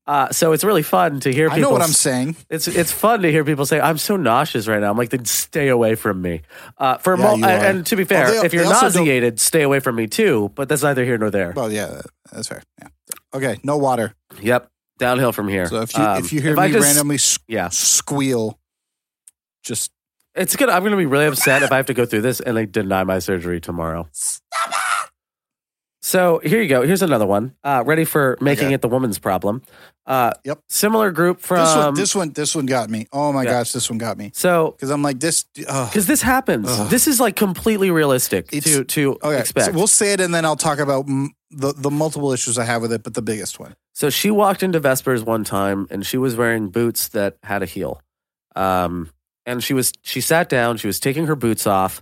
Uh, 0.09 0.31
so 0.31 0.53
it's 0.53 0.63
really 0.63 0.81
fun 0.81 1.19
to 1.19 1.31
hear. 1.31 1.51
I 1.51 1.55
People 1.55 1.69
know 1.69 1.73
what 1.77 1.83
I'm 1.83 1.89
saying. 1.93 2.35
It's 2.49 2.67
it's 2.67 2.91
fun 2.91 3.21
to 3.21 3.31
hear 3.31 3.43
people 3.43 3.67
say, 3.67 3.79
"I'm 3.79 3.99
so 3.99 4.17
nauseous 4.17 4.67
right 4.67 4.81
now." 4.81 4.89
I'm 4.89 4.97
like, 4.97 5.11
then 5.11 5.23
stay 5.25 5.67
away 5.67 5.93
from 5.93 6.19
me. 6.19 6.41
Uh, 6.79 6.97
for 6.97 7.15
Yeah, 7.15 7.35
mo- 7.35 7.47
and, 7.47 7.85
to 7.85 7.95
be 7.95 8.05
fair, 8.05 8.23
Well, 8.25 8.41
they- 8.41 8.45
if 8.47 8.53
you're 8.53 8.65
also 8.65 8.89
don't- 8.89 9.05
nauseated, 9.05 9.39
stay 9.39 9.61
away 9.61 9.79
from 9.79 9.95
me 9.95 10.07
too. 10.07 10.51
But 10.55 10.67
that's 10.67 10.81
neither 10.81 11.05
here 11.05 11.19
nor 11.19 11.29
there. 11.29 11.53
Well, 11.55 11.71
yeah, 11.71 12.01
that's 12.31 12.47
fair. 12.47 12.63
Yeah. 12.81 12.87
Okay. 13.35 13.59
No 13.63 13.77
water. 13.77 14.15
Yep, 14.41 14.67
downhill 14.97 15.31
from 15.31 15.47
here. 15.47 15.67
So 15.67 15.81
if 15.81 15.95
you 15.95 16.03
Um, 16.03 16.17
if 16.17 16.33
you 16.33 16.41
hear 16.41 16.59
I 16.59 16.65
me 16.67 16.73
just- 16.73 16.85
randomly 16.87 17.19
yeah, 17.47 17.69
squeal, 17.69 18.57
just 19.63 19.91
it's 20.33 20.55
good. 20.55 20.69
I'm 20.69 20.81
going 20.81 20.91
to 20.91 20.97
be 20.97 21.05
really 21.05 21.27
upset 21.27 21.61
if 21.61 21.71
I 21.71 21.75
have 21.77 21.85
to 21.85 21.93
go 21.93 22.07
through 22.07 22.21
this 22.21 22.39
and 22.39 22.57
they 22.57 22.65
deny 22.65 23.03
my 23.03 23.19
surgery 23.19 23.61
tomorrow. 23.61 24.07
So 26.09 26.39
here 26.43 26.59
you 26.59 26.67
go. 26.67 26.81
Here's 26.81 27.03
another 27.03 27.27
one. 27.27 27.53
Uh, 27.63 27.83
ready 27.85 28.03
for 28.03 28.35
making 28.41 28.65
Okay. 28.65 28.73
it 28.73 28.81
the 28.81 28.87
woman's 28.87 29.19
problem? 29.19 29.61
Uh, 30.07 30.31
Yep. 30.43 30.59
Similar 30.67 31.11
group 31.11 31.39
from 31.39 31.57
this 31.59 31.75
one. 31.75 31.93
This 31.93 32.15
one. 32.15 32.29
This 32.31 32.55
one 32.55 32.65
got 32.65 32.89
me. 32.89 33.05
Oh 33.13 33.31
my 33.31 33.43
yeah. 33.43 33.51
gosh, 33.51 33.73
this 33.73 33.91
one 33.91 33.99
got 33.99 34.17
me. 34.17 34.31
so 34.33 34.71
Because 34.71 34.89
I'm 34.89 35.03
like 35.03 35.19
this. 35.19 35.43
Because 35.53 36.07
this 36.07 36.23
happens. 36.23 36.67
Ugh. 36.67 36.89
This 36.89 37.07
is 37.07 37.19
like 37.19 37.35
completely 37.35 37.91
realistic 37.91 38.51
It's- 38.51 38.73
to 38.73 38.83
to 38.85 39.19
okay, 39.21 39.39
expect. 39.39 39.67
so 39.67 39.71
we'll 39.73 39.85
say 39.85 40.13
it, 40.13 40.19
and 40.19 40.33
then 40.33 40.45
I'll 40.45 40.55
talk 40.55 40.79
about 40.79 41.05
mm, 41.05 41.27
the 41.51 41.73
the 41.77 41.91
multiple 41.91 42.33
issues 42.33 42.57
I 42.57 42.63
have 42.63 42.81
with 42.81 42.91
it, 42.91 43.03
but 43.03 43.13
the 43.13 43.21
biggest 43.21 43.59
one. 43.59 43.75
So 43.93 44.09
she 44.09 44.31
walked 44.31 44.63
into 44.63 44.79
Vespers 44.79 45.21
one 45.23 45.43
time 45.43 45.85
and 45.91 46.03
she 46.03 46.17
was 46.17 46.35
wearing 46.35 46.69
boots 46.69 47.09
that 47.09 47.37
had 47.43 47.61
a 47.61 47.67
heel. 47.67 48.01
Um, 48.55 49.11
and 49.45 49.63
she 49.63 49.75
was 49.75 49.93
she 50.01 50.21
sat 50.21 50.49
down, 50.49 50.77
she 50.77 50.87
was 50.87 50.99
taking 50.99 51.27
her 51.27 51.35
boots 51.35 51.67
off. 51.67 52.01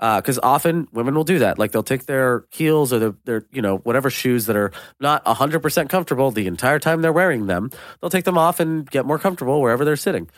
Uh, 0.00 0.20
because 0.20 0.38
often 0.42 0.86
women 0.92 1.14
will 1.14 1.24
do 1.24 1.40
that. 1.40 1.58
Like 1.58 1.72
they'll 1.72 1.82
take 1.82 2.06
their 2.06 2.44
heels 2.50 2.92
or 2.92 2.98
their, 2.98 3.14
their 3.24 3.46
you 3.50 3.60
know, 3.60 3.78
whatever 3.78 4.10
shoes 4.10 4.46
that 4.46 4.54
are 4.54 4.70
not 5.00 5.24
100% 5.24 5.88
comfortable 5.88 6.30
the 6.30 6.46
entire 6.46 6.78
time 6.78 7.02
they're 7.02 7.12
wearing 7.12 7.46
them. 7.46 7.70
They'll 8.00 8.10
take 8.10 8.24
them 8.24 8.38
off 8.38 8.60
and 8.60 8.88
get 8.88 9.06
more 9.06 9.18
comfortable 9.18 9.60
wherever 9.60 9.84
they're 9.84 9.96
sitting. 9.96 10.30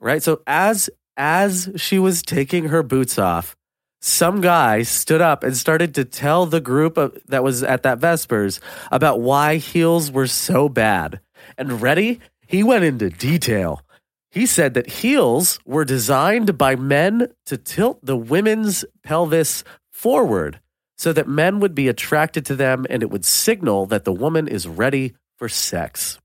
Right? 0.00 0.22
So 0.22 0.42
as 0.46 0.90
as 1.16 1.68
she 1.76 1.98
was 1.98 2.22
taking 2.22 2.68
her 2.68 2.82
boots 2.82 3.18
off, 3.18 3.56
some 4.00 4.40
guy 4.40 4.82
stood 4.82 5.20
up 5.20 5.42
and 5.42 5.56
started 5.56 5.94
to 5.96 6.04
tell 6.04 6.46
the 6.46 6.60
group 6.60 6.96
of, 6.96 7.18
that 7.26 7.42
was 7.42 7.64
at 7.64 7.82
that 7.82 7.98
Vespers 7.98 8.60
about 8.92 9.20
why 9.20 9.56
heels 9.56 10.12
were 10.12 10.28
so 10.28 10.68
bad. 10.68 11.20
And 11.56 11.82
ready? 11.82 12.20
He 12.46 12.62
went 12.62 12.84
into 12.84 13.10
detail. 13.10 13.82
He 14.30 14.44
said 14.44 14.74
that 14.74 14.90
heels 14.90 15.58
were 15.64 15.84
designed 15.84 16.58
by 16.58 16.76
men 16.76 17.28
to 17.46 17.56
tilt 17.56 18.04
the 18.04 18.16
women's 18.16 18.84
pelvis 19.02 19.64
forward 19.90 20.60
so 20.96 21.12
that 21.12 21.28
men 21.28 21.60
would 21.60 21.74
be 21.74 21.88
attracted 21.88 22.44
to 22.46 22.56
them 22.56 22.84
and 22.90 23.02
it 23.02 23.10
would 23.10 23.24
signal 23.24 23.86
that 23.86 24.04
the 24.04 24.12
woman 24.12 24.46
is 24.46 24.66
ready 24.66 25.14
for 25.36 25.48
sex. 25.48 26.18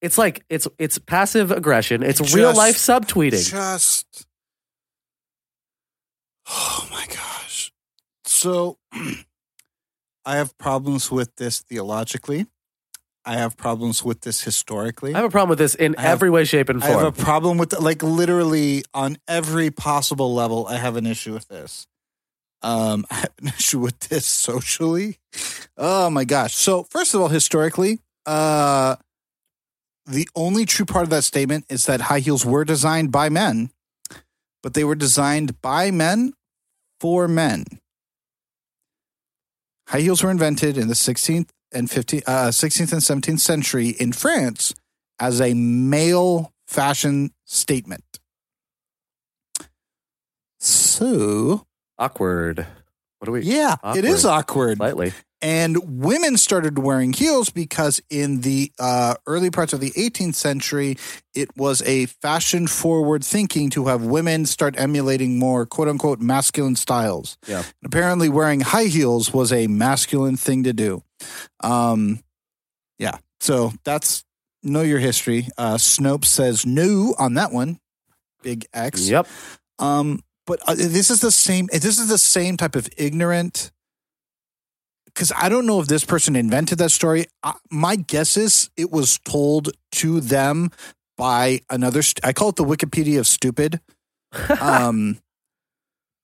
It's 0.00 0.18
like 0.18 0.44
it's 0.48 0.68
it's 0.78 0.98
passive 0.98 1.50
aggression. 1.50 2.02
It's 2.02 2.20
Just- 2.20 2.34
real 2.34 2.54
life 2.54 2.76
subtweeting. 2.76 3.50
Just. 3.50 4.26
Oh 6.46 6.86
my 6.90 7.06
gosh. 7.06 7.72
So 8.26 8.78
I 10.26 10.36
have 10.36 10.56
problems 10.58 11.10
with 11.10 11.34
this 11.36 11.60
theologically. 11.60 12.46
I 13.26 13.36
have 13.36 13.56
problems 13.56 14.04
with 14.04 14.20
this 14.20 14.42
historically. 14.42 15.14
I 15.14 15.18
have 15.18 15.26
a 15.26 15.30
problem 15.30 15.50
with 15.50 15.58
this 15.58 15.74
in 15.74 15.94
have- 15.94 16.12
every 16.12 16.30
way, 16.30 16.44
shape, 16.44 16.68
and 16.68 16.82
form. 16.82 16.98
I 16.98 17.02
have 17.04 17.18
a 17.18 17.22
problem 17.22 17.58
with 17.58 17.78
like 17.78 18.02
literally 18.02 18.84
on 18.92 19.16
every 19.26 19.70
possible 19.70 20.34
level. 20.34 20.66
I 20.66 20.76
have 20.76 20.96
an 20.96 21.06
issue 21.06 21.32
with 21.32 21.48
this. 21.48 21.86
Um, 22.62 23.06
I 23.10 23.14
have 23.14 23.32
an 23.40 23.48
issue 23.48 23.78
with 23.78 23.98
this 24.00 24.26
socially. 24.26 25.18
Oh 25.76 26.10
my 26.10 26.24
gosh! 26.24 26.54
So 26.54 26.84
first 26.84 27.14
of 27.14 27.20
all, 27.20 27.28
historically, 27.28 28.00
uh, 28.26 28.96
the 30.06 30.28
only 30.36 30.66
true 30.66 30.84
part 30.84 31.04
of 31.04 31.10
that 31.10 31.24
statement 31.24 31.64
is 31.70 31.86
that 31.86 32.02
high 32.02 32.20
heels 32.20 32.44
were 32.44 32.64
designed 32.64 33.10
by 33.10 33.30
men, 33.30 33.70
but 34.62 34.74
they 34.74 34.84
were 34.84 34.94
designed 34.94 35.60
by 35.62 35.90
men 35.90 36.34
for 37.00 37.26
men. 37.26 37.64
High 39.88 40.00
heels 40.00 40.22
were 40.22 40.30
invented 40.30 40.78
in 40.78 40.88
the 40.88 40.94
16th 40.94 41.48
and 41.74 41.88
15th, 41.88 42.22
uh, 42.26 42.48
16th 42.48 42.92
and 42.92 43.02
17th 43.02 43.40
century 43.40 43.88
in 43.88 44.12
France 44.12 44.74
as 45.18 45.40
a 45.40 45.54
male 45.54 46.52
fashion 46.66 47.30
statement. 47.44 48.04
So, 50.58 51.66
Awkward. 51.98 52.66
What 53.18 53.26
do 53.26 53.32
we? 53.32 53.42
yeah, 53.42 53.76
it 53.96 54.04
is 54.04 54.24
awkward. 54.24 54.78
Slightly. 54.78 55.12
And 55.40 56.02
women 56.02 56.38
started 56.38 56.78
wearing 56.78 57.12
heels 57.12 57.50
because 57.50 58.00
in 58.08 58.40
the 58.40 58.72
uh, 58.78 59.16
early 59.26 59.50
parts 59.50 59.74
of 59.74 59.80
the 59.80 59.90
18th 59.90 60.36
century, 60.36 60.96
it 61.34 61.54
was 61.54 61.82
a 61.82 62.06
fashion 62.06 62.66
forward 62.66 63.22
thinking 63.22 63.68
to 63.70 63.86
have 63.88 64.02
women 64.02 64.46
start 64.46 64.74
emulating 64.78 65.38
more 65.38 65.66
quote 65.66 65.88
unquote 65.88 66.18
masculine 66.20 66.76
styles. 66.76 67.36
Yeah. 67.46 67.62
Apparently, 67.84 68.30
wearing 68.30 68.60
high 68.62 68.84
heels 68.84 69.34
was 69.34 69.52
a 69.52 69.66
masculine 69.66 70.38
thing 70.38 70.62
to 70.64 70.72
do. 70.72 71.02
Um, 71.60 72.20
yeah. 72.98 73.18
So 73.40 73.72
that's 73.84 74.24
know 74.62 74.82
your 74.82 74.98
history. 74.98 75.48
Uh, 75.58 75.74
Snopes 75.74 76.26
says 76.26 76.64
no 76.66 77.14
on 77.18 77.34
that 77.34 77.52
one. 77.52 77.78
Big 78.42 78.66
X. 78.72 79.08
Yep. 79.08 79.26
Um, 79.78 80.20
but 80.46 80.60
uh, 80.66 80.74
this 80.74 81.10
is 81.10 81.20
the 81.20 81.30
same. 81.30 81.68
This 81.72 81.98
is 81.98 82.08
the 82.08 82.18
same 82.18 82.56
type 82.56 82.76
of 82.76 82.88
ignorant. 82.96 83.70
Because 85.06 85.32
I 85.36 85.48
don't 85.48 85.66
know 85.66 85.80
if 85.80 85.86
this 85.86 86.04
person 86.04 86.34
invented 86.34 86.78
that 86.78 86.90
story. 86.90 87.26
Uh, 87.42 87.52
my 87.70 87.94
guess 87.94 88.36
is 88.36 88.68
it 88.76 88.90
was 88.90 89.18
told 89.20 89.70
to 89.92 90.20
them 90.20 90.70
by 91.16 91.60
another. 91.70 92.02
St- 92.02 92.24
I 92.24 92.32
call 92.32 92.48
it 92.48 92.56
the 92.56 92.64
Wikipedia 92.64 93.18
of 93.18 93.26
stupid. 93.26 93.80
Um, 94.60 95.20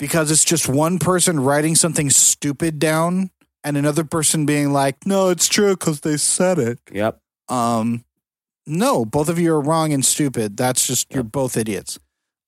because 0.00 0.32
it's 0.32 0.44
just 0.44 0.68
one 0.68 0.98
person 0.98 1.38
writing 1.38 1.76
something 1.76 2.10
stupid 2.10 2.80
down 2.80 3.30
and 3.64 3.76
another 3.76 4.04
person 4.04 4.46
being 4.46 4.72
like, 4.72 5.06
"No, 5.06 5.28
it's 5.28 5.48
true 5.48 5.76
because 5.76 6.00
they 6.00 6.16
said 6.16 6.58
it." 6.58 6.78
Yep. 6.92 7.20
Um, 7.48 8.04
no, 8.66 9.04
both 9.04 9.28
of 9.28 9.38
you 9.38 9.52
are 9.52 9.60
wrong 9.60 9.92
and 9.92 10.04
stupid. 10.04 10.56
That's 10.56 10.86
just 10.86 11.12
you're 11.12 11.22
both 11.22 11.56
idiots. 11.56 11.98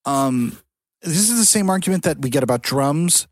Um, 0.05 0.59
this 1.03 1.31
is 1.31 1.39
the 1.39 1.45
same 1.45 1.69
argument 1.69 2.05
that 2.05 2.21
we 2.21 2.31
get 2.31 2.43
about 2.43 2.63
drums. 2.63 3.27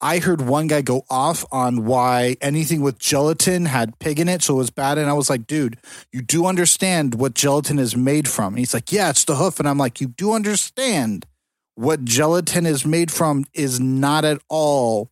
I 0.00 0.18
heard 0.18 0.42
one 0.42 0.66
guy 0.66 0.82
go 0.82 1.04
off 1.08 1.44
on 1.50 1.86
why 1.86 2.36
anything 2.42 2.82
with 2.82 2.98
gelatin 2.98 3.64
had 3.64 3.98
pig 3.98 4.20
in 4.20 4.28
it, 4.28 4.42
so 4.42 4.54
it 4.54 4.58
was 4.58 4.70
bad. 4.70 4.98
And 4.98 5.08
I 5.08 5.14
was 5.14 5.30
like, 5.30 5.46
dude, 5.46 5.78
you 6.12 6.20
do 6.20 6.46
understand 6.46 7.14
what 7.14 7.34
gelatin 7.34 7.78
is 7.78 7.96
made 7.96 8.28
from. 8.28 8.52
And 8.52 8.58
he's 8.58 8.74
like, 8.74 8.92
yeah, 8.92 9.08
it's 9.08 9.24
the 9.24 9.36
hoof. 9.36 9.58
And 9.58 9.68
I'm 9.68 9.78
like, 9.78 10.00
you 10.00 10.08
do 10.08 10.32
understand 10.32 11.24
what 11.76 12.04
gelatin 12.04 12.66
is 12.66 12.84
made 12.84 13.10
from 13.10 13.46
is 13.54 13.80
not 13.80 14.24
at 14.24 14.40
all 14.48 15.10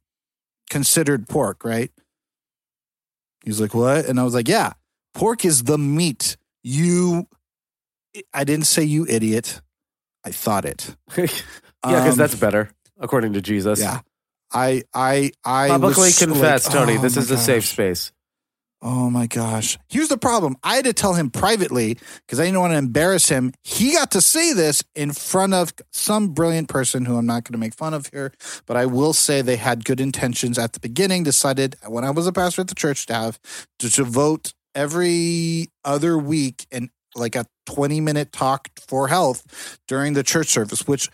considered 0.69 1.29
pork, 1.29 1.65
right? 1.65 1.91
He's 3.45 3.61
like, 3.61 3.75
what? 3.75 4.07
And 4.07 4.19
I 4.19 4.23
was 4.25 4.35
like, 4.35 4.49
yeah, 4.49 4.73
pork 5.15 5.45
is 5.45 5.65
the 5.65 5.79
meat. 5.79 6.37
You, 6.63 7.27
I 8.33 8.45
didn't 8.45 8.67
say 8.67 8.83
you 8.85 9.07
idiot. 9.07 9.61
I 10.25 10.31
thought 10.31 10.65
it. 10.65 10.97
yeah, 11.17 11.27
because 11.83 12.13
Um, 12.13 12.17
that's 12.17 12.35
better, 12.35 12.71
according 12.99 13.35
to 13.35 13.43
Jesus. 13.43 13.81
Yeah. 13.81 14.01
I, 14.53 14.85
I, 14.95 15.33
I 15.45 15.69
Publicly 15.69 16.05
was 16.05 16.21
like, 16.21 16.29
confess, 16.31 16.69
Tony. 16.69 16.97
oh 16.97 17.03
this 17.03 17.17
is 17.17 17.31
a 17.31 17.37
safe 17.37 17.67
space. 17.67 18.13
Oh 18.87 19.09
my 19.09 19.27
gosh. 19.27 19.79
Here's 19.89 20.09
the 20.09 20.19
problem. 20.19 20.57
I 20.63 20.77
had 20.77 20.85
to 20.85 20.93
tell 20.93 21.15
him 21.15 21.31
privately 21.31 21.97
because 22.27 22.39
I 22.39 22.45
didn't 22.45 22.61
want 22.61 22.75
to 22.75 22.77
embarrass 22.77 23.31
him. 23.31 23.55
He 23.63 23.93
got 23.93 24.11
to 24.11 24.21
say 24.21 24.53
this 24.53 24.85
in 24.95 25.13
front 25.13 25.55
of 25.55 25.73
some 25.91 26.35
brilliant 26.35 26.69
person 26.69 27.07
who 27.07 27.17
I'm 27.17 27.25
not 27.25 27.45
going 27.45 27.55
to 27.55 27.59
make 27.59 27.73
fun 27.73 27.95
of 27.95 28.09
here, 28.13 28.31
but 28.67 28.77
I 28.77 28.85
will 28.85 29.15
say 29.15 29.41
they 29.41 29.57
had 29.57 29.87
good 29.87 30.01
intentions 30.01 30.59
at 30.59 30.75
the 30.75 30.81
beginning, 30.81 31.23
decided 31.23 31.77
when 31.87 32.05
I 32.05 32.11
was 32.11 32.27
a 32.27 32.33
pastor 32.33 32.61
at 32.61 32.69
the 32.69 32.75
church 32.75 33.07
to 33.07 33.15
have 33.15 33.39
to 33.79 33.89
devote 33.89 34.53
every 34.75 35.71
other 35.83 36.19
week 36.19 36.67
and 36.71 36.91
like 37.15 37.37
a 37.37 37.47
20 37.65 38.03
minute 38.03 38.33
talk 38.33 38.69
for 38.87 39.09
health 39.09 39.79
during 39.89 40.13
the 40.13 40.23
church 40.23 40.49
service, 40.49 40.87
which 40.87 41.09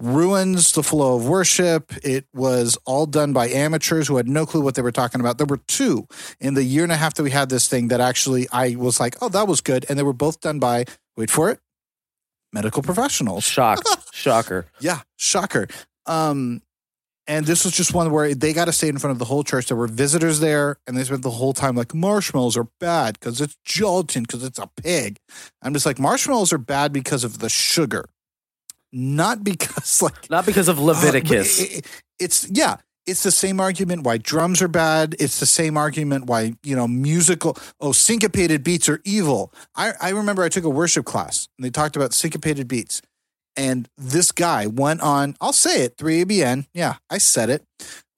ruins 0.00 0.72
the 0.72 0.82
flow 0.82 1.16
of 1.16 1.28
worship. 1.28 1.92
It 2.02 2.26
was 2.34 2.78
all 2.84 3.06
done 3.06 3.32
by 3.32 3.48
amateurs 3.48 4.08
who 4.08 4.16
had 4.16 4.28
no 4.28 4.46
clue 4.46 4.62
what 4.62 4.74
they 4.74 4.82
were 4.82 4.92
talking 4.92 5.20
about. 5.20 5.38
There 5.38 5.46
were 5.46 5.60
two 5.68 6.06
in 6.40 6.54
the 6.54 6.64
year 6.64 6.82
and 6.82 6.92
a 6.92 6.96
half 6.96 7.14
that 7.14 7.22
we 7.22 7.30
had 7.30 7.50
this 7.50 7.68
thing 7.68 7.88
that 7.88 8.00
actually 8.00 8.48
I 8.50 8.76
was 8.76 8.98
like, 8.98 9.16
oh, 9.20 9.28
that 9.28 9.46
was 9.46 9.60
good. 9.60 9.86
And 9.88 9.98
they 9.98 10.02
were 10.02 10.12
both 10.12 10.40
done 10.40 10.58
by, 10.58 10.86
wait 11.16 11.30
for 11.30 11.50
it, 11.50 11.60
medical 12.52 12.82
professionals. 12.82 13.44
Shock. 13.44 13.82
Shocker. 14.12 14.66
Yeah, 14.80 15.00
shocker. 15.16 15.68
Um, 16.06 16.62
and 17.26 17.46
this 17.46 17.64
was 17.64 17.74
just 17.74 17.94
one 17.94 18.10
where 18.10 18.34
they 18.34 18.52
got 18.52 18.64
to 18.64 18.72
stay 18.72 18.88
in 18.88 18.98
front 18.98 19.12
of 19.12 19.18
the 19.20 19.24
whole 19.24 19.44
church. 19.44 19.66
There 19.66 19.76
were 19.76 19.86
visitors 19.86 20.40
there, 20.40 20.78
and 20.86 20.96
they 20.96 21.04
spent 21.04 21.22
the 21.22 21.30
whole 21.30 21.52
time 21.52 21.76
like 21.76 21.94
marshmallows 21.94 22.56
are 22.56 22.66
bad 22.80 23.20
because 23.20 23.40
it's 23.40 23.56
gelatin 23.64 24.24
because 24.24 24.42
it's 24.42 24.58
a 24.58 24.68
pig. 24.76 25.18
I'm 25.62 25.72
just 25.72 25.86
like 25.86 26.00
marshmallows 26.00 26.52
are 26.52 26.58
bad 26.58 26.92
because 26.92 27.22
of 27.22 27.38
the 27.38 27.48
sugar, 27.48 28.06
not 28.92 29.42
because 29.50 30.02
like 30.02 30.30
Not 30.30 30.46
because 30.46 30.68
of 30.68 30.78
uh, 30.78 30.82
Leviticus. 30.82 31.60
it- 31.60 31.72
it- 31.78 31.86
it's 32.18 32.46
yeah, 32.50 32.76
it's 33.06 33.22
the 33.22 33.30
same 33.30 33.60
argument 33.60 34.02
why 34.02 34.18
drums 34.18 34.60
are 34.60 34.68
bad. 34.68 35.16
It's 35.18 35.40
the 35.40 35.46
same 35.46 35.76
argument 35.78 36.26
why 36.26 36.54
you 36.62 36.76
know 36.76 36.86
musical 36.86 37.56
oh 37.80 37.92
syncopated 37.92 38.62
beats 38.62 38.88
are 38.88 39.00
evil. 39.04 39.52
I 39.74 39.92
I 40.00 40.10
remember 40.10 40.42
I 40.42 40.48
took 40.50 40.64
a 40.64 40.68
worship 40.70 41.06
class 41.06 41.48
and 41.56 41.64
they 41.64 41.70
talked 41.70 41.96
about 41.96 42.12
syncopated 42.12 42.68
beats, 42.68 43.00
and 43.56 43.88
this 43.96 44.32
guy 44.32 44.66
went 44.66 45.00
on. 45.00 45.34
I'll 45.40 45.54
say 45.54 45.82
it 45.84 45.96
3ABN. 45.96 46.66
Yeah, 46.74 46.96
I 47.08 47.16
said 47.18 47.48
it. 47.48 47.64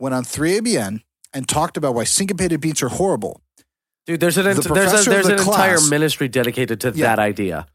Went 0.01 0.14
on 0.16 0.25
3ABN 0.25 1.03
and 1.33 1.49
talked 1.49 1.77
about 1.77 1.95
why 1.95 2.03
syncopated 2.05 2.61
beats 2.61 2.83
are 2.83 2.89
horrible. 2.89 3.41
Dude, 4.05 4.18
there's 4.18 4.37
an 4.37 4.45
the 4.47 4.51
ent- 4.51 4.64
there's 4.75 5.07
a, 5.07 5.11
there's 5.11 5.27
the 5.29 5.35
an 5.35 5.39
entire 5.39 5.81
ministry 5.89 6.27
dedicated 6.27 6.81
to 6.81 6.91
Yeah. 6.93 7.07
that 7.07 7.18
idea. 7.20 7.66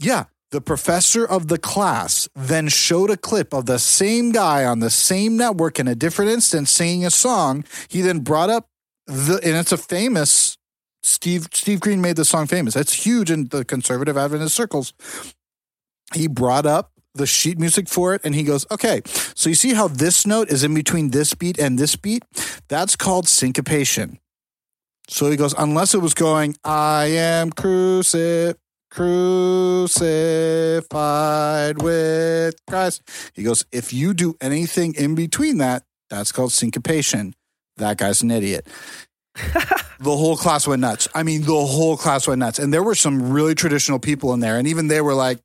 Yeah. 0.00 0.24
The 0.50 0.60
professor 0.62 1.26
of 1.26 1.48
the 1.48 1.58
class 1.58 2.26
then 2.34 2.68
showed 2.68 3.10
a 3.10 3.18
clip 3.18 3.52
of 3.52 3.66
the 3.66 3.78
same 3.78 4.32
guy 4.32 4.64
on 4.64 4.80
the 4.80 4.88
same 4.88 5.36
network 5.36 5.78
in 5.78 5.86
a 5.86 5.94
different 5.94 6.30
instance 6.30 6.70
singing 6.70 7.04
a 7.04 7.10
song. 7.10 7.64
He 7.88 8.00
then 8.00 8.20
brought 8.20 8.48
up 8.48 8.68
the, 9.06 9.40
and 9.44 9.56
it's 9.56 9.72
a 9.72 9.76
famous 9.76 10.56
Steve 11.02 11.48
Steve 11.52 11.80
Green 11.80 12.00
made 12.00 12.16
the 12.16 12.24
song 12.24 12.46
famous. 12.46 12.76
It's 12.76 12.92
huge 12.92 13.30
in 13.30 13.48
the 13.48 13.64
conservative 13.64 14.16
Adventist 14.16 14.54
circles. 14.54 14.94
He 16.14 16.26
brought 16.26 16.66
up 16.66 16.92
the 17.14 17.26
sheet 17.26 17.58
music 17.58 17.88
for 17.88 18.14
it 18.14 18.22
and 18.24 18.34
he 18.34 18.42
goes, 18.42 18.66
Okay, 18.70 19.02
so 19.34 19.50
you 19.50 19.54
see 19.54 19.74
how 19.74 19.88
this 19.88 20.26
note 20.26 20.48
is 20.50 20.64
in 20.64 20.74
between 20.74 21.10
this 21.10 21.34
beat 21.34 21.58
and 21.58 21.78
this 21.78 21.94
beat? 21.94 22.24
That's 22.68 22.96
called 22.96 23.28
syncopation. 23.28 24.18
So 25.08 25.30
he 25.30 25.36
goes, 25.36 25.54
Unless 25.58 25.94
it 25.94 25.98
was 25.98 26.14
going, 26.14 26.56
I 26.64 27.06
am 27.06 27.50
crucified 27.50 28.56
crucified 28.90 29.90
with 31.82 32.54
Christ. 32.66 33.02
He 33.34 33.42
goes, 33.42 33.64
if 33.72 33.92
you 33.92 34.14
do 34.14 34.36
anything 34.40 34.94
in 34.94 35.14
between 35.14 35.58
that, 35.58 35.84
that's 36.10 36.32
called 36.32 36.52
syncopation. 36.52 37.34
That 37.76 37.98
guy's 37.98 38.22
an 38.22 38.30
idiot. 38.30 38.66
the 39.34 40.16
whole 40.16 40.36
class 40.36 40.66
went 40.66 40.80
nuts. 40.80 41.06
I 41.14 41.22
mean, 41.22 41.42
the 41.42 41.66
whole 41.66 41.96
class 41.96 42.26
went 42.26 42.40
nuts. 42.40 42.58
And 42.58 42.72
there 42.72 42.82
were 42.82 42.94
some 42.94 43.30
really 43.32 43.54
traditional 43.54 43.98
people 43.98 44.32
in 44.34 44.40
there. 44.40 44.58
And 44.58 44.66
even 44.66 44.88
they 44.88 45.00
were 45.00 45.14
like, 45.14 45.38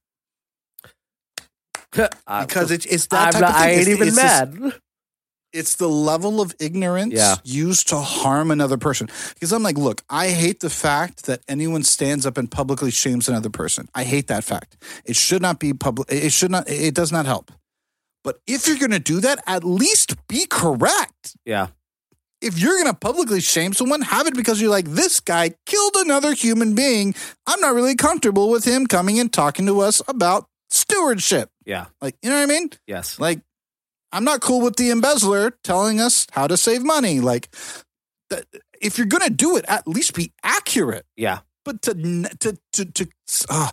because 1.92 2.72
it's, 2.72 2.86
it's 2.88 3.08
that 3.08 3.28
I'm 3.28 3.32
type 3.34 3.42
not, 3.42 3.50
of 3.52 3.56
thing. 3.58 3.64
I 3.66 3.70
ain't 3.72 3.82
It's- 3.82 3.96
even 3.96 4.08
it's 4.08 4.16
this- 4.18 4.24
mad. 4.24 4.74
it's 5.54 5.76
the 5.76 5.88
level 5.88 6.42
of 6.42 6.56
ignorance 6.60 7.14
Yeah. 7.14 7.36
used 7.44 7.88
to 7.90 7.98
harm 7.98 8.52
another 8.52 8.78
person. 8.78 9.08
Because 9.36 9.52
I'm 9.54 9.64
like, 9.64 9.78
look, 9.78 10.02
I 10.10 10.30
hate 10.30 10.60
the 10.62 10.70
fact 10.70 11.26
that 11.28 11.42
anyone 11.48 11.84
stands 11.84 12.26
up 12.26 12.38
and 12.38 12.50
publicly 12.50 12.92
shames 12.92 13.30
another 13.30 13.50
person. 13.50 13.88
I 13.94 14.04
hate 14.04 14.28
that 14.28 14.44
fact. 14.44 14.78
It 15.06 15.16
should 15.16 15.42
not 15.42 15.60
be 15.60 15.74
public. 15.74 16.12
It 16.12 16.32
should 16.32 16.52
not. 16.52 16.70
It 16.70 16.94
does 16.96 17.12
not 17.12 17.26
help. 17.26 17.52
But 18.24 18.40
if 18.48 18.68
you're 18.68 18.78
going 18.80 18.92
to 18.92 19.00
do 19.00 19.20
that, 19.20 19.44
at 19.48 19.64
least 19.64 20.16
be 20.28 20.46
correct. 20.50 21.36
yeah. 21.46 21.68
If 22.42 22.60
you're 22.60 22.74
going 22.76 22.88
to 22.88 22.94
publicly 22.94 23.40
shame 23.40 23.72
someone, 23.72 24.02
have 24.02 24.28
it 24.28 24.36
because 24.36 24.60
you're 24.60 24.70
like, 24.70 24.90
this 24.90 25.22
guy 25.22 25.52
killed 25.66 25.96
another 25.96 26.34
human 26.34 26.76
being. 26.76 27.16
I'm 27.48 27.60
not 27.62 27.74
really 27.74 27.96
comfortable 27.96 28.50
with 28.50 28.66
him 28.66 28.86
coming 28.86 29.18
and 29.18 29.32
talking 29.32 29.66
to 29.68 29.80
us 29.80 30.02
about 30.10 30.48
stewardship. 30.70 31.50
Yeah. 31.66 31.86
Like, 32.02 32.18
you 32.22 32.30
know 32.30 32.36
what 32.36 32.44
I 32.44 32.46
mean? 32.48 32.70
Yes. 32.86 33.18
Like, 33.18 33.40
I'm 34.14 34.24
not 34.24 34.42
cool 34.42 34.62
with 34.62 34.76
the 34.76 34.92
embezzler 34.92 35.58
telling 35.64 36.00
us 36.00 36.28
how 36.32 36.48
to 36.48 36.56
save 36.56 36.84
money. 36.84 37.20
Like, 37.20 37.50
if 38.80 38.98
you're 38.98 39.08
gonna 39.08 39.30
do 39.30 39.58
it, 39.58 39.66
at 39.68 39.88
least 39.88 40.14
be 40.14 40.32
accurate. 40.44 41.06
Yeah. 41.18 41.40
But 41.66 41.82
to 41.84 41.94
to 42.40 42.58
to 42.74 42.86
to, 42.86 43.08
uh, 43.50 43.72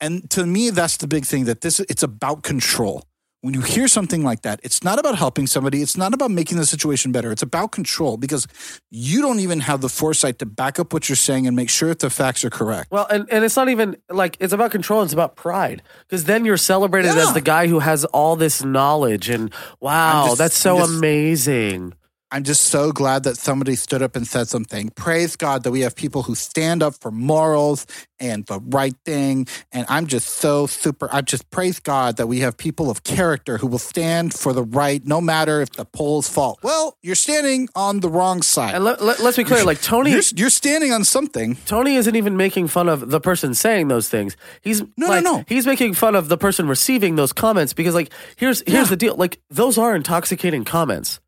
and 0.00 0.28
to 0.30 0.44
me, 0.46 0.70
that's 0.70 0.98
the 0.98 1.06
big 1.06 1.24
thing. 1.24 1.44
That 1.44 1.62
this 1.62 1.80
it's 1.80 2.02
about 2.02 2.42
control. 2.42 3.04
When 3.42 3.54
you 3.54 3.62
hear 3.62 3.88
something 3.88 4.22
like 4.22 4.42
that, 4.42 4.60
it's 4.62 4.84
not 4.84 4.98
about 4.98 5.16
helping 5.16 5.46
somebody. 5.46 5.80
It's 5.80 5.96
not 5.96 6.12
about 6.12 6.30
making 6.30 6.58
the 6.58 6.66
situation 6.66 7.10
better. 7.10 7.32
It's 7.32 7.40
about 7.42 7.72
control 7.72 8.18
because 8.18 8.46
you 8.90 9.22
don't 9.22 9.40
even 9.40 9.60
have 9.60 9.80
the 9.80 9.88
foresight 9.88 10.38
to 10.40 10.46
back 10.46 10.78
up 10.78 10.92
what 10.92 11.08
you're 11.08 11.16
saying 11.16 11.46
and 11.46 11.56
make 11.56 11.70
sure 11.70 11.88
that 11.88 12.00
the 12.00 12.10
facts 12.10 12.44
are 12.44 12.50
correct. 12.50 12.90
Well, 12.90 13.06
and, 13.08 13.26
and 13.32 13.42
it's 13.42 13.56
not 13.56 13.70
even 13.70 13.96
like 14.10 14.36
it's 14.40 14.52
about 14.52 14.72
control, 14.72 15.02
it's 15.02 15.14
about 15.14 15.36
pride. 15.36 15.80
Because 16.06 16.24
then 16.24 16.44
you're 16.44 16.58
celebrated 16.58 17.14
Yeah. 17.14 17.22
as 17.22 17.32
the 17.32 17.40
guy 17.40 17.66
who 17.66 17.78
has 17.78 18.04
all 18.06 18.36
this 18.36 18.62
knowledge 18.62 19.30
and 19.30 19.50
wow, 19.80 20.26
just- 20.26 20.38
that's 20.38 20.58
so 20.58 20.76
just- 20.78 20.90
amazing. 20.92 21.94
I'm 22.32 22.44
just 22.44 22.66
so 22.66 22.92
glad 22.92 23.24
that 23.24 23.36
somebody 23.36 23.74
stood 23.74 24.02
up 24.02 24.14
and 24.14 24.26
said 24.26 24.46
something. 24.48 24.90
Praise 24.90 25.34
God 25.34 25.64
that 25.64 25.72
we 25.72 25.80
have 25.80 25.96
people 25.96 26.22
who 26.22 26.34
stand 26.36 26.80
up 26.82 26.94
for 27.00 27.10
morals 27.10 27.86
and 28.20 28.46
the 28.46 28.60
right 28.60 28.94
thing. 29.04 29.48
And 29.72 29.84
I'm 29.88 30.06
just 30.06 30.28
so 30.28 30.66
super. 30.66 31.08
I 31.10 31.22
just 31.22 31.50
praise 31.50 31.80
God 31.80 32.18
that 32.18 32.28
we 32.28 32.40
have 32.40 32.56
people 32.56 32.88
of 32.88 33.02
character 33.02 33.58
who 33.58 33.66
will 33.66 33.78
stand 33.78 34.32
for 34.32 34.52
the 34.52 34.62
right, 34.62 35.04
no 35.04 35.20
matter 35.20 35.60
if 35.60 35.70
the 35.72 35.84
polls 35.84 36.28
fall. 36.28 36.58
Well, 36.62 36.96
you're 37.02 37.16
standing 37.16 37.68
on 37.74 37.98
the 37.98 38.08
wrong 38.08 38.42
side. 38.42 38.76
And 38.76 38.84
let, 38.84 39.02
let, 39.02 39.18
us 39.20 39.36
be 39.36 39.42
clear, 39.42 39.64
like 39.64 39.82
Tony, 39.82 40.12
you're, 40.12 40.22
you're 40.36 40.50
standing 40.50 40.92
on 40.92 41.04
something. 41.04 41.56
Tony 41.66 41.96
isn't 41.96 42.14
even 42.14 42.36
making 42.36 42.68
fun 42.68 42.88
of 42.88 43.10
the 43.10 43.20
person 43.20 43.54
saying 43.54 43.88
those 43.88 44.08
things. 44.08 44.36
He's 44.60 44.82
No, 44.96 45.08
no, 45.08 45.20
no. 45.20 45.44
He's 45.48 45.66
making 45.66 45.94
fun 45.94 46.14
of 46.14 46.28
the 46.28 46.38
person 46.38 46.68
receiving 46.68 47.16
those 47.16 47.32
comments 47.32 47.72
because, 47.72 47.94
like, 47.94 48.12
here's 48.36 48.60
here's 48.66 48.86
Yeah. 48.86 48.90
the 48.90 48.96
deal. 48.96 49.16
Like, 49.16 49.40
those 49.50 49.78
are 49.78 49.96
intoxicating 49.96 50.64
comments. 50.64 51.18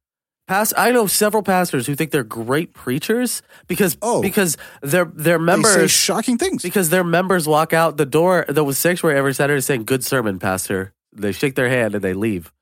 Past, 0.48 0.72
I 0.76 0.90
know 0.90 1.06
several 1.06 1.42
pastors 1.42 1.86
who 1.86 1.94
think 1.94 2.10
they're 2.10 2.24
great 2.24 2.74
preachers 2.74 3.42
because 3.68 3.96
Oh. 4.02 4.20
because 4.20 4.56
their 4.82 5.04
their 5.04 5.38
They 5.38 5.42
say 5.42 5.44
members 5.44 5.90
shocking 5.90 6.36
things. 6.36 6.62
because 6.62 6.90
their 6.90 7.04
members 7.04 7.46
walk 7.46 7.72
out 7.72 7.96
the 7.96 8.04
door 8.06 8.44
the 8.48 8.70
sanctuary 8.72 9.16
every 9.16 9.34
Saturday 9.34 9.60
saying 9.60 9.84
"Good 9.84 10.04
sermon, 10.04 10.38
pastor." 10.38 10.92
They 11.14 11.32
shake 11.32 11.54
their 11.54 11.68
hand 11.68 11.94
and 11.94 12.02
they 12.02 12.14
leave 12.14 12.52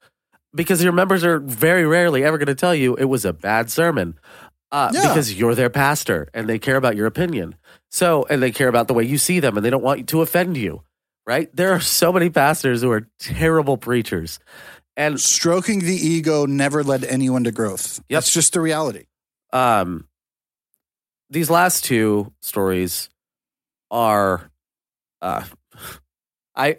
because 0.55 0.83
your 0.83 0.93
members 0.93 1.25
are 1.25 1.39
very 1.39 1.87
rarely 1.87 2.23
ever 2.25 2.37
going 2.37 2.47
to 2.49 2.55
tell 2.55 2.75
you 2.75 2.97
it 2.97 3.05
was 3.05 3.25
a 3.25 3.33
bad 3.33 3.71
sermon 3.71 4.19
uh, 4.73 4.91
Yeah. 4.93 5.09
because 5.09 5.33
you're 5.39 5.55
their 5.55 5.71
pastor 5.71 6.29
and 6.35 6.49
they 6.49 6.59
care 6.59 6.77
about 6.77 6.97
your 6.97 7.07
opinion. 7.07 7.55
So 7.91 8.27
and 8.29 8.43
they 8.43 8.51
care 8.51 8.69
about 8.69 8.89
the 8.89 8.95
way 8.95 9.05
you 9.05 9.19
see 9.19 9.41
them 9.41 9.57
and 9.57 9.65
they 9.65 9.71
don't 9.71 9.83
want 9.83 10.07
to 10.09 10.21
offend 10.21 10.57
you. 10.57 10.83
Right? 11.27 11.49
There 11.55 11.73
are 11.73 11.81
so 11.81 12.13
many 12.13 12.29
pastors 12.29 12.83
who 12.83 12.91
are 12.91 13.07
terrible 13.21 13.77
preachers, 13.77 14.41
and 15.01 15.19
Stroking 15.19 15.79
the 15.81 15.95
ego 15.95 16.45
never 16.45 16.85
led 16.85 17.05
anyone 17.05 17.45
to 17.45 17.53
growth. 17.53 18.01
Yep. 18.11 18.17
That's 18.19 18.35
just 18.35 18.53
the 18.53 18.61
reality. 18.61 19.07
um, 19.53 20.07
these 21.31 21.49
last 21.49 21.85
two 21.85 22.33
stories 22.43 23.09
are, 23.91 24.51
uh, 25.23 25.45
I. 26.55 26.79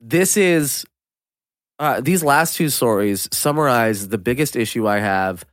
This 0.00 0.36
is, 0.36 0.84
uh, 1.78 2.00
these 2.00 2.24
last 2.24 2.56
two 2.56 2.68
stories 2.68 3.28
summarize 3.32 4.08
the 4.08 4.18
biggest 4.18 4.56
issue 4.56 4.88
I 4.88 4.98
have 4.98 5.44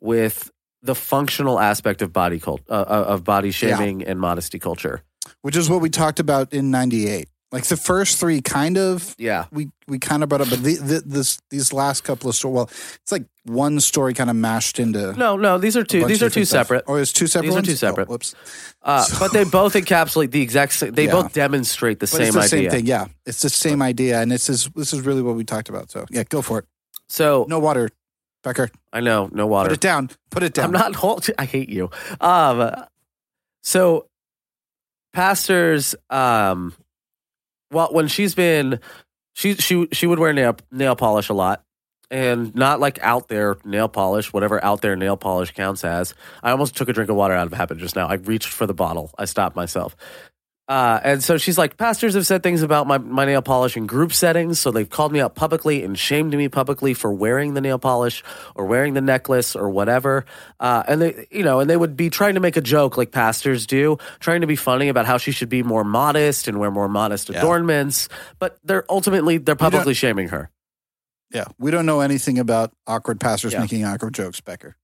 with 0.00 0.50
the 0.82 0.94
functional 0.94 1.60
aspect 1.60 2.00
of 2.00 2.10
body 2.12 2.40
cult, 2.40 2.62
uh, 2.70 2.72
uh, 2.72 3.04
of 3.08 3.22
body 3.22 3.50
shaming 3.50 4.02
and 4.02 4.18
modesty 4.18 4.58
culture. 4.58 5.02
which 5.42 5.56
is 5.56 5.68
what 5.70 5.82
we 5.82 5.90
talked 5.90 6.18
about 6.18 6.52
in 6.52 6.70
98 6.70 7.28
like 7.52 7.64
the 7.64 7.76
first 7.76 8.18
three 8.18 8.40
kind 8.40 8.78
of 8.78 9.14
Yeah, 9.18 9.46
we 9.50 9.70
we 9.88 9.98
kind 9.98 10.22
of 10.22 10.28
brought 10.28 10.40
up 10.42 10.50
but 10.50 10.62
the, 10.62 10.76
the, 10.76 11.02
this 11.04 11.38
these 11.50 11.72
last 11.72 12.04
couple 12.04 12.30
of 12.30 12.36
stories 12.36 12.54
well 12.54 12.70
it's 13.02 13.10
like 13.12 13.24
one 13.44 13.80
story 13.80 14.14
kind 14.14 14.30
of 14.30 14.36
mashed 14.36 14.78
into 14.78 15.12
no, 15.14 15.36
no, 15.36 15.58
these 15.58 15.76
are 15.76 15.82
two. 15.82 16.04
These 16.06 16.22
are 16.22 16.30
two 16.30 16.44
stuff. 16.44 16.66
separate. 16.66 16.84
oh 16.86 16.94
it's 16.96 17.12
two 17.12 17.26
separate 17.26 17.46
These 17.48 17.52
are 17.52 17.56
ones? 17.56 17.66
two 17.66 17.72
Oh, 17.72 17.76
separate. 17.90 18.08
whoops 18.08 18.34
Uh, 18.82 19.02
So- 19.02 19.18
but 19.18 19.32
they 19.32 19.44
both 19.44 19.74
encapsulate 19.74 20.30
the 20.30 20.42
exact. 20.42 20.72
Same, 20.74 20.92
they 20.92 21.06
Yeah. 21.06 21.12
both 21.12 21.32
demonstrate 21.32 21.98
the 21.98 22.04
but 22.06 22.10
same 22.10 22.26
it's 22.28 22.34
the 22.34 22.40
idea. 22.42 22.48
same 22.48 22.70
thing 22.70 22.86
yeah 22.86 23.06
it's 23.26 23.42
the 23.42 23.50
same 23.50 23.82
idea 23.82 24.20
and 24.20 24.30
this 24.30 24.48
is 24.48 24.68
this 24.76 24.92
is 24.92 25.00
really 25.00 25.22
what 25.22 25.34
we 25.34 25.44
talked 25.44 25.68
about 25.68 25.90
so 25.90 26.04
yeah 26.10 26.22
go 26.28 26.42
for 26.42 26.58
it 26.60 26.64
So 27.08 27.46
no 27.48 27.58
water 27.58 27.90
becker 28.44 28.70
I 28.92 29.00
know, 29.00 29.28
no 29.32 29.46
water. 29.48 29.68
put 29.70 29.74
it 29.78 29.80
down 29.80 30.10
put 30.30 30.42
it 30.44 30.54
down 30.54 30.66
I'm 30.66 30.72
not 30.72 30.94
hold. 30.96 31.26
I 31.38 31.44
hate 31.46 31.68
you. 31.68 31.90
Um, 32.20 32.72
so 33.62 34.06
pastors, 35.12 35.94
um, 36.10 36.74
well, 37.70 37.88
when 37.92 38.08
she's 38.08 38.34
been, 38.34 38.80
she 39.34 39.54
she 39.54 39.88
she 39.92 40.06
would 40.06 40.18
wear 40.18 40.32
nail 40.32 40.56
nail 40.70 40.96
polish 40.96 41.28
a 41.28 41.34
lot, 41.34 41.64
and 42.10 42.54
not 42.54 42.80
like 42.80 42.98
out 43.02 43.28
there 43.28 43.56
nail 43.64 43.88
polish, 43.88 44.32
whatever 44.32 44.62
out 44.64 44.80
there 44.80 44.96
nail 44.96 45.16
polish 45.16 45.52
counts 45.52 45.84
as. 45.84 46.14
I 46.42 46.50
almost 46.50 46.76
took 46.76 46.88
a 46.88 46.92
drink 46.92 47.10
of 47.10 47.16
water 47.16 47.34
out 47.34 47.46
of 47.46 47.52
habit 47.52 47.78
just 47.78 47.96
now. 47.96 48.08
I 48.08 48.14
reached 48.14 48.48
for 48.48 48.66
the 48.66 48.74
bottle. 48.74 49.12
I 49.18 49.24
stopped 49.24 49.56
myself. 49.56 49.96
Uh, 50.70 51.00
and 51.02 51.20
so 51.24 51.36
she's 51.36 51.58
like, 51.58 51.76
pastors 51.76 52.14
have 52.14 52.24
said 52.24 52.44
things 52.44 52.62
about 52.62 52.86
my, 52.86 52.96
my 52.96 53.24
nail 53.24 53.42
polish 53.42 53.76
in 53.76 53.86
group 53.88 54.12
settings. 54.12 54.60
So 54.60 54.70
they've 54.70 54.88
called 54.88 55.10
me 55.10 55.18
out 55.20 55.34
publicly 55.34 55.82
and 55.82 55.98
shamed 55.98 56.32
me 56.32 56.48
publicly 56.48 56.94
for 56.94 57.12
wearing 57.12 57.54
the 57.54 57.60
nail 57.60 57.76
polish 57.80 58.22
or 58.54 58.66
wearing 58.66 58.94
the 58.94 59.00
necklace 59.00 59.56
or 59.56 59.68
whatever. 59.68 60.24
Uh, 60.60 60.84
and 60.86 61.02
they, 61.02 61.26
you 61.32 61.42
know, 61.42 61.58
and 61.58 61.68
they 61.68 61.76
would 61.76 61.96
be 61.96 62.08
trying 62.08 62.34
to 62.34 62.40
make 62.40 62.56
a 62.56 62.60
joke 62.60 62.96
like 62.96 63.10
pastors 63.10 63.66
do, 63.66 63.98
trying 64.20 64.42
to 64.42 64.46
be 64.46 64.54
funny 64.54 64.88
about 64.88 65.06
how 65.06 65.18
she 65.18 65.32
should 65.32 65.48
be 65.48 65.64
more 65.64 65.82
modest 65.82 66.46
and 66.46 66.60
wear 66.60 66.70
more 66.70 66.88
modest 66.88 67.30
Yeah. 67.30 67.38
adornments. 67.40 68.08
But 68.38 68.56
they're 68.62 68.84
ultimately, 68.88 69.38
they're 69.38 69.56
publicly 69.56 69.94
shaming 69.94 70.28
her. 70.28 70.50
yeah 71.32 71.46
we 71.58 71.72
don't 71.72 71.84
know 71.86 71.98
anything 72.00 72.38
about 72.38 72.70
awkward 72.86 73.18
pastors 73.18 73.52
Yeah. 73.54 73.60
making 73.60 73.84
awkward 73.84 74.14
jokes 74.14 74.40
becker 74.40 74.76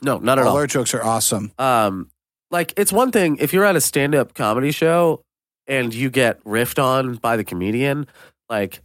No, 0.00 0.16
not 0.18 0.38
at 0.38 0.46
all 0.46 0.52
all. 0.52 0.56
our 0.56 0.66
jokes 0.66 0.94
are 0.94 1.04
awesome 1.04 1.52
um 1.58 2.10
like 2.50 2.72
it's 2.78 2.92
one 2.92 3.10
thing 3.10 3.36
if 3.40 3.52
you're 3.52 3.64
at 3.66 3.76
a 3.76 3.80
stand-up 3.80 4.32
comedy 4.34 4.70
show 4.70 5.22
and 5.66 5.94
you 5.94 6.10
get 6.10 6.42
riffed 6.44 6.82
on 6.82 7.16
by 7.16 7.36
the 7.36 7.44
comedian 7.44 8.06
like 8.48 8.82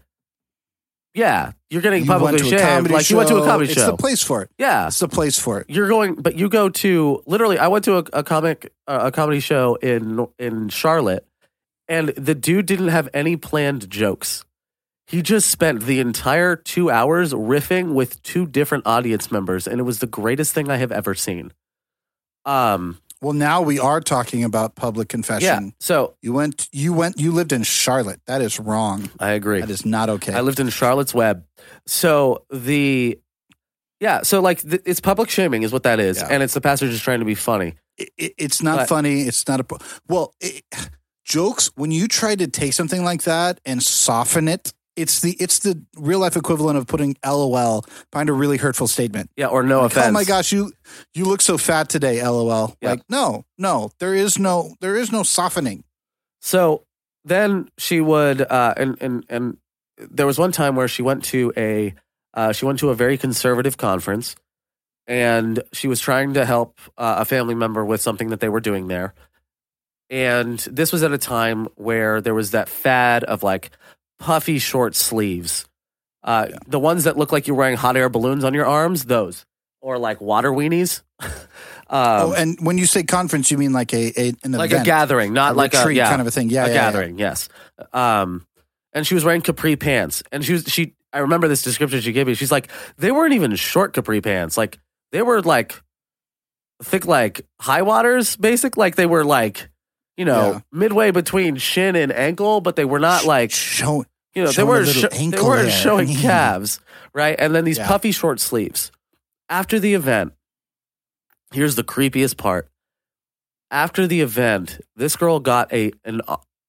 yeah 1.13 1.51
you're 1.69 1.81
getting 1.81 2.03
you 2.03 2.09
went 2.09 2.21
publicly 2.21 2.49
to 2.49 2.55
a 2.55 2.59
shamed. 2.59 2.69
comedy 2.69 2.93
like 2.93 3.05
show 3.05 3.13
you 3.13 3.17
went 3.17 3.29
to 3.29 3.37
a 3.37 3.45
comedy 3.45 3.67
show. 3.67 3.71
it's 3.71 3.81
show. 3.81 3.91
the 3.91 3.97
place 3.97 4.23
for 4.23 4.41
it. 4.43 4.49
Yeah. 4.57 4.87
It's 4.87 4.99
the 4.99 5.07
place 5.07 5.37
for 5.37 5.59
it. 5.61 5.69
You're 5.69 5.87
going 5.87 6.15
but 6.15 6.35
you 6.35 6.49
go 6.49 6.69
to 6.69 7.23
literally 7.25 7.57
i 7.57 7.67
went 7.67 7.85
to 7.85 7.97
a, 7.97 8.03
a 8.13 8.23
comic 8.23 8.71
uh, 8.87 9.01
a 9.03 9.11
comedy 9.11 9.39
show 9.39 9.75
in 9.75 10.27
in 10.37 10.69
charlotte 10.69 11.25
and 11.87 12.09
the 12.09 12.35
dude 12.35 12.65
didn't 12.67 12.89
have 12.89 13.09
any 13.13 13.35
planned 13.35 13.89
jokes. 13.89 14.45
He 15.07 15.23
just 15.23 15.49
spent 15.49 15.81
the 15.81 15.99
entire 15.99 16.55
two 16.55 16.91
hours 16.91 17.33
riffing 17.33 17.95
with 17.95 18.21
two 18.21 18.45
different 18.45 18.85
audience 18.85 19.31
members 19.31 19.67
and 19.67 19.79
it 19.79 19.83
was 19.83 19.99
the 19.99 20.07
greatest 20.07 20.53
thing 20.53 20.69
i 20.69 20.77
have 20.77 20.91
ever 20.91 21.15
seen. 21.15 21.51
Um 22.45 22.99
Well, 23.21 23.33
now 23.33 23.61
we 23.61 23.79
are 23.79 23.99
talking 23.99 24.43
about 24.45 24.75
public 24.75 25.09
confession. 25.09 25.65
yeah 25.65 25.71
so 25.79 26.15
You 26.21 26.33
went, 26.33 26.69
you 26.71 26.93
went, 26.93 27.19
you 27.19 27.31
lived 27.33 27.51
in 27.51 27.63
Charlotte. 27.63 28.21
That 28.27 28.41
is 28.41 28.59
wrong. 28.59 29.09
i 29.19 29.31
agree 29.31 29.59
That 29.61 29.69
is 29.69 29.85
not 29.85 30.09
okay. 30.09 30.33
I 30.33 30.41
lived 30.41 30.59
in 30.59 30.69
Charlotte's 30.69 31.13
Web. 31.13 31.43
So 31.85 32.45
the 32.51 33.19
yeah, 33.99 34.21
so 34.23 34.39
like 34.39 34.61
th- 34.61 34.81
it's 34.85 35.01
public 35.01 35.29
shaming 35.29 35.63
is 35.63 35.73
what 35.73 35.83
that 35.83 35.99
is, 35.99 36.17
Yeah. 36.17 36.29
and 36.31 36.41
it's 36.41 36.53
the 36.53 36.61
pastor 36.61 36.87
just 36.89 37.03
trying 37.03 37.19
to 37.19 37.25
be 37.25 37.35
funny. 37.35 37.75
It- 37.97 38.09
it- 38.17 38.33
it's 38.37 38.61
not 38.63 38.77
But- 38.77 38.89
funny. 38.89 39.23
It's 39.23 39.45
not 39.47 39.59
a 39.59 39.65
well. 40.07 40.33
It, 40.39 40.63
jokes 41.25 41.69
when 41.75 41.91
you 41.91 42.07
try 42.07 42.33
to 42.35 42.47
take 42.47 42.71
something 42.73 43.03
like 43.03 43.23
that 43.23 43.59
and 43.65 43.83
soften 43.83 44.47
it. 44.47 44.73
It's 44.99 45.21
the 45.21 45.31
it's 45.39 45.59
the 45.59 45.81
real 45.95 46.19
life 46.19 46.35
equivalent 46.35 46.77
of 46.77 46.87
putting 46.87 47.15
LOL 47.25 47.85
behind 48.11 48.29
a 48.29 48.33
really 48.33 48.57
hurtful 48.57 48.87
statement. 48.87 49.31
Yeah, 49.37 49.47
or 49.47 49.63
no 49.63 49.81
Like, 49.81 49.91
offense. 49.91 50.07
Oh 50.07 50.11
my 50.11 50.23
gosh, 50.25 50.51
you 50.51 50.73
you 51.13 51.25
look 51.25 51.41
so 51.41 51.57
fat 51.57 51.87
today. 51.89 52.21
LOL. 52.21 52.75
Yeah. 52.81 52.91
Like 52.91 53.01
no, 53.09 53.45
no, 53.57 53.91
there 53.99 54.13
is 54.13 54.37
no 54.37 54.75
there 54.81 54.95
is 54.95 55.11
no 55.11 55.23
softening. 55.23 55.83
So 56.41 56.83
then 57.23 57.69
she 57.77 58.01
would, 58.01 58.41
uh, 58.41 58.73
and 58.77 58.97
and 59.01 59.25
and 59.29 59.57
there 59.97 60.25
was 60.25 60.37
one 60.37 60.51
time 60.51 60.75
where 60.75 60.87
she 60.87 61.01
went 61.01 61.23
to 61.25 61.53
a 61.55 61.93
uh, 62.33 62.51
she 62.51 62.65
went 62.65 62.79
to 62.79 62.89
a 62.89 62.95
very 62.95 63.17
conservative 63.17 63.77
conference, 63.77 64.35
and 65.07 65.61
she 65.73 65.87
was 65.87 65.99
trying 65.99 66.33
to 66.33 66.45
help 66.45 66.79
uh, 66.97 67.15
a 67.19 67.25
family 67.25 67.55
member 67.55 67.83
with 67.85 68.01
something 68.01 68.29
that 68.29 68.39
they 68.39 68.49
were 68.49 68.61
doing 68.61 68.87
there. 68.87 69.13
And 70.09 70.57
this 70.59 70.91
was 70.91 71.03
at 71.03 71.11
a 71.11 71.17
time 71.17 71.67
where 71.75 72.19
there 72.19 72.33
was 72.33 72.51
that 72.51 72.67
fad 72.67 73.23
of 73.23 73.43
like 73.43 73.71
puffy 74.19 74.59
short 74.59 74.95
sleeves, 74.95 75.65
uh, 76.23 76.47
Yeah. 76.49 76.57
the 76.67 76.79
ones 76.79 77.05
that 77.05 77.17
look 77.17 77.31
like 77.31 77.47
you're 77.47 77.57
wearing 77.57 77.77
hot 77.77 77.97
air 77.97 78.09
balloons 78.09 78.43
on 78.43 78.53
your 78.53 78.65
arms, 78.65 79.05
those, 79.05 79.45
or 79.81 79.97
like 79.97 80.21
water 80.21 80.51
weenies. 80.51 81.01
um, 81.21 81.29
oh, 81.89 82.33
and 82.33 82.57
when 82.61 82.77
you 82.77 82.85
say 82.85 83.03
conference, 83.03 83.49
you 83.51 83.57
mean 83.57 83.73
like 83.73 83.93
a, 83.93 84.13
a 84.19 84.33
an 84.43 84.51
like 84.51 84.71
event, 84.71 84.83
a 84.83 84.85
gathering, 84.85 85.33
not 85.33 85.53
a 85.53 85.57
like 85.57 85.73
a 85.73 85.93
yeah, 85.93 86.09
kind 86.09 86.21
of 86.21 86.27
a 86.27 86.31
thing. 86.31 86.49
Yeah, 86.49 86.65
a 86.65 86.67
yeah, 86.67 86.73
yeah. 86.73 86.81
gathering. 86.81 87.17
Yes. 87.17 87.49
Um, 87.93 88.45
and 88.93 89.05
she 89.07 89.13
was 89.15 89.23
wearing 89.23 89.41
capri 89.41 89.75
pants, 89.75 90.21
and 90.31 90.43
she 90.43 90.53
was 90.53 90.65
she. 90.67 90.95
I 91.11 91.19
remember 91.19 91.47
this 91.47 91.63
description 91.63 92.01
she 92.01 92.11
gave 92.11 92.27
me. 92.27 92.35
She's 92.35 92.51
like, 92.51 92.69
they 92.97 93.11
weren't 93.11 93.33
even 93.33 93.55
short 93.55 93.93
capri 93.93 94.21
pants. 94.21 94.57
Like 94.57 94.79
they 95.11 95.21
were 95.23 95.41
like 95.41 95.81
thick, 96.83 97.05
like 97.05 97.41
high 97.59 97.81
waters, 97.81 98.35
basic. 98.35 98.77
Like 98.77 98.95
they 98.95 99.07
were 99.07 99.25
like, 99.25 99.69
you 100.19 100.25
know, 100.25 100.51
Yeah. 100.51 100.59
midway 100.73 101.11
between 101.11 101.55
shin 101.55 101.95
and 101.95 102.11
ankle, 102.11 102.59
but 102.59 102.75
they 102.75 102.83
were 102.83 102.99
not 102.99 103.23
like 103.23 103.51
Show, 103.51 104.03
you 104.35 104.43
know, 104.43 104.47
they 104.47 104.53
showing 104.53 104.67
weren't 104.69 104.87
sho- 104.89 105.07
they 105.07 105.27
there. 105.29 105.71
showing 105.71 106.07
calves, 106.27 106.81
right? 107.13 107.37
And 107.39 107.55
then 107.55 107.63
these 107.63 107.77
Yeah. 107.77 107.87
puffy 107.87 108.11
short 108.11 108.41
sleeves. 108.41 108.91
After 109.47 109.79
the 109.79 109.93
event, 109.93 110.33
here's 111.53 111.75
the 111.75 111.83
creepiest 111.85 112.35
part. 112.37 112.69
After 113.71 114.05
the 114.07 114.19
event, 114.21 114.81
this 114.95 115.15
girl 115.15 115.39
got 115.39 115.71
a 115.71 115.91
an 116.03 116.21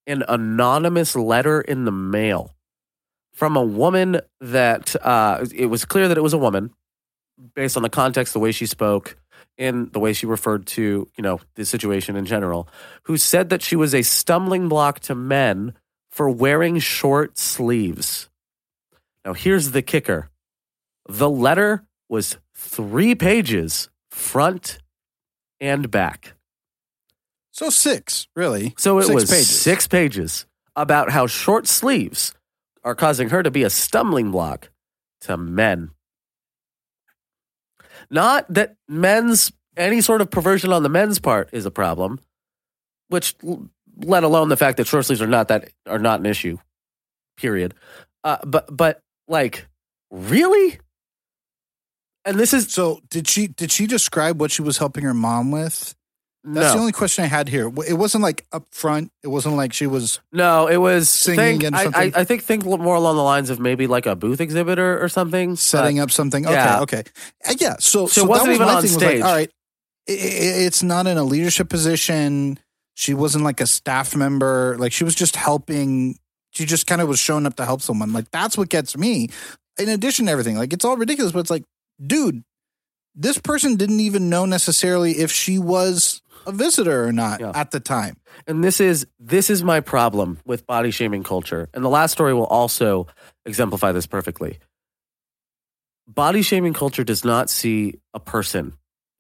an 0.06 0.22
anonymous 0.28 1.16
letter 1.16 1.60
in 1.60 1.84
the 1.86 1.92
mail 1.92 2.54
from 3.32 3.56
a 3.56 3.62
woman 3.64 4.20
that 4.40 4.94
uh, 5.04 5.44
it 5.54 5.66
was 5.66 5.84
clear 5.84 6.06
that 6.08 6.16
it 6.18 6.22
was 6.22 6.32
a 6.34 6.38
woman 6.38 6.70
based 7.54 7.76
on 7.76 7.82
the 7.82 7.90
context, 7.90 8.32
the 8.32 8.38
way 8.38 8.52
she 8.52 8.66
spoke, 8.66 9.16
and 9.60 9.92
the 9.92 10.00
way 10.00 10.12
she 10.12 10.26
referred 10.26 10.66
to 10.66 11.08
you 11.16 11.22
know 11.22 11.38
the 11.54 11.64
situation 11.64 12.16
in 12.16 12.26
general, 12.26 12.68
who 13.04 13.16
said 13.16 13.50
that 13.50 13.62
she 13.62 13.76
was 13.76 13.94
a 13.94 14.02
stumbling 14.02 14.68
block 14.68 14.98
to 15.00 15.14
men 15.14 15.74
for 16.10 16.28
wearing 16.28 16.80
short 16.80 17.38
sleeves. 17.38 18.28
Now, 19.24 19.34
here's 19.34 19.70
the 19.70 19.82
kicker 19.82 20.30
the 21.08 21.30
letter 21.30 21.84
was 22.08 22.38
three 22.56 23.14
pages 23.14 23.88
front 24.10 24.78
and 25.60 25.90
back. 25.90 26.34
So 27.52 27.68
six, 27.70 28.26
really. 28.34 28.74
So 28.78 28.98
it 28.98 29.04
Six 29.04 29.14
was 29.14 29.30
pages. 29.30 29.60
six 29.60 29.86
pages 29.86 30.46
about 30.74 31.10
how 31.10 31.26
short 31.26 31.66
sleeves 31.66 32.32
are 32.82 32.94
causing 32.94 33.28
her 33.28 33.42
to 33.42 33.50
be 33.50 33.62
a 33.62 33.70
stumbling 33.70 34.30
block 34.30 34.70
to 35.22 35.36
men. 35.36 35.90
Not 38.10 38.52
that 38.52 38.76
men's 38.88 39.52
any 39.76 40.00
sort 40.00 40.20
of 40.20 40.30
perversion 40.30 40.72
on 40.72 40.82
the 40.82 40.88
men's 40.88 41.18
part 41.18 41.50
is 41.52 41.66
a 41.66 41.70
problem, 41.70 42.20
which 43.08 43.34
let 43.96 44.24
alone 44.24 44.48
the 44.48 44.56
fact 44.56 44.76
that 44.78 44.86
short 44.86 45.06
sleeves 45.06 45.22
are 45.22 45.26
not 45.26 45.48
that 45.48 45.70
are 45.86 45.98
not 45.98 46.20
an 46.20 46.26
issue. 46.26 46.58
Period. 47.36 47.74
Uh, 48.24 48.38
but 48.44 48.74
but 48.74 49.00
like 49.28 49.66
really, 50.10 50.78
and 52.24 52.38
this 52.38 52.52
is 52.52 52.72
So 52.72 53.00
did 53.08 53.28
she 53.28 53.46
did 53.46 53.70
she 53.70 53.86
describe 53.86 54.40
what 54.40 54.50
she 54.50 54.62
was 54.62 54.78
helping 54.78 55.04
her 55.04 55.14
mom 55.14 55.50
with? 55.50 55.94
No 56.42 56.60
That's 56.60 56.72
the 56.74 56.80
only 56.80 56.92
question 56.92 57.24
I 57.24 57.26
had 57.26 57.48
here. 57.48 57.70
It 57.86 57.94
wasn't 57.94 58.22
like 58.22 58.46
up 58.50 58.66
front. 58.70 59.12
It 59.22 59.28
wasn't 59.28 59.56
like 59.56 59.72
she 59.74 59.86
was 59.86 60.20
no. 60.32 60.68
It 60.68 60.78
was 60.78 61.10
Singing 61.10 61.60
think, 61.60 61.64
and 61.64 61.76
I, 61.76 61.84
I. 61.94 62.12
I 62.14 62.24
think 62.24 62.42
think 62.42 62.64
more 62.64 62.94
along 62.94 63.16
the 63.16 63.22
lines 63.22 63.50
of 63.50 63.60
maybe 63.60 63.86
like 63.86 64.06
a 64.06 64.16
booth 64.16 64.40
exhibitor 64.40 65.02
or 65.02 65.08
something. 65.10 65.56
setting 65.56 66.00
up 66.00 66.10
something. 66.10 66.46
Okay, 66.46 66.54
yeah. 66.54 66.80
okay, 66.80 67.02
Uh, 67.46 67.54
yeah. 67.58 67.74
So, 67.78 68.06
So 68.06 68.22
so, 68.22 68.24
it 68.24 68.28
wasn't 68.28 68.46
that 68.46 68.50
was 68.50 68.54
even 68.56 68.66
my 68.66 68.74
on 68.74 68.82
thing. 68.82 69.20
Like, 69.20 69.28
all 69.28 69.36
right, 69.36 69.50
i 70.08 70.12
i 70.12 70.16
it's 70.66 70.82
not 70.82 71.06
in 71.06 71.18
a 71.18 71.24
leadership 71.24 71.68
position. 71.68 72.58
She 72.94 73.12
wasn't 73.12 73.44
like 73.44 73.60
a 73.60 73.66
staff 73.66 74.16
member. 74.16 74.76
Like 74.78 74.92
she 74.92 75.04
was 75.04 75.14
just 75.14 75.36
helping. 75.36 76.18
She 76.52 76.64
just 76.64 76.86
kind 76.86 77.02
of 77.02 77.08
was 77.08 77.18
showing 77.18 77.46
up 77.46 77.56
to 77.56 77.66
help 77.66 77.82
someone. 77.82 78.12
Like 78.12 78.30
that's 78.30 78.56
what 78.56 78.70
gets 78.70 78.96
me. 78.96 79.28
In 79.78 79.88
addition 79.88 80.26
to 80.26 80.32
everything, 80.32 80.56
like 80.56 80.72
it's 80.72 80.84
all 80.84 80.96
ridiculous, 80.96 81.32
but 81.32 81.40
it's 81.40 81.50
like, 81.50 81.64
dude, 82.04 82.44
this 83.14 83.38
person 83.38 83.76
didn't 83.76 84.00
even 84.00 84.30
know 84.30 84.46
necessarily 84.46 85.12
if 85.12 85.30
she 85.30 85.58
was 85.58 86.22
a 86.50 86.56
visitor 86.56 87.04
or 87.06 87.12
not 87.12 87.40
Yeah. 87.40 87.52
at 87.54 87.70
the 87.70 87.80
time. 87.80 88.16
and 88.46 88.62
this 88.62 88.80
is 88.80 89.06
this 89.18 89.50
is 89.50 89.62
my 89.62 89.80
problem 89.80 90.38
with 90.44 90.66
body 90.66 90.90
shaming 90.90 91.22
culture. 91.22 91.68
And 91.74 91.84
the 91.84 91.88
last 91.88 92.12
story 92.12 92.34
will 92.34 92.46
also 92.46 93.06
exemplify 93.46 93.92
this 93.92 94.06
perfectly. 94.06 94.58
Body 96.06 96.42
shaming 96.42 96.72
culture 96.72 97.04
does 97.04 97.24
not 97.24 97.48
see 97.50 98.00
a 98.14 98.20
person. 98.20 98.74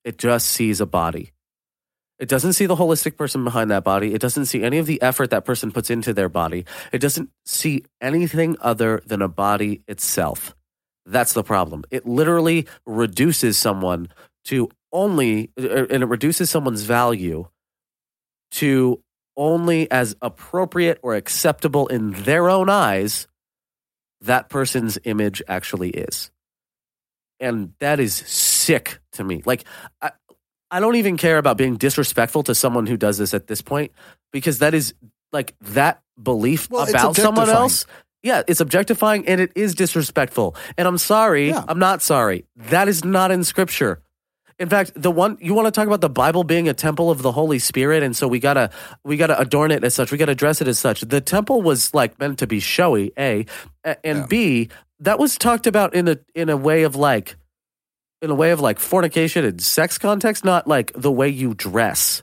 It 0.04 0.18
just 0.18 0.48
sees 0.48 0.80
a 0.80 0.86
body. 0.86 1.32
It 2.18 2.28
doesn't 2.28 2.52
see 2.54 2.66
the 2.66 2.76
holistic 2.76 3.16
person 3.16 3.44
behind 3.44 3.70
that 3.70 3.84
body. 3.84 4.12
It 4.12 4.20
doesn't 4.20 4.46
see 4.46 4.62
any 4.62 4.78
of 4.78 4.86
the 4.86 5.00
effort 5.00 5.30
that 5.30 5.44
person 5.44 5.72
puts 5.72 5.88
into 5.88 6.12
their 6.12 6.28
body. 6.28 6.64
It 6.92 6.98
doesn't 6.98 7.30
see 7.46 7.84
anything 8.00 8.56
other 8.60 9.02
than 9.06 9.22
a 9.22 9.28
body 9.28 9.82
itself. 9.88 10.54
That's 11.06 11.32
the 11.32 11.42
problem. 11.44 11.84
It 11.90 12.06
literally 12.06 12.66
reduces 12.86 13.56
someone 13.56 14.08
to 14.46 14.68
only 14.92 15.50
er, 15.58 15.86
and 15.90 16.02
it 16.02 16.06
reduces 16.06 16.50
someone's 16.50 16.82
value 16.82 17.48
to 18.52 19.02
only 19.36 19.90
as 19.90 20.16
appropriate 20.20 20.98
or 21.02 21.14
acceptable 21.14 21.86
in 21.86 22.12
their 22.24 22.50
own 22.50 22.68
eyes 22.68 23.26
that 24.20 24.48
person's 24.48 24.98
image 25.04 25.42
actually 25.48 25.90
is. 25.90 26.30
And 27.38 27.72
that 27.78 28.00
is 28.00 28.14
sick 28.14 29.00
to 29.12 29.24
me. 29.24 29.40
Like, 29.46 29.64
I, 30.02 30.10
I 30.70 30.80
don't 30.80 30.96
even 30.96 31.16
care 31.16 31.38
about 31.38 31.56
being 31.56 31.76
disrespectful 31.76 32.42
to 32.44 32.54
someone 32.54 32.86
who 32.86 32.96
does 32.96 33.18
this 33.18 33.32
at 33.32 33.46
this 33.46 33.62
point 33.62 33.92
because 34.30 34.58
that 34.58 34.74
is 34.74 34.94
like 35.32 35.54
that 35.60 36.02
belief 36.22 36.68
Well, 36.70 36.88
about 36.88 37.16
someone 37.16 37.48
else. 37.48 37.86
Yeah, 38.22 38.42
it's 38.46 38.60
objectifying 38.60 39.26
and 39.26 39.40
it 39.40 39.52
is 39.54 39.74
disrespectful. 39.74 40.54
And 40.76 40.86
I'm 40.86 40.98
sorry, 40.98 41.48
Yeah. 41.48 41.64
I'm 41.66 41.78
not 41.78 42.02
sorry. 42.02 42.44
That 42.56 42.88
is 42.88 43.04
not 43.04 43.30
in 43.30 43.42
scripture. 43.44 44.02
In 44.60 44.68
fact, 44.68 44.92
the 44.94 45.10
one 45.10 45.38
you 45.40 45.54
want 45.54 45.66
to 45.66 45.70
talk 45.72 45.86
about 45.86 46.02
the 46.02 46.10
Bible 46.10 46.44
being 46.44 46.68
a 46.68 46.74
temple 46.74 47.10
of 47.10 47.22
the 47.22 47.32
Holy 47.32 47.58
Spirit, 47.58 48.02
and 48.02 48.14
so 48.14 48.28
we 48.28 48.38
gotta 48.38 48.68
we 49.04 49.16
gotta 49.16 49.38
adorn 49.40 49.70
it 49.70 49.82
as 49.82 49.94
such. 49.94 50.12
We 50.12 50.18
gotta 50.18 50.34
dress 50.34 50.60
it 50.60 50.68
as 50.68 50.78
such. 50.78 51.00
The 51.00 51.22
temple 51.22 51.62
was 51.62 51.94
like 51.94 52.18
meant 52.20 52.38
to 52.40 52.46
be 52.46 52.60
showy, 52.60 53.10
a, 53.18 53.46
and 53.84 54.18
Yeah. 54.18 54.26
b. 54.28 54.68
That 55.00 55.18
was 55.18 55.38
talked 55.38 55.66
about 55.66 55.94
in 55.94 56.08
a 56.08 56.18
in 56.34 56.50
a 56.50 56.58
way 56.58 56.82
of 56.82 56.94
like 56.94 57.36
in 58.20 58.28
a 58.30 58.34
way 58.34 58.50
of 58.50 58.60
like 58.60 58.78
fornication 58.78 59.46
and 59.46 59.62
sex 59.62 59.96
context, 59.96 60.44
not 60.44 60.68
like 60.68 60.92
the 60.94 61.10
way 61.10 61.28
you 61.28 61.54
dress. 61.54 62.22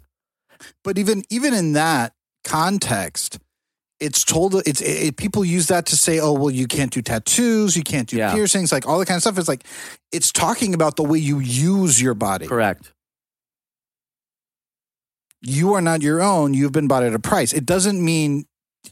but 0.84 0.98
even 1.00 1.24
even 1.32 1.54
in 1.56 1.74
that 1.74 2.14
context 2.44 3.40
it's 4.00 4.24
told 4.24 4.54
it's 4.68 4.82
it, 4.82 5.18
people 5.18 5.44
use 5.44 5.68
that 5.68 5.86
to 5.88 5.98
say 5.98 6.20
oh 6.20 6.32
well 6.34 6.52
you 6.52 6.68
can't 6.68 6.92
do 6.92 7.02
tattoos 7.02 7.76
you 7.76 7.84
can't 7.84 8.08
do 8.08 8.18
Yeah. 8.18 8.34
piercings 8.34 8.72
like 8.72 8.88
all 8.88 9.00
that 9.00 9.08
kind 9.08 9.16
of 9.18 9.22
stuff. 9.24 9.38
It's 9.40 9.48
like 9.48 9.64
it's 10.12 10.32
talking 10.32 10.74
about 10.74 10.96
the 10.98 11.04
way 11.04 11.18
you 11.20 11.40
use 11.40 12.00
your 12.02 12.14
body. 12.14 12.48
Correct. 12.48 12.94
you 15.42 15.74
are 15.74 15.82
not 15.82 16.02
your 16.02 16.22
own 16.22 16.54
you've 16.54 16.72
been 16.72 16.88
bought 16.88 17.04
at 17.04 17.14
a 17.14 17.20
price. 17.20 17.54
It 17.54 17.66
doesn't 17.66 18.04
mean 18.04 18.46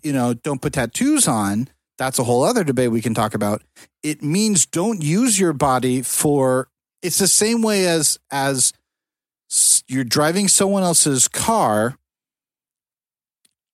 you 0.03 0.13
know 0.13 0.33
don't 0.33 0.61
put 0.61 0.73
tattoos 0.73 1.27
on. 1.27 1.69
That's 1.97 2.19
a 2.19 2.23
whole 2.23 2.43
other 2.43 2.63
debate 2.63 2.91
we 2.91 3.01
can 3.01 3.13
talk 3.13 3.33
about. 3.33 3.61
It 4.03 4.21
means 4.21 4.65
don't 4.65 5.01
use 5.01 5.39
your 5.39 5.53
body 5.53 6.01
for 6.01 6.67
it's 7.01 7.17
the 7.19 7.27
same 7.27 7.61
way 7.61 7.87
as 7.87 8.19
as 8.31 8.73
you're 9.87 10.03
driving 10.03 10.47
someone 10.47 10.83
else's 10.83 11.27
car 11.27 11.95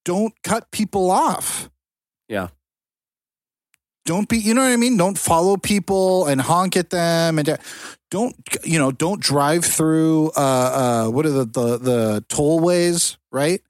don't 0.05 0.33
cut 0.43 0.71
people 0.71 1.11
off. 1.11 1.69
Yeah. 2.27 2.47
don't 4.05 4.27
be 4.27 4.37
you 4.37 4.53
know 4.53 4.61
what 4.61 4.71
i 4.71 4.77
mean? 4.77 4.97
Don't 4.97 5.17
follow 5.17 5.57
people 5.57 6.25
and 6.27 6.41
honk 6.41 6.75
at 6.75 6.89
them 6.89 7.37
and 7.39 7.57
don't 8.09 8.35
you 8.63 8.79
know 8.79 8.91
don't 8.91 9.21
drive 9.21 9.63
through 9.65 10.31
uh 10.35 11.05
uh 11.09 11.09
what 11.09 11.25
are 11.25 11.31
the 11.31 11.45
the, 11.45 11.77
the 11.77 12.25
tollways 12.29 13.17
right? 13.31 13.61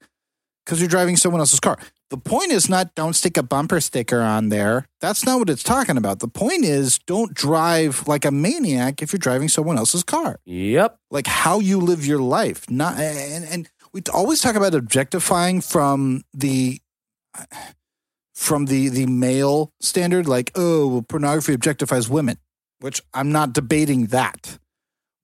Because 0.64 0.80
you're 0.80 0.88
driving 0.88 1.16
someone 1.16 1.40
else's 1.40 1.60
car. 1.60 1.76
The 2.10 2.16
point 2.18 2.52
is 2.52 2.68
not 2.68 2.94
don't 2.94 3.14
stick 3.14 3.36
a 3.38 3.42
bumper 3.42 3.80
sticker 3.80 4.20
on 4.20 4.48
there. 4.50 4.86
That's 5.00 5.24
not 5.24 5.38
what 5.38 5.48
it's 5.48 5.62
talking 5.62 5.96
about. 5.96 6.18
The 6.20 6.28
point 6.28 6.64
is 6.64 6.98
don't 6.98 7.32
drive 7.32 8.06
like 8.06 8.24
a 8.24 8.30
maniac 8.30 9.02
if 9.02 9.12
you're 9.12 9.18
driving 9.18 9.48
someone 9.48 9.78
else's 9.78 10.04
car. 10.04 10.38
Yep. 10.44 10.98
like 11.10 11.26
how 11.26 11.58
you 11.60 11.78
live 11.78 12.06
your 12.06 12.18
life 12.20 12.70
not 12.70 12.98
and 12.98 13.44
and 13.44 13.68
we 13.92 14.02
always 14.12 14.40
talk 14.40 14.56
about 14.56 14.74
objectifying 14.74 15.60
from 15.60 16.22
the 16.32 16.80
from 18.34 18.66
the 18.66 18.88
the 18.88 19.06
male 19.06 19.72
standard 19.80 20.26
like 20.26 20.50
oh 20.54 20.86
well, 20.88 21.02
pornography 21.02 21.56
objectifies 21.56 22.08
women 22.08 22.38
which 22.80 23.00
i'm 23.14 23.30
not 23.30 23.52
debating 23.52 24.06
that. 24.06 24.58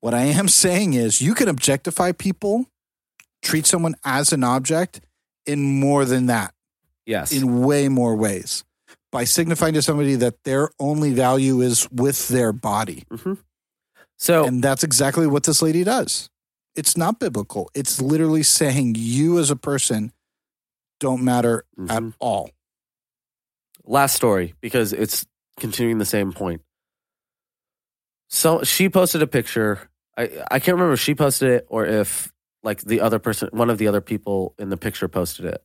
What 0.01 0.15
i 0.15 0.23
am 0.23 0.49
saying 0.65 0.95
is 0.95 1.21
you 1.21 1.35
can 1.35 1.49
objectify 1.49 2.13
people 2.13 2.67
treat 3.43 3.67
someone 3.67 3.95
as 4.05 4.33
an 4.33 4.45
object 4.45 5.01
in 5.47 5.81
more 5.81 6.05
than 6.05 6.27
that. 6.27 6.53
Yes. 7.07 7.33
in 7.33 7.63
way 7.63 7.89
more 7.89 8.15
ways. 8.15 8.65
By 9.11 9.25
signifying 9.25 9.73
to 9.73 9.81
somebody 9.81 10.15
that 10.17 10.45
their 10.45 10.71
only 10.79 11.15
value 11.15 11.63
is 11.63 11.91
with 11.91 12.29
their 12.29 12.53
body. 12.53 13.05
Hmm 13.11 13.35
So 14.19 14.45
and 14.45 14.63
that's 14.63 14.85
exactly 14.85 15.27
what 15.27 15.45
this 15.45 15.63
lady 15.63 15.85
does. 15.85 16.29
It's 16.79 16.97
not 16.97 17.19
biblical. 17.19 17.71
It's 17.75 18.01
literally 18.01 18.45
saying 18.45 18.95
you 18.97 19.39
as 19.41 19.51
a 19.51 19.57
person 19.57 20.13
don't 21.01 21.23
matter 21.25 21.65
at 21.89 22.03
Mhm. 22.03 22.15
all. 22.21 22.51
last 23.85 24.15
story 24.15 24.55
because 24.61 24.93
it's 24.93 25.25
continuing 25.59 25.97
the 25.97 26.05
same 26.05 26.31
point. 26.33 26.61
So 28.29 28.63
she 28.63 28.91
posted 28.91 29.23
a 29.23 29.27
picture. 29.27 29.89
I 30.17 30.25
I 30.51 30.59
can't 30.61 30.77
remember 30.77 30.93
if 30.93 31.01
she 31.01 31.15
posted 31.15 31.49
it 31.49 31.67
or 31.71 31.87
if 31.87 32.31
like 32.63 32.83
the 32.83 33.01
other 33.01 33.19
person, 33.19 33.49
one 33.53 33.71
of 33.71 33.79
the 33.79 33.89
other 33.89 34.03
people 34.03 34.55
in 34.59 34.69
the 34.69 34.77
picture 34.77 35.09
posted 35.09 35.47
it. 35.47 35.63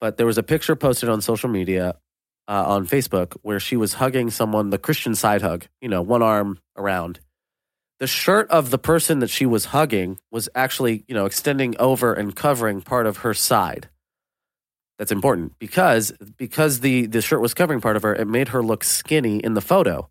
But 0.00 0.16
there 0.18 0.26
was 0.26 0.38
a 0.38 0.42
picture 0.44 0.76
posted 0.76 1.08
on 1.08 1.20
social 1.20 1.48
media 1.48 1.98
uh, 2.46 2.64
on 2.74 2.86
Facebook 2.86 3.36
where 3.42 3.58
she 3.58 3.76
was 3.76 3.94
hugging 3.94 4.30
someone, 4.30 4.70
the 4.70 4.78
Christian 4.78 5.14
side 5.16 5.42
hug, 5.42 5.66
you 5.80 5.88
know, 5.88 6.00
one 6.00 6.22
arm 6.22 6.60
around. 6.76 7.18
The 8.00 8.06
shirt 8.06 8.48
of 8.50 8.70
the 8.70 8.78
person 8.78 9.18
that 9.20 9.30
she 9.30 9.44
was 9.44 9.66
hugging 9.66 10.18
was 10.30 10.48
actually, 10.54 11.04
you 11.08 11.14
know, 11.14 11.26
extending 11.26 11.74
over 11.78 12.14
and 12.14 12.34
covering 12.34 12.80
part 12.80 13.06
of 13.06 13.18
her 13.18 13.34
side. 13.34 13.88
That's 14.98 15.12
important 15.12 15.58
because 15.58 16.12
because 16.36 16.80
the 16.80 17.06
the 17.06 17.22
shirt 17.22 17.40
was 17.40 17.54
covering 17.54 17.80
part 17.80 17.96
of 17.96 18.02
her 18.02 18.14
it 18.14 18.26
made 18.26 18.48
her 18.48 18.62
look 18.62 18.82
skinny 18.82 19.38
in 19.38 19.54
the 19.54 19.60
photo. 19.60 20.08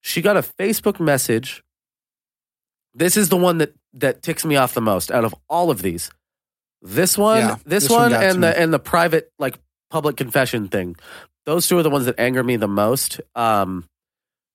She 0.00 0.22
got 0.22 0.36
a 0.36 0.42
facebook 0.42 0.98
message. 1.00 1.62
This 2.94 3.16
is 3.16 3.28
the 3.28 3.36
one 3.36 3.58
that 3.58 3.74
that 3.94 4.22
ticks 4.22 4.44
me 4.44 4.56
off 4.56 4.74
the 4.74 4.80
most 4.80 5.10
out 5.12 5.24
of 5.24 5.34
all 5.48 5.70
of 5.70 5.82
these. 5.82 6.10
This 6.82 7.16
one 7.18 7.38
Yeah, 7.38 7.56
this, 7.64 7.84
this 7.84 7.90
one 7.90 8.12
one 8.12 8.22
and 8.22 8.42
the 8.42 8.50
me. 8.50 8.54
and 8.56 8.72
the 8.72 8.78
private 8.80 9.32
like 9.38 9.58
public 9.90 10.16
confession 10.16 10.68
thing. 10.68 10.96
Those 11.46 11.66
two 11.68 11.78
are 11.78 11.82
the 11.82 11.90
ones 11.90 12.06
that 12.06 12.18
anger 12.18 12.42
me 12.42 12.56
the 12.56 12.68
most. 12.68 13.20
Um 13.36 13.88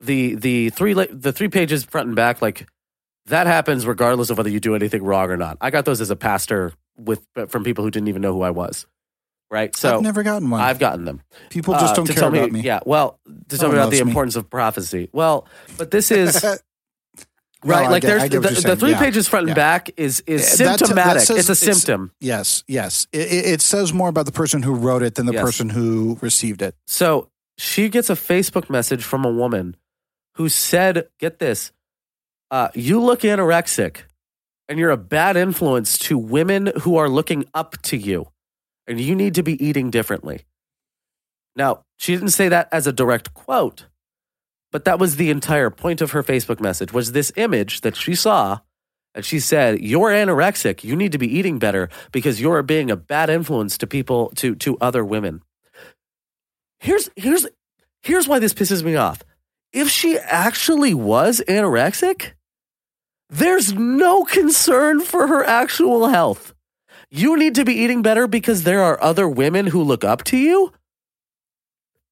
the 0.03 0.35
the 0.35 0.69
three 0.71 0.93
the 0.93 1.31
three 1.33 1.47
pages 1.49 1.83
front 1.85 2.07
and 2.07 2.15
back 2.15 2.41
like 2.41 2.67
that 3.27 3.47
happens 3.47 3.85
regardless 3.87 4.29
of 4.29 4.37
whether 4.37 4.49
you 4.49 4.59
do 4.59 4.75
anything 4.75 5.01
wrong 5.03 5.29
or 5.31 5.37
not 5.37 5.57
i 5.61 5.69
got 5.69 5.85
those 5.85 6.01
as 6.01 6.09
a 6.09 6.15
pastor 6.15 6.73
with 6.97 7.25
from 7.47 7.63
people 7.63 7.83
who 7.83 7.89
didn't 7.91 8.09
even 8.09 8.21
know 8.21 8.33
who 8.33 8.41
i 8.41 8.49
was 8.49 8.85
right? 9.51 9.75
So 9.75 9.97
I've 9.97 10.01
never 10.01 10.23
gotten 10.23 10.49
one. 10.49 10.61
I've 10.61 10.79
gotten 10.79 11.05
them. 11.05 11.21
People 11.51 11.75
just 11.75 11.93
Uh, 11.93 11.97
don't 11.97 12.05
to 12.07 12.13
care 12.13 12.21
tell 12.21 12.33
about 12.35 12.51
me. 12.51 12.61
Yeah, 12.61 12.79
well, 12.87 13.19
to 13.49 13.57
tell 13.59 13.69
me 13.69 13.75
about 13.75 13.91
the 13.91 13.97
loves 13.97 14.03
me. 14.05 14.09
importance 14.09 14.35
of 14.35 14.49
prophecy. 14.49 15.09
Well, 15.13 15.47
but 15.77 15.91
this 15.91 16.09
is 16.23 16.43
right. 17.63 17.85
I 17.85 17.89
like 17.89 18.01
get- 18.01 18.29
there's 18.29 18.29
the, 18.63 18.69
the 18.69 18.75
three 18.75 18.91
Yeah. 18.91 18.99
pages 18.99 19.27
front 19.27 19.43
and 19.43 19.49
Yeah. 19.49 19.53
back 19.55 19.91
is 19.95 20.21
is 20.25 20.57
that- 20.57 20.65
that 20.65 20.79
symptomatic. 20.79 21.21
says- 21.21 21.37
it's 21.37 21.49
a 21.49 21.51
it's- 21.65 21.81
symptom. 21.81 22.11
Yes, 22.19 22.63
yes. 22.67 23.05
It, 23.11 23.31
it, 23.31 23.45
it 23.45 23.61
says 23.61 23.93
more 23.93 24.09
about 24.09 24.25
the 24.25 24.31
person 24.31 24.63
who 24.63 24.73
wrote 24.73 25.03
it 25.03 25.15
than 25.15 25.27
the 25.27 25.33
Yes. 25.33 25.43
person 25.43 25.69
who 25.69 26.17
received 26.21 26.61
it. 26.63 26.75
So 26.87 27.29
she 27.57 27.89
gets 27.89 28.09
a 28.09 28.15
Facebook 28.15 28.69
message 28.71 29.03
from 29.03 29.23
a 29.23 29.31
woman 29.31 29.75
who 30.35 30.49
said, 30.49 31.09
"Get 31.19 31.39
this, 31.39 31.71
uh, 32.51 32.69
you 32.73 32.99
look 32.99 33.21
anorexic, 33.21 34.03
and 34.67 34.79
you're 34.79 34.91
a 34.91 34.97
bad 34.97 35.37
influence 35.37 35.97
to 35.99 36.17
women 36.17 36.71
who 36.81 36.97
are 36.97 37.09
looking 37.09 37.45
up 37.53 37.81
to 37.83 37.97
you, 37.97 38.31
and 38.87 38.99
you 38.99 39.15
need 39.15 39.35
to 39.35 39.43
be 39.43 39.63
eating 39.63 39.89
differently." 39.89 40.45
Now, 41.55 41.85
she 41.97 42.13
didn't 42.13 42.29
say 42.29 42.49
that 42.49 42.67
as 42.71 42.87
a 42.87 42.93
direct 42.93 43.33
quote, 43.33 43.85
but 44.71 44.85
that 44.85 44.99
was 44.99 45.15
the 45.15 45.29
entire 45.29 45.69
point 45.69 46.01
of 46.01 46.11
her 46.11 46.23
Facebook 46.23 46.59
message 46.59 46.91
was 46.91 47.11
this 47.11 47.31
image 47.35 47.81
that 47.81 47.95
she 47.95 48.15
saw. 48.15 48.59
And 49.15 49.23
she 49.23 49.39
said, 49.39 49.79
"You're 49.79 50.09
anorexic. 50.09 50.83
You 50.83 50.95
need 50.95 51.11
to 51.11 51.19
be 51.19 51.27
eating 51.27 51.59
better 51.59 51.87
because 52.11 52.41
you're 52.41 52.63
being 52.63 52.89
a 52.89 52.95
bad 52.95 53.29
influence 53.29 53.77
to 53.77 53.85
people 53.85 54.31
to 54.37 54.55
to 54.55 54.75
other 54.79 55.05
women." 55.05 55.43
Here's 56.79 57.11
here's 57.15 57.45
here's 58.01 58.27
why 58.27 58.39
this 58.39 58.55
pisses 58.55 58.81
me 58.81 58.95
off. 58.95 59.21
If 59.73 59.89
she 59.89 60.17
actually 60.19 60.93
was 60.93 61.41
anorexic, 61.47 62.33
there's 63.29 63.73
no 63.73 64.23
concern 64.23 65.01
for 65.01 65.27
her 65.27 65.43
actual 65.43 66.07
health. 66.07 66.53
You 67.09 67.37
need 67.37 67.55
to 67.55 67.65
be 67.65 67.73
eating 67.73 68.01
better 68.01 68.27
because 68.27 68.63
there 68.63 68.81
are 68.81 69.01
other 69.01 69.27
women 69.27 69.67
who 69.67 69.83
look 69.83 70.03
up 70.03 70.23
to 70.25 70.37
you. 70.37 70.71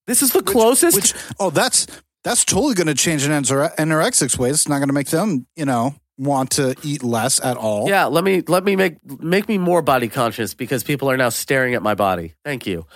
This 0.06 0.22
is 0.22 0.32
the 0.32 0.42
closest. 0.42 0.96
Which 0.96 1.14
oh, 1.38 1.50
that's 1.50 1.86
that's 2.24 2.44
totally 2.44 2.74
going 2.74 2.88
to 2.88 2.94
change 2.94 3.24
an 3.24 3.32
anore- 3.32 3.72
anorexic's 3.78 4.38
ways. 4.38 4.54
It's 4.54 4.68
not 4.68 4.78
going 4.78 4.88
to 4.88 4.94
make 4.94 5.08
them, 5.08 5.46
you 5.56 5.64
know, 5.64 5.94
want 6.18 6.52
to 6.52 6.74
eat 6.82 7.02
less 7.02 7.42
at 7.42 7.56
all. 7.56 7.88
yeah, 7.88 8.06
let 8.06 8.24
me 8.24 8.42
let 8.46 8.64
me 8.64 8.76
make 8.76 8.96
make 9.20 9.48
me 9.48 9.58
more 9.58 9.82
body 9.82 10.08
conscious 10.08 10.54
because 10.54 10.84
people 10.84 11.10
are 11.10 11.16
now 11.16 11.28
staring 11.28 11.74
at 11.74 11.82
my 11.82 11.94
body. 11.94 12.34
Thank 12.44 12.66
you. 12.66 12.86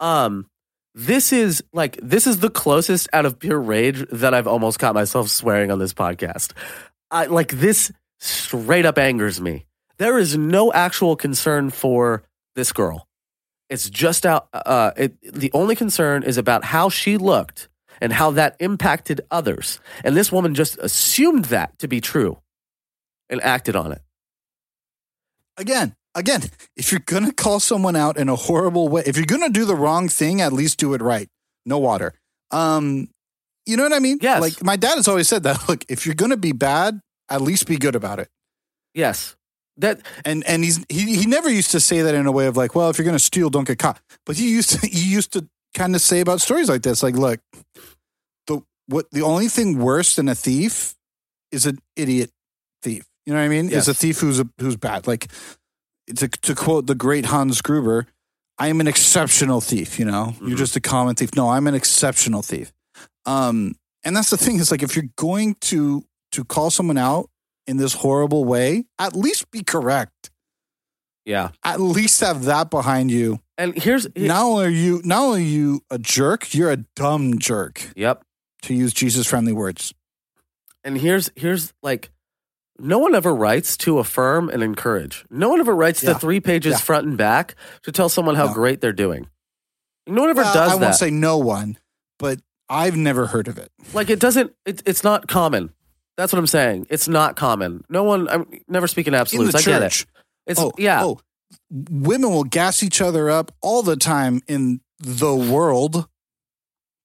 Um 0.00 0.48
this 0.96 1.30
is 1.30 1.62
like 1.74 1.98
this 2.02 2.26
is 2.26 2.38
the 2.38 2.48
closest 2.48 3.06
out 3.12 3.26
of 3.26 3.38
pure 3.38 3.60
rage 3.60 4.02
that 4.10 4.32
I've 4.32 4.46
almost 4.46 4.78
caught 4.78 4.94
myself 4.94 5.28
swearing 5.28 5.70
on 5.70 5.78
this 5.78 5.92
podcast. 5.92 6.52
I 7.10 7.26
like 7.26 7.52
this 7.52 7.92
straight 8.18 8.86
up 8.86 8.96
angers 8.96 9.38
me. 9.38 9.66
There 9.98 10.18
is 10.18 10.38
no 10.38 10.72
actual 10.72 11.14
concern 11.14 11.68
for 11.68 12.22
this 12.54 12.72
girl. 12.72 13.06
It's 13.68 13.90
just 13.90 14.24
out 14.24 14.48
uh 14.54 14.92
it, 14.96 15.34
the 15.34 15.50
only 15.52 15.76
concern 15.76 16.22
is 16.22 16.38
about 16.38 16.64
how 16.64 16.88
she 16.88 17.18
looked 17.18 17.68
and 18.00 18.10
how 18.10 18.30
that 18.30 18.56
impacted 18.58 19.20
others. 19.30 19.80
And 20.02 20.16
this 20.16 20.32
woman 20.32 20.54
just 20.54 20.78
assumed 20.78 21.46
that 21.46 21.78
to 21.80 21.88
be 21.88 22.00
true 22.00 22.38
and 23.28 23.42
acted 23.42 23.76
on 23.76 23.92
it. 23.92 24.00
Again, 25.58 25.94
again, 26.16 26.42
if 26.76 26.90
you're 26.90 27.02
going 27.06 27.26
to 27.26 27.32
call 27.32 27.60
someone 27.60 27.94
out 27.94 28.16
in 28.16 28.28
a 28.28 28.34
horrible 28.36 28.88
way, 28.88 29.02
if 29.06 29.16
you're 29.16 29.26
going 29.26 29.42
to 29.42 29.50
do 29.50 29.64
the 29.64 29.76
wrong 29.76 30.08
thing, 30.08 30.40
at 30.40 30.52
least 30.52 30.78
do 30.78 30.94
it 30.94 31.00
right. 31.00 31.28
No 31.64 31.78
water. 31.78 32.14
Um, 32.50 33.08
you 33.66 33.76
know 33.76 33.82
what 33.82 33.92
I 33.92 33.98
mean? 33.98 34.18
Yes. 34.20 34.40
Like 34.40 34.64
my 34.64 34.76
dad 34.76 34.96
has 34.96 35.06
always 35.06 35.28
said 35.28 35.42
that. 35.44 35.68
Look, 35.68 35.84
if 35.88 36.06
you're 36.06 36.14
going 36.14 36.30
to 36.30 36.36
be 36.36 36.52
bad, 36.52 37.00
at 37.28 37.40
least 37.40 37.66
be 37.66 37.76
good 37.76 37.94
about 37.94 38.18
it. 38.18 38.28
Yes. 38.94 39.36
That 39.78 40.00
and 40.24 40.42
and 40.46 40.64
he's 40.64 40.82
he 40.88 41.16
he 41.16 41.26
never 41.26 41.50
used 41.50 41.70
to 41.72 41.80
say 41.80 42.00
that 42.00 42.14
in 42.14 42.26
a 42.26 42.32
way 42.32 42.46
of 42.46 42.56
like, 42.56 42.74
well, 42.74 42.88
if 42.88 42.96
you're 42.96 43.04
gonna 43.04 43.18
steal, 43.18 43.50
don't 43.50 43.66
get 43.66 43.78
caught. 43.78 44.00
But 44.24 44.36
he 44.36 44.50
used 44.50 44.70
to 44.70 44.86
he 44.86 45.12
used 45.12 45.34
to 45.34 45.46
kind 45.74 45.94
of 45.94 46.00
say 46.00 46.20
about 46.20 46.40
stories 46.40 46.70
like 46.70 46.80
this, 46.80 47.02
like, 47.02 47.14
look, 47.14 47.40
the 48.46 48.62
what 48.86 49.04
the 49.10 49.20
only 49.20 49.48
thing 49.48 49.78
worse 49.78 50.16
than 50.16 50.30
a 50.30 50.34
thief 50.34 50.94
is 51.52 51.66
an 51.66 51.78
idiot 51.94 52.30
thief. 52.82 53.04
You 53.26 53.34
know 53.34 53.38
what 53.40 53.44
I 53.44 53.48
mean? 53.48 53.68
Yes. 53.68 53.82
Is 53.82 53.88
a 53.88 53.94
thief 53.94 54.20
who's 54.20 54.40
a 54.40 54.48
who's 54.58 54.76
bad. 54.76 55.06
Like 55.06 55.30
to 56.14 56.28
to 56.28 56.54
quote 56.54 56.86
the 56.86 56.94
great 56.94 57.26
Hans 57.26 57.60
Gruber, 57.62 58.06
I 58.58 58.68
am 58.68 58.80
an 58.80 58.86
exceptional 58.88 59.60
thief. 59.60 59.98
You 59.98 60.04
know, 60.06 60.34
Mhm. 60.38 60.48
you're 60.48 60.58
just 60.58 60.76
a 60.76 60.80
common 60.80 61.14
thief. 61.16 61.34
No, 61.34 61.48
I'm 61.50 61.66
an 61.66 61.74
exceptional 61.74 62.42
thief. 62.42 62.72
Um, 63.24 63.74
and 64.04 64.16
that's 64.16 64.30
the 64.30 64.36
thing 64.36 64.56
is 64.60 64.70
like 64.70 64.82
if 64.82 64.94
you're 64.96 65.10
going 65.16 65.54
to 65.62 66.04
to 66.32 66.44
call 66.44 66.70
someone 66.70 66.98
out 66.98 67.28
in 67.66 67.76
this 67.78 67.94
horrible 67.94 68.44
way, 68.44 68.84
at 68.98 69.16
least 69.16 69.50
be 69.50 69.62
correct. 69.62 70.30
yeah. 71.24 71.50
At 71.64 71.80
least 71.80 72.20
have 72.20 72.44
that 72.44 72.70
behind 72.70 73.10
you. 73.10 73.40
And 73.58 73.76
here's 73.76 74.06
Not 74.14 74.42
only 74.44 74.66
are 74.66 74.68
you 74.68 75.00
not 75.04 75.22
only 75.22 75.40
are 75.42 75.44
you 75.48 75.80
a 75.90 75.98
jerk, 75.98 76.54
you're 76.54 76.70
a 76.70 76.76
dumb 76.94 77.38
jerk, 77.40 77.90
Yep. 77.96 78.22
to 78.62 78.74
use 78.74 78.92
Jesus 78.92 79.26
friendly 79.26 79.52
words. 79.52 79.92
And 80.84 80.98
here's 80.98 81.30
here's 81.34 81.72
like 81.82 82.10
no 82.78 82.98
one 82.98 83.14
ever 83.14 83.34
writes 83.34 83.76
to 83.78 83.98
affirm 83.98 84.48
and 84.48 84.62
encourage. 84.62 85.24
No 85.30 85.48
one 85.48 85.60
ever 85.60 85.74
writes 85.74 86.00
the 86.00 86.14
three 86.14 86.40
pages 86.40 86.72
Yeah. 86.72 86.78
front 86.78 87.06
and 87.06 87.16
back 87.16 87.54
to 87.82 87.92
tell 87.92 88.08
someone 88.08 88.34
how 88.34 88.46
No. 88.46 88.54
great 88.54 88.80
they're 88.80 88.92
doing. 88.92 89.28
No 90.06 90.22
one 90.22 90.30
ever 90.30 90.42
Well, 90.42 90.54
does 90.54 90.72
I 90.72 90.76
that. 90.78 90.82
won't 90.84 90.94
say 90.94 91.10
no 91.10 91.38
one, 91.38 91.78
but 92.18 92.40
I've 92.68 92.96
never 92.96 93.26
heard 93.26 93.48
of 93.48 93.58
it. 93.58 93.70
like 93.92 94.10
it 94.10 94.20
doesn't. 94.20 94.52
It, 94.64 94.82
it's 94.86 95.02
not 95.04 95.26
common. 95.28 95.72
That's 96.16 96.32
what 96.32 96.38
I'm 96.38 96.46
saying. 96.46 96.86
It's 96.90 97.08
not 97.08 97.36
common. 97.36 97.84
No 97.88 98.02
one. 98.02 98.28
I'm 98.28 98.46
never 98.68 98.86
speaking 98.86 99.12
In 99.14 99.20
absolutes. 99.20 99.54
I 99.54 99.62
get 99.62 99.82
it. 99.82 100.06
It's 100.46 100.58
oh, 100.60 100.72
yeah. 100.78 101.02
Oh, 101.04 101.20
women 101.70 102.30
will 102.30 102.44
gas 102.44 102.82
each 102.82 103.00
other 103.00 103.28
up 103.30 103.52
all 103.60 103.82
the 103.82 103.96
time 103.96 104.40
in 104.48 104.80
the 104.98 105.34
world. 105.34 106.08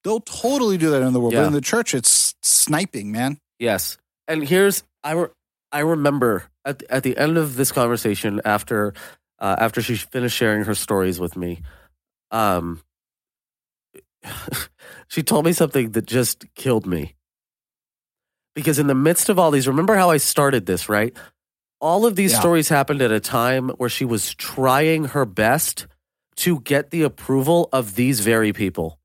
They'll 0.04 0.22
totally 0.22 0.78
do 0.78 0.90
that 0.92 1.02
in 1.02 1.14
the 1.14 1.20
world, 1.20 1.34
Yeah. 1.34 1.42
but 1.42 1.48
in 1.48 1.54
the 1.54 1.62
church, 1.62 1.94
it's 1.94 2.34
sniping, 2.42 3.12
man. 3.12 3.38
Yes. 3.60 3.98
And 4.28 4.44
here's 4.48 4.84
I 5.04 5.12
re- 5.14 5.28
I 5.72 5.80
remember 5.80 6.46
at 6.66 6.80
the, 6.80 6.92
at 6.92 7.04
the 7.04 7.18
end 7.18 7.38
of 7.38 7.56
this 7.56 7.72
conversation 7.72 8.42
after 8.46 8.94
uh, 9.40 9.56
after 9.58 9.82
she 9.82 9.96
finished 9.96 10.36
sharing 10.38 10.66
her 10.66 10.76
stories 10.76 11.20
with 11.20 11.36
me, 11.36 11.62
um, 12.30 12.82
she 15.08 15.24
told 15.24 15.46
me 15.46 15.54
something 15.54 15.92
that 15.92 16.06
just 16.06 16.46
killed 16.56 16.86
me. 16.86 17.16
Because 18.54 18.80
in 18.80 18.88
the 18.88 18.96
midst 18.96 19.30
of 19.30 19.40
all 19.40 19.50
these, 19.52 19.68
remember 19.68 19.96
how 19.96 20.10
I 20.10 20.18
started 20.18 20.66
this, 20.66 20.90
right? 20.90 21.16
All 21.80 22.06
of 22.06 22.16
these 22.16 22.34
Yeah. 22.34 22.40
stories 22.40 22.70
happened 22.70 23.02
at 23.02 23.12
a 23.12 23.20
time 23.20 23.70
where 23.70 23.90
she 23.90 24.06
was 24.06 24.36
trying 24.36 25.06
her 25.06 25.26
best 25.26 25.88
to 26.38 26.60
get 26.60 26.92
the 26.92 27.02
approval 27.04 27.70
of 27.72 27.96
these 27.96 28.20
very 28.20 28.54
people. 28.54 29.00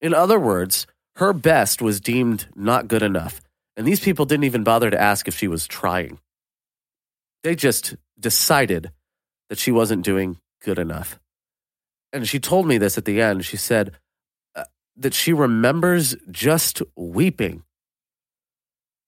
In 0.00 0.12
other 0.12 0.38
words, 0.38 0.86
her 1.16 1.32
best 1.32 1.80
was 1.80 2.00
deemed 2.00 2.48
not 2.54 2.88
good 2.88 3.02
enough. 3.02 3.40
And 3.78 3.86
these 3.86 4.00
people 4.00 4.26
didn't 4.26 4.44
even 4.44 4.64
bother 4.64 4.90
to 4.90 5.00
ask 5.00 5.28
if 5.28 5.36
she 5.36 5.46
was 5.48 5.66
trying. 5.66 6.18
They 7.44 7.54
just 7.54 7.94
decided 8.18 8.90
that 9.48 9.58
she 9.58 9.70
wasn't 9.70 10.04
doing 10.04 10.38
good 10.62 10.78
enough. 10.80 11.20
And 12.12 12.28
she 12.28 12.40
told 12.40 12.66
me 12.66 12.76
this 12.76 12.98
at 12.98 13.04
the 13.04 13.22
end. 13.22 13.44
She 13.44 13.56
said 13.56 13.92
uh, 14.56 14.64
that 14.96 15.14
she 15.14 15.32
remembers 15.32 16.16
just 16.30 16.82
weeping. 16.96 17.62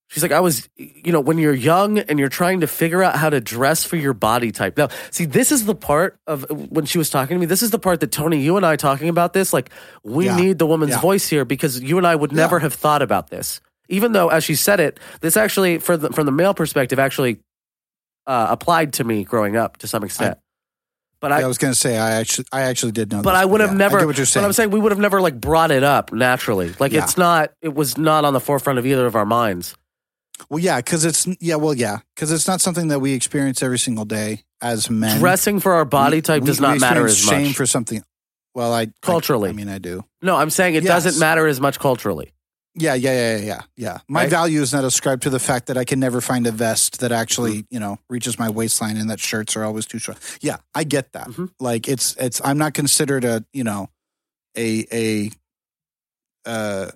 She's 0.08 0.22
like, 0.22 0.32
I 0.32 0.40
was, 0.40 0.68
you 0.76 1.12
know, 1.12 1.20
when 1.20 1.38
you're 1.38 1.54
young 1.54 1.98
and 1.98 2.18
you're 2.18 2.28
trying 2.28 2.60
to 2.60 2.66
figure 2.68 3.02
out 3.02 3.16
how 3.16 3.30
to 3.30 3.40
dress 3.40 3.84
for 3.84 3.96
your 3.96 4.12
body 4.12 4.52
type. 4.52 4.76
Now, 4.76 4.88
see, 5.10 5.24
this 5.24 5.50
is 5.52 5.66
the 5.66 5.74
part 5.74 6.18
of 6.26 6.46
when 6.50 6.84
she 6.84 6.98
was 6.98 7.10
talking 7.10 7.36
to 7.36 7.40
me. 7.40 7.46
This 7.46 7.62
is 7.62 7.70
the 7.70 7.78
part 7.78 8.00
that 8.00 8.10
Tony, 8.12 8.40
you 8.40 8.56
and 8.56 8.64
I 8.66 8.76
talking 8.76 9.08
about 9.08 9.32
this. 9.32 9.52
Like, 9.52 9.70
we 10.04 10.26
Yeah. 10.26 10.36
need 10.36 10.58
the 10.58 10.66
woman's 10.66 10.92
Yeah. 10.92 11.00
voice 11.00 11.28
here 11.28 11.44
because 11.44 11.80
you 11.80 11.98
and 11.98 12.06
I 12.06 12.14
would 12.14 12.32
never 12.32 12.56
Yeah. 12.56 12.62
have 12.62 12.74
thought 12.74 13.02
about 13.02 13.30
this. 13.30 13.60
Even 13.90 14.12
though, 14.12 14.28
as 14.28 14.44
she 14.44 14.54
said 14.54 14.80
it, 14.80 14.98
this 15.20 15.36
actually, 15.36 15.78
for 15.78 15.96
the, 15.96 16.10
from 16.10 16.24
the 16.26 16.32
male 16.32 16.54
perspective, 16.54 16.98
actually 16.98 17.40
uh, 18.26 18.46
applied 18.50 18.94
to 18.94 19.04
me 19.04 19.24
growing 19.24 19.56
up 19.56 19.76
to 19.78 19.86
some 19.86 20.04
extent. 20.04 20.38
but 21.20 21.32
I, 21.32 21.42
I, 21.42 21.46
was 21.46 21.58
going 21.58 21.72
to 21.74 21.78
say 21.78 21.98
I 21.98 22.12
actually 22.12 22.46
I 22.52 22.62
actually 22.62 22.92
did 22.92 23.10
know, 23.10 23.20
but 23.22 23.32
this, 23.32 23.40
I 23.42 23.44
would 23.44 23.60
have 23.60 23.70
yeah, 23.72 23.76
never. 23.76 23.98
I 23.98 24.00
get 24.02 24.06
what 24.06 24.16
you're 24.16 24.26
saying. 24.26 24.42
But 24.42 24.46
I'm 24.46 24.52
saying 24.54 24.70
we 24.70 24.78
would 24.80 24.92
have 24.92 24.98
never 24.98 25.20
like 25.20 25.38
brought 25.40 25.70
it 25.70 25.82
up 25.82 26.12
naturally. 26.12 26.72
Like 26.78 26.92
Yeah. 26.92 27.02
it's 27.04 27.18
not. 27.18 27.52
It 27.60 27.74
was 27.74 27.98
not 27.98 28.24
on 28.24 28.32
the 28.32 28.40
forefront 28.40 28.78
of 28.78 28.86
either 28.86 29.04
of 29.06 29.16
our 29.16 29.26
minds. 29.26 29.74
well, 30.48 30.58
yeah, 30.60 30.76
because 30.78 31.04
it's 31.04 31.26
yeah, 31.40 31.56
well, 31.56 31.74
yeah, 31.74 31.98
because 32.14 32.30
it's 32.32 32.46
not 32.46 32.60
something 32.60 32.88
that 32.88 33.00
we 33.00 33.12
experience 33.12 33.62
every 33.62 33.78
single 33.78 34.04
day 34.06 34.44
as 34.62 34.88
men. 34.88 35.18
Dressing 35.18 35.58
for 35.60 35.72
our 35.74 35.84
body 35.84 36.18
We- 36.18 36.22
type 36.22 36.42
we- 36.42 36.46
does 36.46 36.60
we 36.60 36.66
not 36.68 36.80
matter 36.80 37.04
as 37.04 37.12
experience 37.18 37.26
much 37.26 37.46
Shame 37.48 37.54
for 37.54 37.66
something. 37.66 38.02
Well, 38.54 38.72
I 38.72 38.82
I- 38.82 38.92
Culturally. 39.02 39.50
I, 39.50 39.52
mean, 39.52 39.68
I 39.68 39.78
do. 39.78 40.04
no, 40.22 40.36
I'm 40.36 40.50
saying 40.50 40.74
it 40.76 40.84
Yes. 40.84 41.04
doesn't 41.04 41.20
matter 41.20 41.46
as 41.46 41.60
much 41.60 41.78
culturally. 41.78 42.32
Yeah, 42.80 42.94
yeah, 42.94 43.12
yeah, 43.12 43.36
yeah, 43.36 43.44
yeah, 43.44 43.60
yeah. 43.76 43.98
My 44.08 44.22
Right? 44.22 44.30
value 44.30 44.60
is 44.62 44.72
not 44.72 44.84
ascribed 44.84 45.22
to 45.24 45.30
the 45.30 45.38
fact 45.38 45.66
that 45.66 45.76
I 45.76 45.84
can 45.84 46.00
never 46.00 46.20
find 46.20 46.46
a 46.46 46.50
vest 46.52 47.00
that 47.00 47.12
actually, 47.12 47.62
Mm-hmm. 47.62 47.74
you 47.74 47.80
know, 47.80 47.98
reaches 48.08 48.38
my 48.38 48.48
waistline 48.48 48.96
and 48.96 49.10
that 49.10 49.20
shirts 49.20 49.56
are 49.56 49.64
always 49.64 49.86
too 49.86 49.98
short. 49.98 50.18
Yeah, 50.40 50.56
I 50.74 50.84
get 50.84 51.12
that. 51.12 51.28
Mhm. 51.28 51.50
Like 51.60 51.88
it's 51.88 52.16
it's 52.16 52.40
I'm 52.44 52.58
not 52.58 52.74
considered 52.74 53.24
a, 53.24 53.44
you 53.52 53.64
know, 53.64 53.88
a 54.56 54.86
a 54.92 55.30
uh 56.46 56.90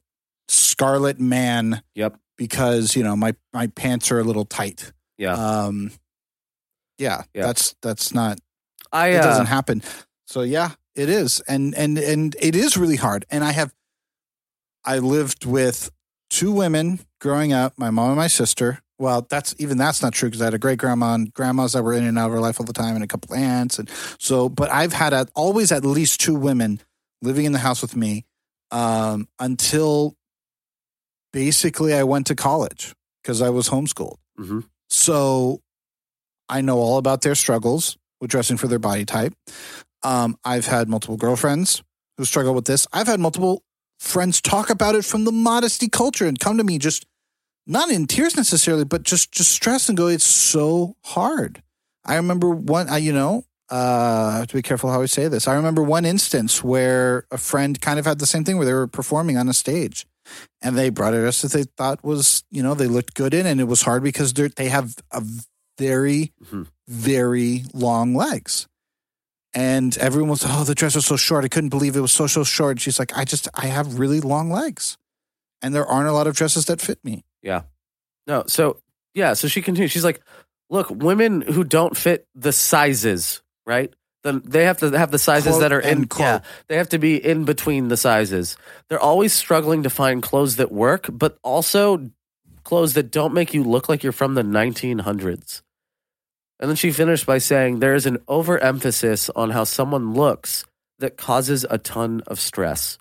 scarlet 0.49 1.21
man 1.21 1.83
Yep. 1.95 2.17
because, 2.39 2.97
you 2.97 3.03
know, 3.03 3.17
my 3.17 3.35
my 3.53 3.67
pants 3.69 4.11
are 4.11 4.19
a 4.19 4.25
little 4.25 4.45
tight. 4.45 4.93
Yeah. 5.19 5.35
Um 5.35 5.91
yeah, 6.99 7.23
Yeah. 7.35 7.47
that's 7.47 7.75
that's 7.83 8.15
not 8.15 8.39
I 8.93 9.09
it 9.09 9.17
uh, 9.19 9.23
doesn't 9.25 9.47
happen. 9.47 9.83
So 10.27 10.43
yeah, 10.43 10.71
It 10.95 11.09
is, 11.09 11.41
and 11.49 11.75
and 11.75 11.99
and 11.99 12.37
it 12.41 12.55
is 12.55 12.77
really 12.77 12.97
hard. 12.97 13.27
And 13.31 13.43
I 13.43 13.51
have, 13.53 13.73
I 14.85 14.99
lived 14.99 15.47
with 15.47 15.91
two 16.31 16.53
women 16.53 17.01
growing 17.21 17.53
up, 17.53 17.75
my 17.77 17.91
mom 17.91 18.09
and 18.11 18.17
my 18.17 18.27
sister. 18.27 18.81
Well, 18.99 19.27
that's 19.29 19.55
even 19.59 19.77
that's 19.77 20.03
not 20.03 20.13
true 20.13 20.29
because 20.29 20.41
I 20.41 20.47
had 20.47 20.55
a 20.55 20.59
great 20.59 20.79
grandma 20.79 21.15
and 21.15 21.33
grandmas 21.33 21.73
that 21.73 21.83
were 21.83 21.95
in 21.95 22.05
and 22.05 22.19
out 22.19 22.29
of 22.29 22.35
our 22.35 22.41
life 22.41 22.61
all 22.61 22.67
the 22.67 22.73
time, 22.73 22.95
and 22.95 23.03
a 23.03 23.09
couple 23.09 23.35
aunts, 23.35 23.79
and 23.79 23.91
so. 24.19 24.49
But 24.49 24.71
I've 24.71 24.93
had 24.93 25.13
at, 25.13 25.31
always 25.35 25.73
at 25.73 25.85
least 25.85 26.21
two 26.21 26.35
women 26.35 26.81
living 27.21 27.45
in 27.45 27.53
the 27.53 27.59
house 27.59 27.83
with 27.83 27.97
me 27.97 28.25
um, 28.71 29.29
until 29.39 30.15
basically 31.33 31.93
I 31.95 32.05
went 32.05 32.27
to 32.29 32.35
college 32.35 32.95
because 33.23 33.43
I 33.43 33.51
was 33.51 33.69
homeschooled. 33.69 34.17
hmm 34.37 34.61
So 34.89 35.61
I 36.49 36.61
know 36.61 36.79
all 36.79 36.99
about 36.99 37.23
their 37.23 37.35
struggles 37.35 37.97
with 38.21 38.31
dressing 38.31 38.57
for 38.57 38.69
their 38.69 38.79
body 38.79 39.05
type. 39.05 39.33
Um, 40.03 40.37
I've 40.45 40.67
had 40.67 40.89
multiple 40.89 41.17
girlfriends 41.17 41.83
who 42.17 42.25
struggle 42.25 42.55
with 42.55 42.67
this. 42.67 42.87
I've 42.93 43.07
had 43.07 43.19
multiple 43.19 43.65
friends 44.05 44.41
talk 44.41 44.71
about 44.71 44.95
it 44.95 45.05
from 45.05 45.25
the 45.25 45.33
modesty 45.33 45.89
culture 45.89 46.27
and 46.27 46.39
come 46.39 46.59
to 46.59 46.65
me 46.65 46.79
just 46.79 47.07
not 47.67 47.91
in 47.91 48.07
tears 48.07 48.37
necessarily, 48.37 48.85
but 48.85 49.03
just 49.03 49.33
just 49.33 49.51
stressed 49.51 49.89
and 49.89 49.97
go, 49.97 50.07
it's 50.07 50.27
so 50.27 50.97
hard. 51.05 51.63
I 52.05 52.17
remember 52.17 52.51
one, 52.51 52.89
I, 52.91 52.99
you 52.99 53.13
know, 53.13 53.45
uh, 53.73 54.31
I 54.35 54.37
have 54.39 54.49
to 54.49 54.55
be 54.55 54.63
careful 54.63 54.91
how 54.91 55.01
I 55.01 55.07
say 55.07 55.29
this. 55.29 55.49
I 55.49 55.55
remember 55.55 55.83
one 55.83 56.05
instance 56.05 56.63
where 56.63 57.25
a 57.31 57.39
friend 57.39 57.81
kind 57.81 57.99
of 57.99 58.05
had 58.05 58.19
the 58.19 58.27
same 58.27 58.45
thing 58.45 58.59
where 58.59 58.67
they 58.67 58.75
were 58.75 58.87
performing 58.87 59.39
on 59.39 59.49
a 59.49 59.55
stage 59.55 60.07
and 60.61 60.77
they 60.77 60.91
brought 60.91 61.15
a 61.15 61.19
dress 61.21 61.41
that 61.43 61.53
they 61.53 61.65
thought 61.65 62.05
was, 62.05 62.45
you 62.51 62.63
know, 62.63 62.75
they 62.75 62.87
looked 62.87 63.15
good 63.15 63.33
in, 63.33 63.47
and 63.47 63.61
it 63.61 63.65
was 63.65 63.83
hard 63.83 64.03
because 64.03 64.35
they 64.35 64.69
have 64.69 64.97
a 65.11 65.23
very, 65.79 66.33
Mhm. 66.53 66.67
very 66.87 67.65
long 67.73 68.15
legs. 68.15 68.67
And 69.55 69.97
everyone 69.99 70.31
was, 70.31 70.43
oh, 70.45 70.65
the 70.65 70.75
dress 70.75 70.97
was 70.97 71.07
so 71.07 71.17
short. 71.17 71.45
I 71.45 71.49
couldn't 71.49 71.71
believe 71.71 71.95
it 71.95 72.01
was 72.01 72.13
so, 72.13 72.27
so 72.27 72.43
short. 72.43 72.81
She's 72.81 72.99
like, 72.99 73.17
I 73.17 73.25
just, 73.25 73.49
I 73.55 73.67
have 73.67 74.01
really 74.01 74.21
long 74.21 74.51
legs. 74.51 74.99
And 75.63 75.75
there 75.75 75.87
aren't 75.87 76.09
a 76.09 76.13
lot 76.13 76.27
of 76.27 76.35
dresses 76.35 76.67
that 76.67 76.81
fit 76.81 76.99
me. 77.05 77.25
Yeah. 77.41 77.63
No, 78.27 78.45
so 78.47 78.81
yeah, 79.15 79.35
so 79.35 79.49
she 79.49 79.63
continues. 79.63 79.93
She's 79.93 80.05
like, 80.05 80.21
"Look, 80.71 80.91
women 80.91 81.41
who 81.41 81.65
don't 81.65 81.97
fit 81.97 82.27
the 82.35 82.53
sizes, 82.53 83.43
right? 83.67 83.93
Then 84.23 84.43
they 84.45 84.65
have 84.65 84.79
to 84.79 84.91
have 84.99 85.11
the 85.11 85.19
sizes 85.19 85.53
Quote, 85.53 85.61
that 85.61 85.73
are 85.73 85.81
in. 85.81 86.07
quote. 86.07 86.21
Yeah, 86.21 86.41
they 86.69 86.77
have 86.77 86.89
to 86.91 86.99
be 86.99 87.17
in 87.17 87.45
between 87.45 87.89
the 87.89 87.97
sizes. 87.97 88.57
They're 88.89 89.01
always 89.01 89.33
struggling 89.33 89.83
to 89.85 89.91
find 89.91 90.23
clothes 90.23 90.57
that 90.57 90.73
work, 90.73 91.07
but 91.13 91.39
also 91.43 92.11
clothes 92.65 92.95
that 92.95 93.11
don't 93.11 93.35
make 93.35 93.55
you 93.55 93.63
look 93.63 93.89
like 93.89 94.03
you're 94.03 94.13
from 94.13 94.35
the 94.35 94.43
1900s." 94.43 95.63
And 96.61 96.69
then 96.71 96.77
she 96.77 96.93
finished 96.93 97.27
by 97.27 97.39
saying, 97.39 97.81
"There 97.81 97.95
is 97.95 98.07
an 98.07 98.19
overemphasis 98.29 99.29
on 99.31 99.51
how 99.51 99.65
someone 99.65 100.15
looks 100.15 100.65
that 100.99 101.17
causes 101.17 101.67
a 101.69 101.79
ton 101.79 102.23
of 102.27 102.39
stress." 102.41 102.99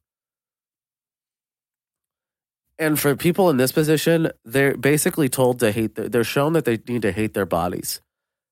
And 2.80 3.00
for 3.00 3.16
people 3.16 3.50
in 3.50 3.58
this 3.58 3.72
position, 3.72 4.32
they're 4.44 4.76
basically 4.76 5.30
told 5.30 5.60
to 5.60 5.72
hate. 5.72 5.96
Their, 5.96 6.10
they're 6.10 6.24
shown 6.24 6.54
that 6.54 6.66
they 6.66 6.80
need 6.88 7.04
to 7.04 7.12
hate 7.12 7.34
their 7.34 7.46
bodies 7.46 8.02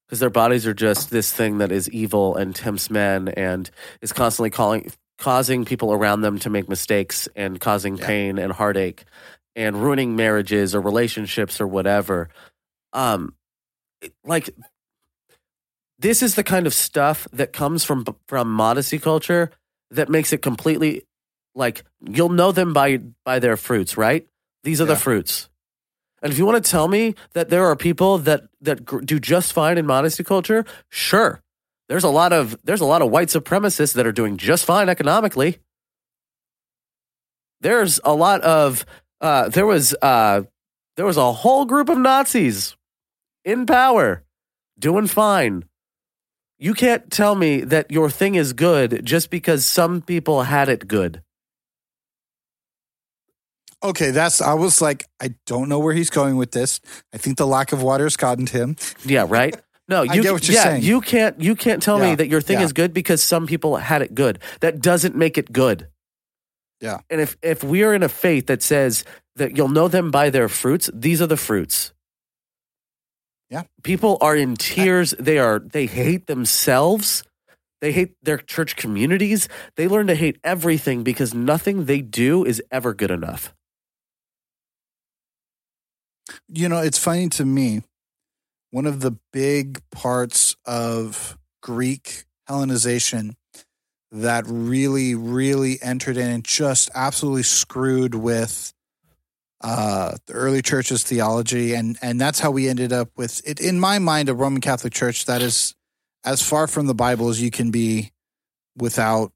because 0.07 0.19
their 0.19 0.29
bodies 0.29 0.67
are 0.67 0.73
just 0.73 1.09
this 1.09 1.31
thing 1.31 1.57
that 1.57 1.71
is 1.71 1.89
evil 1.89 2.35
and 2.35 2.55
tempts 2.55 2.89
men 2.91 3.29
and 3.29 3.69
is 4.01 4.13
constantly 4.13 4.51
calling, 4.51 4.91
causing 5.17 5.65
people 5.65 5.91
around 5.91 6.21
them 6.21 6.37
to 6.39 6.49
make 6.49 6.69
mistakes 6.69 7.27
and 7.35 7.59
causing 7.59 7.97
Yeah. 7.97 8.05
pain 8.05 8.37
and 8.37 8.53
heartache 8.53 9.05
and 9.55 9.81
ruining 9.81 10.15
marriages 10.15 10.75
or 10.75 10.81
relationships 10.81 11.59
or 11.59 11.67
whatever. 11.67 12.29
Um, 12.93 13.33
like 14.23 14.49
this 16.01 16.23
is 16.23 16.35
the 16.35 16.43
kind 16.43 16.65
of 16.67 16.73
stuff 16.73 17.27
that 17.31 17.53
comes 17.53 17.83
from 17.83 18.05
from 18.27 18.51
modesty 18.51 18.99
culture 18.99 19.51
that 19.91 20.09
makes 20.09 20.33
it 20.33 20.41
completely 20.41 21.03
like 21.53 21.83
you'll 21.99 22.29
know 22.29 22.51
them 22.51 22.73
by 22.73 22.97
by 23.23 23.39
their 23.39 23.57
fruits, 23.57 23.97
right? 23.97 24.27
These 24.63 24.81
are 24.81 24.85
the 24.85 24.95
fruits. 24.95 25.49
And 26.21 26.31
if 26.31 26.37
you 26.37 26.45
want 26.45 26.63
to 26.63 26.69
tell 26.69 26.87
me 26.87 27.15
that 27.33 27.49
there 27.49 27.65
are 27.65 27.75
people 27.75 28.19
that 28.19 28.43
that 28.61 28.85
gr- 28.85 29.01
do 29.01 29.19
just 29.19 29.53
fine 29.53 29.77
in 29.77 29.85
modesty 29.85 30.23
culture, 30.23 30.65
sure. 30.89 31.41
There's 31.89 32.03
a 32.03 32.09
lot 32.09 32.33
of 32.33 32.57
there's 32.63 32.81
a 32.81 32.85
lot 32.85 33.01
of 33.01 33.11
white 33.11 33.27
supremacists 33.27 33.93
that 33.93 34.07
are 34.07 34.11
doing 34.11 34.37
just 34.37 34.65
fine 34.65 34.89
economically. 34.89 35.59
There's 37.59 37.99
a 38.03 38.13
lot 38.13 38.41
of 38.41 38.85
uh, 39.19 39.49
there 39.49 39.65
was 39.65 39.95
uh, 40.01 40.43
there 40.95 41.05
was 41.05 41.17
a 41.17 41.31
whole 41.31 41.65
group 41.65 41.89
of 41.89 41.97
Nazis 41.97 42.75
in 43.43 43.65
power 43.65 44.23
doing 44.79 45.07
fine. 45.07 45.65
You 46.61 46.75
can't 46.75 47.09
tell 47.09 47.33
me 47.33 47.61
that 47.61 47.89
your 47.89 48.07
thing 48.11 48.35
is 48.35 48.53
good 48.53 49.03
just 49.03 49.31
because 49.31 49.65
some 49.65 49.99
people 49.99 50.43
had 50.43 50.69
it 50.69 50.87
good. 50.87 51.23
Okay, 53.83 54.11
that's, 54.11 54.41
I 54.43 54.53
was 54.53 54.79
like, 54.79 55.07
I 55.19 55.33
don't 55.47 55.69
know 55.69 55.79
where 55.79 55.95
he's 55.95 56.11
going 56.11 56.35
with 56.37 56.51
this. 56.51 56.79
I 57.11 57.17
think 57.17 57.39
the 57.39 57.47
lack 57.47 57.71
of 57.71 57.81
water 57.81 58.03
has 58.03 58.15
gotten 58.15 58.45
to 58.45 58.57
him. 58.57 58.75
Yeah, 59.03 59.25
right. 59.27 59.59
No, 59.87 60.01
I 60.09 60.13
you 60.13 60.21
get 60.21 60.33
what 60.33 60.47
you're 60.47 60.53
yeah, 60.53 60.63
saying. 60.65 60.83
you 60.83 61.01
can't 61.01 61.41
you 61.41 61.55
can't 61.55 61.81
tell 61.81 61.97
me 61.97 62.13
that 62.13 62.27
your 62.27 62.41
thing 62.41 62.59
yeah. 62.59 62.65
is 62.65 62.73
good 62.73 62.93
because 62.93 63.23
some 63.23 63.47
people 63.47 63.77
had 63.77 64.03
it 64.03 64.13
good. 64.13 64.37
That 64.59 64.83
doesn't 64.83 65.15
make 65.15 65.39
it 65.39 65.51
good. 65.51 65.87
Yeah. 66.79 66.99
And 67.09 67.19
if 67.21 67.37
if 67.41 67.63
we 67.63 67.81
are 67.81 67.95
in 67.95 68.03
a 68.03 68.09
faith 68.09 68.45
that 68.45 68.61
says 68.61 69.03
that 69.35 69.57
you'll 69.57 69.69
know 69.69 69.87
them 69.87 70.11
by 70.11 70.29
their 70.29 70.47
fruits, 70.47 70.91
these 70.93 71.23
are 71.23 71.27
the 71.27 71.37
fruits. 71.37 71.91
Yeah. 73.51 73.63
People 73.83 74.17
are 74.21 74.35
in 74.35 74.55
tears. 74.55 75.13
They 75.19 75.37
are 75.37 75.59
they 75.59 75.85
hate 75.85 76.27
themselves. 76.27 77.23
They 77.81 77.91
hate 77.91 78.15
their 78.23 78.37
church 78.37 78.77
communities. 78.77 79.49
They 79.75 79.87
learn 79.87 80.07
to 80.07 80.15
hate 80.15 80.37
everything 80.43 81.03
because 81.03 81.33
nothing 81.33 81.85
they 81.85 82.01
do 82.01 82.45
is 82.45 82.63
ever 82.71 82.93
good 82.93 83.11
enough. 83.11 83.53
You 86.47 86.69
know, 86.69 86.79
it's 86.79 86.97
funny 86.97 87.27
to 87.29 87.45
me. 87.45 87.81
One 88.69 88.85
of 88.85 89.01
the 89.01 89.17
big 89.33 89.81
parts 89.91 90.55
of 90.65 91.37
Greek 91.61 92.23
Hellenization 92.49 93.35
that 94.13 94.45
really, 94.47 95.13
really 95.13 95.77
entered 95.81 96.15
in 96.15 96.29
and 96.29 96.43
just 96.43 96.89
absolutely 96.95 97.43
screwed 97.43 98.15
with 98.15 98.73
uh, 99.63 100.15
the 100.25 100.33
early 100.33 100.61
church's 100.61 101.03
theology, 101.03 101.73
and 101.75 101.97
and 102.01 102.19
that's 102.19 102.39
how 102.39 102.51
we 102.51 102.67
ended 102.67 102.91
up 102.91 103.09
with 103.15 103.41
it. 103.47 103.59
In 103.59 103.79
my 103.79 103.99
mind, 103.99 104.29
a 104.29 104.33
Roman 104.33 104.61
Catholic 104.61 104.93
Church 104.93 105.25
that 105.25 105.41
is 105.41 105.75
as 106.23 106.41
far 106.41 106.67
from 106.67 106.87
the 106.87 106.95
Bible 106.95 107.29
as 107.29 107.41
you 107.41 107.51
can 107.51 107.71
be, 107.71 108.11
without, 108.77 109.31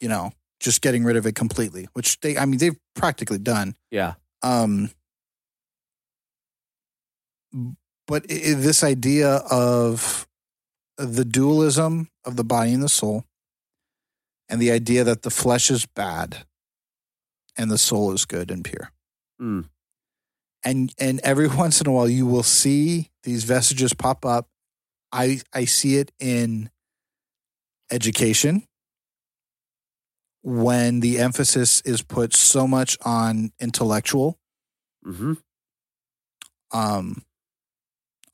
you 0.00 0.08
know, 0.08 0.32
just 0.60 0.82
getting 0.82 1.04
rid 1.04 1.16
of 1.16 1.26
it 1.26 1.34
completely. 1.34 1.88
Which 1.92 2.18
they, 2.20 2.36
I 2.38 2.44
mean, 2.46 2.58
they've 2.58 2.78
practically 2.94 3.38
done. 3.38 3.74
Yeah. 3.90 4.14
Um, 4.42 4.90
but 8.06 8.24
i 8.30 8.34
i- 8.34 8.54
this 8.54 8.82
idea 8.84 9.36
of 9.50 10.26
the 10.96 11.24
dualism 11.24 12.08
of 12.24 12.36
the 12.36 12.44
body 12.44 12.72
and 12.72 12.82
the 12.82 12.88
soul, 12.88 13.24
and 14.48 14.60
the 14.60 14.70
idea 14.70 15.04
that 15.04 15.22
the 15.22 15.30
flesh 15.30 15.70
is 15.70 15.86
bad 15.86 16.44
and 17.56 17.70
the 17.70 17.78
soul 17.78 18.12
is 18.12 18.24
good 18.24 18.50
and 18.50 18.64
pure. 18.64 18.90
Mm. 19.40 19.68
And 20.64 20.92
and 20.98 21.20
every 21.20 21.48
once 21.64 21.80
in 21.80 21.86
a 21.86 21.92
while, 21.92 22.08
you 22.08 22.26
will 22.26 22.42
see 22.42 23.10
these 23.22 23.44
vestiges 23.44 23.94
pop 23.94 24.24
up. 24.24 24.48
I 25.12 25.40
I 25.52 25.64
see 25.64 25.96
it 25.96 26.12
in 26.18 26.70
education 27.90 28.66
when 30.42 31.00
the 31.00 31.18
emphasis 31.18 31.80
is 31.82 32.02
put 32.02 32.34
so 32.34 32.66
much 32.66 32.96
on 33.04 33.52
intellectual 33.60 34.38
hmm 35.04 35.34
um, 36.72 37.22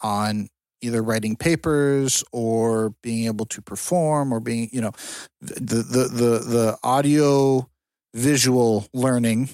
on 0.02 0.48
either 0.82 1.02
writing 1.02 1.36
papers 1.36 2.22
or 2.32 2.90
being 3.02 3.26
able 3.26 3.46
to 3.46 3.62
perform 3.62 4.32
or 4.32 4.40
being 4.40 4.68
you 4.72 4.80
know 4.80 4.92
the 5.40 5.76
the 5.76 6.04
the 6.04 6.38
the 6.38 6.78
audio 6.82 7.68
visual 8.14 8.86
learning 8.92 9.48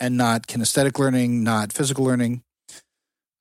and 0.00 0.16
not 0.16 0.46
kinesthetic 0.46 0.98
learning 0.98 1.42
not 1.44 1.72
physical 1.72 2.04
learning 2.04 2.42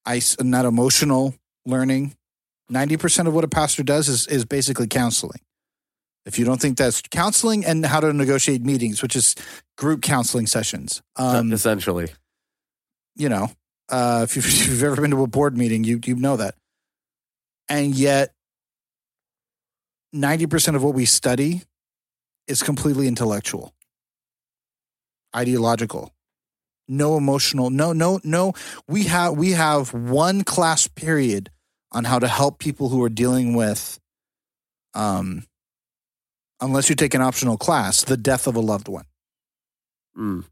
i 0.06 0.22
not 0.42 0.66
emotional 0.66 1.36
learning 1.66 2.14
90% 2.72 3.28
of 3.28 3.34
what 3.34 3.46
a 3.46 3.48
pastor 3.48 3.84
does 3.84 4.10
is 4.10 4.28
is 4.28 4.46
basically 4.46 4.88
counseling 4.88 5.40
if 6.26 6.38
you 6.38 6.44
don't 6.44 6.60
think 6.60 6.78
that's 6.78 7.02
counseling 7.02 7.66
and 7.66 7.86
how 7.86 8.00
to 8.00 8.12
negotiate 8.14 8.62
meetings 8.64 9.02
which 9.02 9.16
is 9.16 9.36
group 9.78 10.02
counseling 10.02 10.48
sessions 10.48 11.02
um, 11.16 11.54
essentially. 11.54 12.10
you 13.16 13.30
know, 13.30 13.50
uh, 13.90 14.22
if, 14.24 14.36
you've, 14.36 14.46
if 14.48 14.68
you've 14.68 14.84
ever 14.84 15.02
been 15.02 15.12
to 15.12 15.24
a 15.24 15.28
board 15.28 15.58
meeting, 15.58 15.84
you 15.84 16.00
you 16.06 16.16
know 16.16 16.38
that. 16.38 16.56
And 17.70 17.96
yet, 17.96 18.34
ninety 20.14 20.46
percent 20.48 20.78
of 20.78 20.84
what 20.84 20.94
we 20.94 21.06
study 21.06 21.64
is 22.48 22.64
completely 22.64 23.08
intellectual, 23.08 23.74
ideological, 25.36 26.12
no 26.88 27.18
emotional, 27.18 27.70
no 27.70 27.94
no 27.94 28.20
no. 28.24 28.54
We 28.88 29.04
have 29.06 29.38
we 29.38 29.52
have 29.52 29.94
one 29.94 30.44
class 30.44 30.88
period 30.88 31.50
on 31.92 32.04
how 32.04 32.20
to 32.20 32.28
help 32.28 32.60
people 32.60 32.90
who 32.90 33.04
are 33.04 33.10
dealing 33.10 33.54
with, 33.54 34.00
um, 34.94 35.46
unless 36.62 36.90
you 36.90 36.96
take 36.96 37.14
an 37.14 37.22
optional 37.22 37.58
class, 37.58 38.04
the 38.04 38.18
death 38.18 38.48
of 38.48 38.56
a 38.56 38.60
loved 38.60 38.88
one. 38.88 39.06
Mm. 40.18 40.46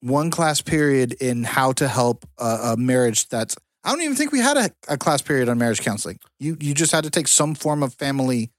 One 0.00 0.30
class 0.30 0.60
period 0.60 1.14
in 1.14 1.44
how 1.44 1.72
to 1.72 1.88
help 1.88 2.26
a, 2.38 2.72
a 2.72 2.76
marriage 2.76 3.28
that's. 3.28 3.56
I 3.84 3.90
don't 3.90 4.00
even 4.00 4.16
think 4.16 4.32
we 4.32 4.38
had 4.38 4.56
a, 4.56 4.70
a 4.88 4.96
class 4.96 5.20
period 5.20 5.48
on 5.48 5.58
marriage 5.58 5.82
counseling. 5.82 6.18
You 6.38 6.56
you 6.60 6.74
just 6.74 6.92
had 6.92 7.04
to 7.04 7.10
take 7.10 7.28
some 7.28 7.54
form 7.54 7.82
of 7.82 7.94
family. 7.94 8.50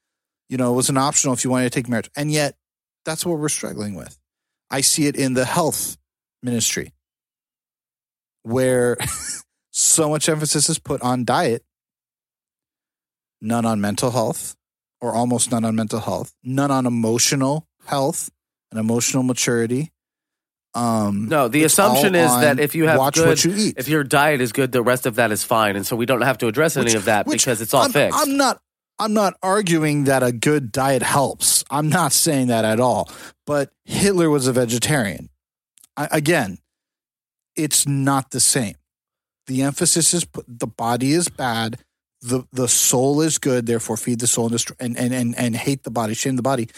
You 0.50 0.58
know, 0.58 0.74
it 0.74 0.76
was 0.76 0.90
an 0.90 0.98
optional 0.98 1.34
if 1.34 1.44
you 1.44 1.50
wanted 1.50 1.72
to 1.72 1.80
take 1.80 1.90
marriage, 1.90 2.10
and 2.16 2.32
yet 2.32 2.56
that's 3.06 3.26
what 3.26 3.40
we're 3.40 3.50
struggling 3.50 3.96
with. 3.96 4.18
I 4.70 4.82
see 4.82 5.08
it 5.08 5.16
in 5.16 5.34
the 5.34 5.46
health 5.46 5.98
ministry, 6.46 6.94
where 8.44 8.98
so 9.72 10.10
much 10.10 10.30
emphasis 10.30 10.70
is 10.70 10.80
put 10.80 11.02
on 11.02 11.26
diet, 11.26 11.64
none 13.42 13.66
on 13.66 13.82
mental 13.82 14.12
health, 14.12 14.56
or 15.02 15.14
almost 15.14 15.52
none 15.52 15.66
on 15.66 15.76
mental 15.76 16.00
health, 16.00 16.34
none 16.44 16.72
on 16.72 16.86
emotional 16.86 17.68
health 17.86 18.30
and 18.72 18.80
emotional 18.80 19.24
maturity. 19.24 19.92
Um, 20.74 21.30
No, 21.30 21.48
the 21.48 21.64
assumption 21.64 22.16
is 22.16 22.30
that 22.30 22.60
if 22.60 22.76
you 22.76 22.88
have 22.88 23.00
watch 23.00 23.16
good, 23.16 23.28
what 23.28 23.44
you 23.44 23.54
eat, 23.56 23.76
if 23.78 23.88
your 23.88 24.04
diet 24.04 24.42
is 24.42 24.52
good, 24.52 24.72
the 24.72 24.84
rest 24.84 25.06
of 25.06 25.16
that 25.16 25.32
is 25.32 25.44
fine, 25.44 25.76
and 25.76 25.86
so 25.88 25.96
we 25.96 26.06
don't 26.06 26.22
have 26.22 26.38
to 26.40 26.48
address 26.48 26.76
any 26.78 26.94
of 26.96 27.06
that 27.06 27.26
because 27.26 27.62
it's 27.62 27.74
all 27.74 27.84
I'm, 27.84 27.92
fixed. 27.92 28.18
I'm 28.20 28.38
not. 28.38 28.62
I'm 28.98 29.14
not 29.14 29.34
arguing 29.44 30.06
that 30.06 30.24
a 30.24 30.32
good 30.32 30.72
diet 30.72 31.02
helps. 31.04 31.66
I'm 31.70 31.90
not 31.90 32.14
saying 32.14 32.48
that 32.48 32.64
at 32.64 32.80
all. 32.80 33.12
But 33.46 33.70
Hitler 33.84 34.30
was 34.30 34.48
a 34.48 34.54
vegetarian. 34.54 35.28
I, 35.98 36.08
again, 36.12 36.58
it's 37.56 37.88
not 37.88 38.32
the 38.32 38.40
same. 38.40 38.76
The 39.48 39.62
emphasis 39.62 40.14
is 40.14 40.26
the 40.48 40.68
body 40.68 41.12
is 41.14 41.30
bad. 41.30 41.80
The 42.22 42.44
the 42.52 42.68
soul 42.68 43.22
is 43.22 43.38
good. 43.38 43.66
Therefore, 43.68 43.98
feed 43.98 44.20
the 44.20 44.28
soul 44.28 44.46
and, 44.46 44.54
destroy, 44.54 44.76
and 44.80 44.98
and 44.98 45.14
and 45.14 45.38
and 45.38 45.56
hate 45.56 45.84
the 45.84 45.92
body, 45.92 46.14
shame 46.16 46.36
the 46.36 46.42
body. 46.42 46.70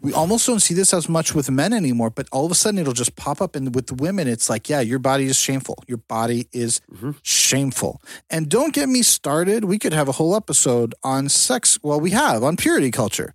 We 0.00 0.12
almost 0.12 0.46
don't 0.46 0.60
see 0.60 0.74
this 0.74 0.94
as 0.94 1.08
much 1.08 1.34
with 1.34 1.50
men 1.50 1.72
anymore. 1.72 2.10
But 2.10 2.28
all 2.30 2.44
of 2.46 2.52
a 2.52 2.54
sudden, 2.54 2.78
it'll 2.78 2.92
just 2.92 3.16
pop 3.16 3.40
up. 3.40 3.56
And 3.56 3.74
with 3.74 3.90
women, 4.00 4.28
it's 4.28 4.48
like, 4.48 4.68
yeah, 4.68 4.80
your 4.80 5.00
body 5.00 5.24
is 5.26 5.36
shameful. 5.36 5.76
Your 5.88 5.98
body 5.98 6.48
is 6.52 6.80
Mhm. 6.92 7.16
shameful. 7.22 8.00
And 8.30 8.48
don't 8.48 8.72
get 8.72 8.88
me 8.88 9.02
started. 9.02 9.64
We 9.64 9.76
could 9.78 9.92
have 9.92 10.08
a 10.08 10.12
whole 10.12 10.36
episode 10.36 10.94
on 11.02 11.28
sex. 11.28 11.80
Well, 11.82 11.98
we 12.00 12.10
have 12.12 12.44
on 12.44 12.56
purity 12.56 12.92
culture, 12.92 13.34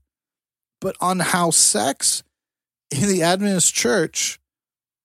but 0.79 0.95
on 1.01 1.19
how 1.19 1.51
sex 1.51 2.23
in 2.91 3.07
the 3.09 3.23
Adventist 3.23 3.73
church. 3.73 4.39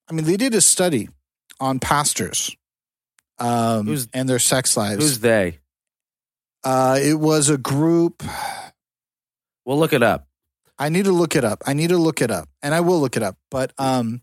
I 0.09 0.13
mean, 0.15 0.25
they 0.25 0.37
did 0.37 0.55
a 0.55 0.61
study 0.61 1.09
on 1.61 1.79
pastors 1.79 2.57
um, 3.39 3.87
Who's- 3.87 4.09
and 4.13 4.29
their 4.29 4.39
sex 4.39 4.77
lives. 4.77 5.03
Who's 5.03 5.21
they? 5.21 5.59
Uh, 6.65 6.99
it 7.01 7.15
was 7.15 7.49
a 7.51 7.59
group. 7.59 8.23
We'll 9.65 9.79
look 9.79 9.93
it 9.93 10.03
up. 10.03 10.27
I 10.79 10.89
need 10.89 11.05
to 11.07 11.13
look 11.13 11.35
it 11.37 11.45
up. 11.45 11.63
I 11.67 11.73
need 11.73 11.89
to 11.91 11.97
look 11.99 12.21
it 12.23 12.31
up, 12.31 12.49
and 12.63 12.75
I 12.75 12.81
will 12.81 13.01
look 13.01 13.17
it 13.17 13.23
up. 13.23 13.37
But 13.51 13.73
um, 13.79 14.23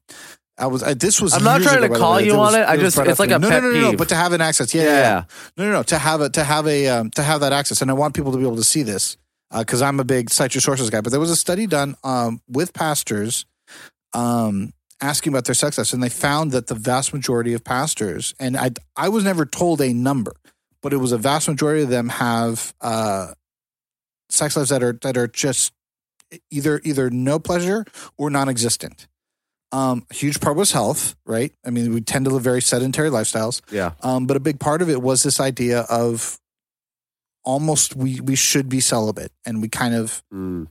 I 0.57 0.67
was 0.67 0.83
I, 0.83 0.93
this 0.93 1.21
was. 1.21 1.33
I'm 1.33 1.43
not 1.43 1.61
trying 1.61 1.79
to 1.79 1.85
ago, 1.85 1.93
the 1.93 1.99
call 1.99 2.21
you 2.21 2.37
was- 2.37 2.55
on 2.55 2.61
it. 2.61 2.63
I 2.63 2.75
was 2.75 2.95
just- 2.95 3.07
it's 3.07 3.19
like 3.19 3.31
a 3.31 3.39
no, 3.39 3.49
no, 3.49 3.59
no, 3.59 3.71
no, 3.71 3.89
peeve. 3.91 3.97
But 3.97 4.09
to 4.09 4.15
have 4.15 4.31
an 4.33 4.41
access, 4.41 4.73
yeah, 4.73 4.83
yeah, 4.83 4.89
yeah. 4.99 5.23
No, 5.57 5.65
no, 5.65 5.71
no. 5.73 5.83
To 5.83 5.97
have 5.97 6.21
a 6.21 6.29
to 6.29 6.43
have 6.43 6.65
a 6.67 6.87
um, 6.87 7.11
to 7.11 7.23
have 7.23 7.41
that 7.41 7.53
access, 7.53 7.81
and 7.81 7.91
I 7.91 7.93
want 7.93 8.15
people 8.15 8.31
to 8.31 8.37
be 8.37 8.43
able 8.45 8.55
to 8.55 8.63
see 8.63 8.83
this 8.83 9.17
because 9.57 9.81
I'm 9.81 9.99
a 9.99 10.05
big 10.05 10.29
cite 10.29 10.55
your 10.55 10.61
sources 10.61 10.89
guy. 10.89 11.01
But 11.01 11.11
there 11.11 11.19
was 11.19 11.31
a 11.31 11.35
study 11.35 11.67
done 11.67 11.95
um, 12.03 12.41
with 12.49 12.73
pastors 12.73 13.45
um, 14.13 14.73
asking 15.01 15.33
about 15.33 15.45
their 15.45 15.55
sex 15.55 15.77
lives, 15.77 15.93
and 15.93 16.01
they 16.01 16.09
found 16.09 16.51
that 16.51 16.67
the 16.67 16.75
vast 16.75 17.13
majority 17.13 17.53
of 17.53 17.63
pastors, 17.63 18.33
and 18.39 18.55
I 18.57 18.71
I 18.95 19.09
was 19.09 19.23
never 19.23 19.45
told 19.45 19.81
a 19.81 19.93
number, 19.93 20.33
but 20.81 20.93
it 20.93 20.97
was 20.97 21.11
a 21.11 21.17
vast 21.17 21.47
majority 21.47 21.83
of 21.83 21.89
them 21.89 22.09
have 22.09 22.73
uh, 22.81 23.33
sex 24.29 24.55
lives 24.55 24.69
that 24.69 24.83
are 24.83 24.93
that 25.01 25.17
are 25.17 25.27
just 25.27 25.73
either 26.49 26.81
either 26.83 27.09
no 27.09 27.39
pleasure 27.39 27.85
or 28.17 28.29
non-existent. 28.29 29.07
Um, 29.71 30.05
a 30.09 30.13
huge 30.13 30.39
part 30.39 30.55
was 30.55 30.71
health, 30.71 31.15
right? 31.25 31.51
I 31.65 31.69
mean, 31.69 31.93
we 31.93 31.99
tend 31.99 32.25
to 32.25 32.31
live 32.31 32.43
very 32.43 32.61
sedentary 32.61 33.09
lifestyles. 33.09 33.61
Yeah. 33.71 33.91
Um, 34.01 34.25
but 34.25 34.37
a 34.37 34.39
big 34.39 34.59
part 34.59 34.81
of 34.81 34.89
it 34.89 35.01
was 35.01 35.23
this 35.23 35.39
idea 35.41 35.81
of 35.89 36.39
almost 37.43 37.95
we 37.95 38.21
we 38.21 38.35
should 38.35 38.69
be 38.69 38.79
celibate, 38.79 39.31
and 39.45 39.61
we 39.61 39.67
kind 39.69 39.93
of 39.95 40.23
Mm. 40.33 40.67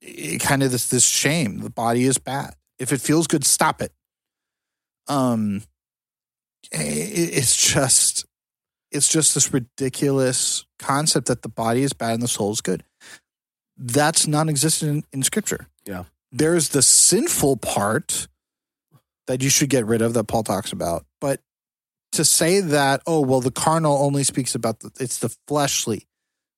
it 0.00 0.40
kind 0.40 0.62
of 0.62 0.72
this 0.72 0.88
this 0.88 1.04
shame. 1.06 1.58
The 1.58 1.70
body 1.70 2.04
is 2.04 2.18
bad. 2.18 2.54
If 2.78 2.92
it 2.92 3.00
feels 3.00 3.26
good, 3.26 3.44
stop 3.44 3.80
it. 3.80 3.92
Um, 5.08 5.62
it's 6.72 7.56
just 7.56 8.26
it's 8.90 9.08
just 9.08 9.34
this 9.34 9.52
ridiculous 9.52 10.64
concept 10.78 11.26
that 11.28 11.42
the 11.42 11.48
body 11.48 11.82
is 11.82 11.92
bad 11.92 12.14
and 12.14 12.22
the 12.22 12.28
soul 12.28 12.52
is 12.52 12.60
good. 12.60 12.82
That's 13.76 14.26
non-existent 14.26 15.04
in, 15.12 15.18
in 15.18 15.22
scripture. 15.22 15.68
Yeah. 15.84 16.04
there's 16.32 16.70
the 16.70 16.82
sinful 16.82 17.58
part 17.58 18.26
that 19.28 19.42
you 19.42 19.50
should 19.50 19.70
get 19.70 19.86
rid 19.86 20.02
of 20.02 20.14
that 20.14 20.24
Paul 20.24 20.42
talks 20.42 20.72
about, 20.72 21.06
but 21.20 21.40
to 22.12 22.24
say 22.24 22.60
that 22.60 23.02
oh 23.06 23.20
well 23.20 23.40
the 23.40 23.50
carnal 23.50 23.98
only 23.98 24.24
speaks 24.24 24.54
about 24.54 24.80
the, 24.80 24.90
it's 24.98 25.18
the 25.18 25.34
fleshly 25.46 26.06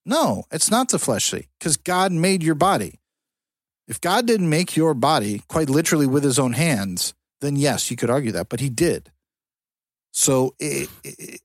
no 0.06 0.44
it's 0.52 0.70
not 0.70 0.88
the 0.88 0.98
fleshly 0.98 1.48
because 1.58 1.76
god 1.76 2.12
made 2.12 2.42
your 2.42 2.54
body 2.54 2.97
if 3.89 4.01
god 4.01 4.26
didn't 4.26 4.49
make 4.49 4.76
your 4.76 4.95
body 4.95 5.43
quite 5.49 5.68
literally 5.68 6.07
with 6.07 6.22
his 6.22 6.39
own 6.39 6.53
hands 6.53 7.14
then 7.41 7.57
yes 7.57 7.91
you 7.91 7.97
could 7.97 8.11
argue 8.11 8.30
that 8.32 8.49
but 8.49 8.61
he 8.61 8.68
did 8.70 9.11
so 10.12 10.55
it, 10.61 10.89
it, 11.05 11.41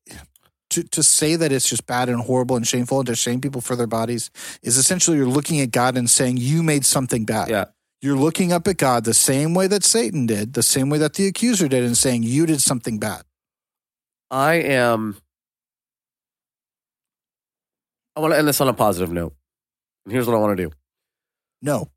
to, 0.69 0.83
to 0.83 1.03
say 1.03 1.35
that 1.35 1.51
it's 1.51 1.69
just 1.69 1.85
bad 1.85 2.09
and 2.09 2.21
horrible 2.21 2.55
and 2.55 2.67
shameful 2.67 2.99
and 2.99 3.07
to 3.07 3.15
shame 3.15 3.39
people 3.41 3.61
for 3.61 3.75
their 3.75 3.87
bodies 3.87 4.29
is 4.63 4.77
essentially 4.77 5.17
you're 5.17 5.25
looking 5.27 5.59
at 5.61 5.71
god 5.71 5.97
and 5.97 6.09
saying 6.09 6.37
you 6.37 6.61
made 6.63 6.85
something 6.85 7.25
bad 7.25 7.49
Yeah. 7.49 7.65
you're 8.01 8.17
looking 8.17 8.51
up 8.51 8.67
at 8.67 8.77
god 8.77 9.03
the 9.05 9.13
same 9.13 9.53
way 9.53 9.67
that 9.67 9.83
satan 9.83 10.25
did 10.25 10.53
the 10.53 10.63
same 10.63 10.89
way 10.89 10.97
that 10.99 11.13
the 11.13 11.27
accuser 11.27 11.67
did 11.67 11.83
and 11.83 11.97
saying 11.97 12.23
you 12.23 12.45
did 12.45 12.61
something 12.61 12.99
bad 12.99 13.23
I 14.31 14.55
am. 14.55 15.17
I 18.15 18.19
want 18.19 18.33
to 18.33 18.37
end 18.39 18.47
this 18.47 18.61
on 18.61 18.67
a 18.67 18.73
positive 18.73 19.11
note. 19.11 19.35
And 20.05 20.11
here's 20.11 20.25
what 20.25 20.35
I 20.35 20.39
want 20.39 20.57
to 20.57 20.63
do. 20.63 20.71
no 21.61 21.89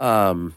Um, 0.00 0.54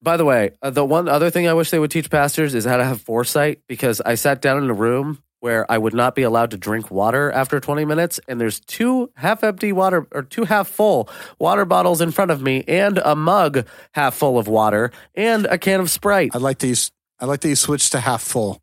by 0.00 0.16
the 0.16 0.24
way, 0.24 0.52
uh, 0.62 0.70
the 0.70 0.84
one 0.84 1.08
other 1.08 1.30
thing 1.30 1.48
I 1.48 1.54
wish 1.54 1.70
they 1.70 1.78
would 1.78 1.90
teach 1.90 2.10
pastors 2.10 2.54
is 2.54 2.64
how 2.64 2.76
to 2.76 2.84
have 2.84 3.00
foresight 3.00 3.60
because 3.66 4.00
I 4.00 4.14
sat 4.14 4.40
down 4.40 4.62
in 4.62 4.70
a 4.70 4.74
room 4.74 5.22
where 5.40 5.70
I 5.70 5.78
would 5.78 5.94
not 5.94 6.14
be 6.14 6.22
allowed 6.22 6.50
to 6.50 6.56
drink 6.56 6.90
water 6.90 7.30
after 7.30 7.60
20 7.60 7.84
minutes, 7.84 8.18
and 8.28 8.40
there's 8.40 8.60
two 8.60 9.10
half 9.16 9.44
empty 9.44 9.72
water 9.72 10.06
or 10.12 10.22
two 10.22 10.44
half 10.44 10.68
full 10.68 11.08
water 11.38 11.64
bottles 11.64 12.00
in 12.00 12.10
front 12.10 12.30
of 12.30 12.42
me, 12.42 12.64
and 12.66 12.98
a 12.98 13.14
mug 13.14 13.66
half 13.92 14.14
full 14.14 14.38
of 14.38 14.48
water, 14.48 14.90
and 15.14 15.46
a 15.46 15.58
can 15.58 15.80
of 15.80 15.90
Sprite. 15.90 16.32
I'd 16.34 16.42
like 16.42 16.58
to 16.58 16.68
use, 16.68 16.90
I 17.20 17.26
like 17.26 17.40
that 17.40 17.48
you 17.48 17.56
switch 17.56 17.90
to 17.90 18.00
half 18.00 18.22
full. 18.22 18.60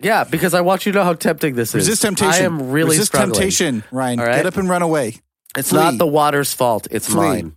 Yeah, 0.00 0.24
because 0.24 0.54
I 0.54 0.60
want 0.62 0.86
you 0.86 0.92
to 0.92 0.98
know 0.98 1.04
how 1.04 1.14
tempting 1.14 1.54
this 1.54 1.70
is. 1.70 1.74
Resist 1.76 2.02
temptation. 2.02 2.32
I 2.32 2.38
am 2.44 2.70
really 2.70 2.90
resist 2.90 3.08
struggling. 3.08 3.34
temptation. 3.34 3.84
Ryan, 3.90 4.18
right. 4.18 4.36
get 4.36 4.46
up 4.46 4.56
and 4.56 4.68
run 4.68 4.82
away. 4.82 5.16
It's 5.56 5.70
Flee. 5.70 5.78
not 5.78 5.98
the 5.98 6.06
water's 6.06 6.52
fault. 6.52 6.88
It's 6.90 7.06
Flee. 7.06 7.16
mine. 7.16 7.56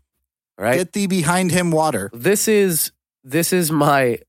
Right. 0.57 0.77
Get 0.77 0.93
thee 0.93 1.07
behind 1.07 1.51
him, 1.51 1.71
water. 1.71 2.09
this 2.13 2.47
is 2.47 2.91
this 3.23 3.53
is 3.53 3.71
my 3.71 4.19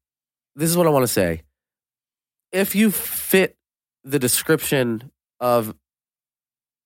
this 0.57 0.69
is 0.69 0.77
what 0.77 0.87
I 0.87 0.91
want 0.91 1.05
to 1.05 1.09
say. 1.13 1.43
If 2.53 2.75
you 2.75 2.91
fit 2.91 3.57
the 4.05 4.19
description 4.19 5.11
of 5.41 5.75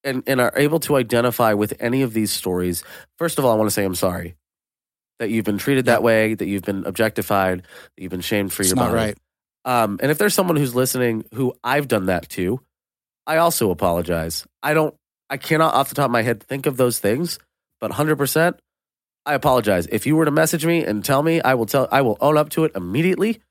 and 0.03 0.23
and 0.27 0.39
are 0.41 0.53
able 0.55 0.79
to 0.81 0.95
identify 0.95 1.53
with 1.53 1.73
any 1.79 2.01
of 2.03 2.13
these 2.13 2.31
stories, 2.31 2.83
first 3.17 3.37
of 3.39 3.45
all, 3.45 3.51
I 3.51 3.55
want 3.55 3.67
to 3.67 3.73
say 3.73 3.83
I'm 3.83 3.95
sorry 3.95 4.35
that 5.19 5.29
you've 5.29 5.45
been 5.45 5.57
treated 5.57 5.85
that 5.85 6.03
way, 6.03 6.33
that 6.33 6.47
you've 6.47 6.63
been 6.63 6.85
objectified, 6.85 7.59
that 7.61 8.01
you've 8.01 8.11
been 8.11 8.21
shamed 8.21 8.51
for 8.51 8.61
It's 8.63 8.69
your 8.71 8.77
not 8.77 8.91
body. 8.91 8.95
right. 8.95 9.17
Um, 9.65 9.99
and 10.01 10.11
if 10.11 10.17
there's 10.17 10.33
someone 10.33 10.57
who's 10.57 10.75
listening 10.75 11.23
who 11.33 11.53
I've 11.63 11.87
done 11.87 12.07
that 12.07 12.27
to, 12.29 12.59
I 13.25 13.37
also 13.37 13.71
apologize. 13.71 14.45
I 14.61 14.73
don't, 14.73 14.93
I 15.29 15.37
cannot 15.37 15.73
off 15.75 15.87
the 15.89 15.95
top 15.95 16.05
of 16.05 16.11
my 16.11 16.23
head 16.23 16.43
think 16.43 16.65
of 16.65 16.75
those 16.75 16.99
things, 16.99 17.39
but 17.79 17.91
100%, 17.91 18.57
I 19.25 19.33
apologize. 19.33 19.87
If 19.87 20.05
you 20.05 20.15
were 20.15 20.25
to 20.25 20.31
message 20.31 20.65
me 20.65 20.83
and 20.83 21.03
tell 21.03 21.23
me, 21.23 21.41
I 21.41 21.53
will 21.53 21.65
tell, 21.65 21.87
I 21.91 22.01
will 22.01 22.17
own 22.19 22.37
up 22.37 22.49
to 22.51 22.65
it 22.65 22.73
immediately 22.75 23.41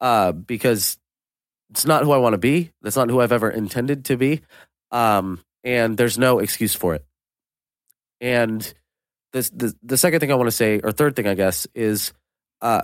uh, 0.00 0.32
because 0.32 0.98
it's 1.70 1.84
not 1.84 2.04
who 2.04 2.12
I 2.12 2.18
want 2.18 2.34
to 2.34 2.38
be. 2.38 2.72
That's 2.82 2.96
not 2.96 3.10
who 3.10 3.20
I've 3.20 3.32
ever 3.32 3.50
intended 3.50 4.04
to 4.06 4.16
be. 4.16 4.42
Um, 4.92 5.40
and 5.64 5.96
there's 5.96 6.16
no 6.16 6.38
excuse 6.38 6.74
for 6.74 6.94
it. 6.94 7.04
And 8.20 8.72
this, 9.32 9.50
the, 9.50 9.74
the 9.82 9.98
second 9.98 10.20
thing 10.20 10.30
I 10.30 10.36
want 10.36 10.46
to 10.46 10.52
say, 10.52 10.78
or 10.78 10.92
third 10.92 11.16
thing, 11.16 11.26
I 11.26 11.34
guess, 11.34 11.66
is 11.74 12.12
uh, 12.62 12.82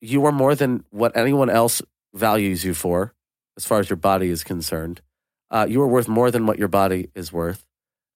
you 0.00 0.26
are 0.26 0.32
more 0.32 0.54
than 0.54 0.84
what 0.90 1.16
anyone 1.16 1.48
else 1.48 1.80
values 2.14 2.64
you 2.64 2.74
for, 2.74 3.14
as 3.56 3.64
far 3.64 3.80
as 3.80 3.88
your 3.88 3.96
body 3.96 4.28
is 4.28 4.44
concerned. 4.44 5.00
Uh, 5.50 5.66
you 5.68 5.80
are 5.82 5.88
worth 5.88 6.08
more 6.08 6.30
than 6.30 6.46
what 6.46 6.58
your 6.58 6.68
body 6.68 7.10
is 7.14 7.32
worth, 7.32 7.66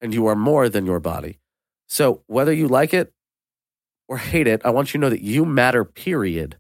and 0.01 0.13
you 0.13 0.27
are 0.27 0.37
more 0.37 0.69
than 0.69 0.85
your 0.85 1.01
body. 1.01 1.39
So 1.89 2.23
whether 2.27 2.53
you 2.53 2.69
like 2.69 2.93
it 2.93 3.13
or 4.09 4.19
hate 4.19 4.47
it, 4.47 4.63
I 4.65 4.71
want 4.71 4.89
you 4.89 4.99
to 4.99 5.03
know 5.03 5.11
that 5.11 5.23
you 5.23 5.45
matter. 5.45 5.85
Period. 5.85 6.57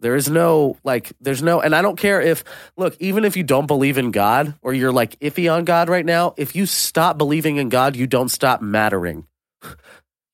There 0.00 0.16
is 0.16 0.28
no 0.28 0.76
like, 0.82 1.12
there's 1.20 1.42
no, 1.42 1.60
and 1.60 1.74
I 1.76 1.82
don't 1.82 1.96
care 1.96 2.20
if 2.20 2.42
look, 2.76 2.96
even 2.98 3.24
if 3.24 3.36
you 3.36 3.44
don't 3.44 3.66
believe 3.66 3.98
in 3.98 4.10
God 4.10 4.54
or 4.60 4.74
you're 4.74 4.92
like 4.92 5.18
iffy 5.20 5.52
on 5.52 5.64
God 5.64 5.88
right 5.88 6.04
now, 6.04 6.34
if 6.36 6.56
you 6.56 6.66
stop 6.66 7.16
believing 7.16 7.56
in 7.56 7.68
God, 7.68 7.94
you 7.94 8.08
don't 8.08 8.28
stop 8.28 8.60
mattering. 8.60 9.26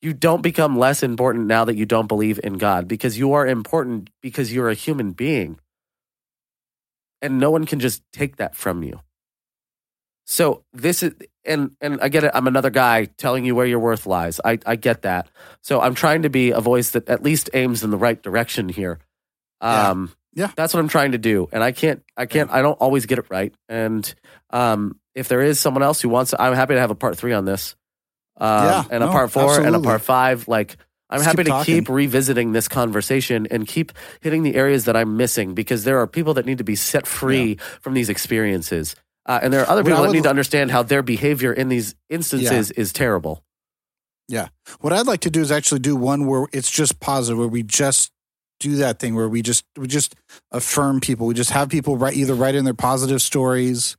you 0.01 0.15
don't 0.15 0.43
become 0.43 0.79
less 0.79 1.03
important 1.03 1.47
now 1.47 1.67
that 1.67 1.77
you 1.77 1.85
don't 1.85 2.07
believe 2.07 2.41
in 2.43 2.55
God 2.55 2.89
because 2.89 3.19
you 3.19 3.35
are 3.35 3.47
important 3.47 4.09
because 4.23 4.53
you're 4.53 4.71
a 4.71 4.75
human 4.75 5.13
being. 5.13 5.59
And 7.21 7.39
no 7.39 7.51
one 7.51 7.67
can 7.67 7.81
just 7.81 8.03
take 8.13 8.37
that 8.37 8.55
from 8.55 8.83
you. 8.83 9.01
So 10.25 10.65
this 10.73 11.03
is 11.03 11.15
and 11.49 11.73
and 11.81 12.01
I 12.01 12.09
get 12.09 12.25
it. 12.25 12.31
I'm 12.35 12.47
another 12.47 12.71
guy 12.71 13.07
telling 13.07 13.45
you 13.45 13.55
where 13.55 13.67
your 13.67 13.81
worth 13.81 14.07
lies. 14.07 14.41
I, 14.45 14.59
I 14.67 14.77
get 14.77 15.03
that. 15.03 15.29
So 15.63 15.81
I'm 15.81 15.95
trying 15.95 16.23
to 16.23 16.31
be 16.31 16.51
a 16.53 16.61
voice 16.61 16.91
that 16.91 17.09
at 17.09 17.23
least 17.23 17.51
aims 17.55 17.83
in 17.83 17.91
the 17.91 17.97
right 17.97 18.23
direction 18.23 18.69
here. 18.69 19.01
Yeah. 19.63 19.91
Um 19.91 20.13
Yeah. 20.35 20.51
that's 20.55 20.73
what 20.75 20.81
I'm 20.81 20.89
trying 20.89 21.13
to 21.13 21.19
do. 21.19 21.49
And 21.53 21.65
I 21.65 21.73
can't 21.73 22.03
I 22.17 22.27
can't 22.27 22.51
I 22.51 22.63
don't 22.63 22.79
always 22.81 23.07
get 23.07 23.19
it 23.19 23.27
right. 23.31 23.53
And 23.69 24.15
um 24.51 25.01
if 25.15 25.27
there 25.29 25.41
is 25.43 25.59
someone 25.59 25.83
else 25.83 26.01
who 26.01 26.09
wants 26.09 26.35
I'm 26.39 26.55
happy 26.55 26.75
to 26.75 26.81
have 26.81 26.91
a 26.93 26.95
part 26.95 27.19
three 27.19 27.33
on 27.33 27.45
this. 27.45 27.75
Um 28.37 28.65
Yeah, 28.65 28.85
and 28.91 29.03
a 29.03 29.07
no, 29.07 29.13
part 29.13 29.31
four 29.33 29.59
and 29.61 29.75
a 29.75 29.81
part 29.81 30.03
five. 30.03 30.47
Like 30.47 30.77
I'm 31.11 31.19
Just 31.21 31.27
happy 31.27 31.39
keep 31.39 31.47
to 31.47 31.51
talking. 31.53 31.75
keep 31.75 31.89
revisiting 31.89 32.53
this 32.53 32.69
conversation 32.69 33.47
and 33.51 33.67
keep 33.67 33.93
hitting 34.21 34.43
the 34.43 34.55
areas 34.55 34.85
that 34.85 34.95
I'm 34.97 35.17
missing 35.17 35.55
because 35.55 35.85
there 35.85 35.99
are 36.01 36.07
people 36.07 36.35
that 36.35 36.45
need 36.45 36.59
to 36.59 36.65
be 36.65 36.77
set 36.77 37.07
free 37.07 37.57
from 37.81 37.95
these 37.95 38.11
experiences. 38.11 38.95
Uh, 39.29 39.39
and 39.43 39.53
there 39.53 39.61
are 39.61 39.69
other 39.69 39.85
people 39.85 39.99
that 40.03 40.09
would- 40.09 40.15
need 40.15 40.23
to 40.25 40.31
understand 40.31 40.71
how 40.71 40.83
their 40.83 41.03
behavior 41.03 41.53
in 41.53 41.69
these 41.69 41.95
instances 42.09 42.71
is 42.73 42.93
terrible. 42.93 43.45
Yeah. 44.27 44.49
What 44.81 44.93
I'd 44.93 45.07
like 45.07 45.21
to 45.21 45.31
do 45.31 45.41
is 45.41 45.53
actually 45.53 45.81
do 45.81 45.95
one 45.95 46.27
where 46.27 46.47
it's 46.53 46.71
just 46.71 46.99
positive, 46.99 47.39
where 47.39 47.47
we 47.49 47.63
just 47.63 48.11
do 48.61 48.77
that 48.77 48.99
thing 48.99 49.15
where 49.15 49.29
we 49.29 49.41
just 49.41 49.65
we 49.77 49.87
just 49.87 50.17
affirm 50.51 50.99
people. 51.01 51.27
We 51.29 51.35
just 51.35 51.51
have 51.51 51.69
people 51.69 51.97
write 51.97 52.15
either 52.17 52.35
write 52.35 52.55
in 52.57 52.65
their 52.65 52.75
positive 52.75 53.23
stories. 53.23 53.97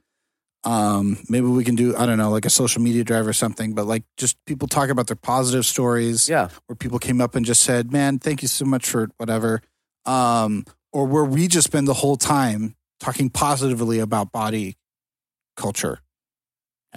Um, 0.65 1.17
maybe 1.29 1.47
we 1.47 1.63
can 1.63 1.75
do 1.75 1.95
I 1.95 2.05
don't 2.05 2.17
know 2.17 2.29
like 2.29 2.45
a 2.45 2.49
social 2.49 2.81
media 2.81 3.03
drive 3.05 3.25
or 3.25 3.31
something, 3.33 3.73
but 3.73 3.85
like 3.85 4.03
just 4.17 4.35
people 4.45 4.67
talk 4.67 4.89
about 4.89 5.07
their 5.07 5.15
positive 5.15 5.65
stories. 5.65 6.27
Yeah. 6.27 6.49
where 6.67 6.75
people 6.75 6.99
came 6.99 7.21
up 7.21 7.35
and 7.35 7.45
just 7.45 7.61
said, 7.63 7.91
"Man, 7.93 8.19
thank 8.19 8.41
you 8.41 8.47
so 8.49 8.65
much 8.65 8.89
for 8.89 9.09
whatever," 9.17 9.61
um, 10.05 10.65
or 10.91 11.05
where 11.05 11.23
we 11.23 11.47
just 11.47 11.67
spend 11.67 11.87
the 11.87 11.93
whole 11.93 12.17
time 12.17 12.75
talking 12.99 13.29
positively 13.29 13.99
about 13.99 14.31
body 14.33 14.75
culture 15.59 15.99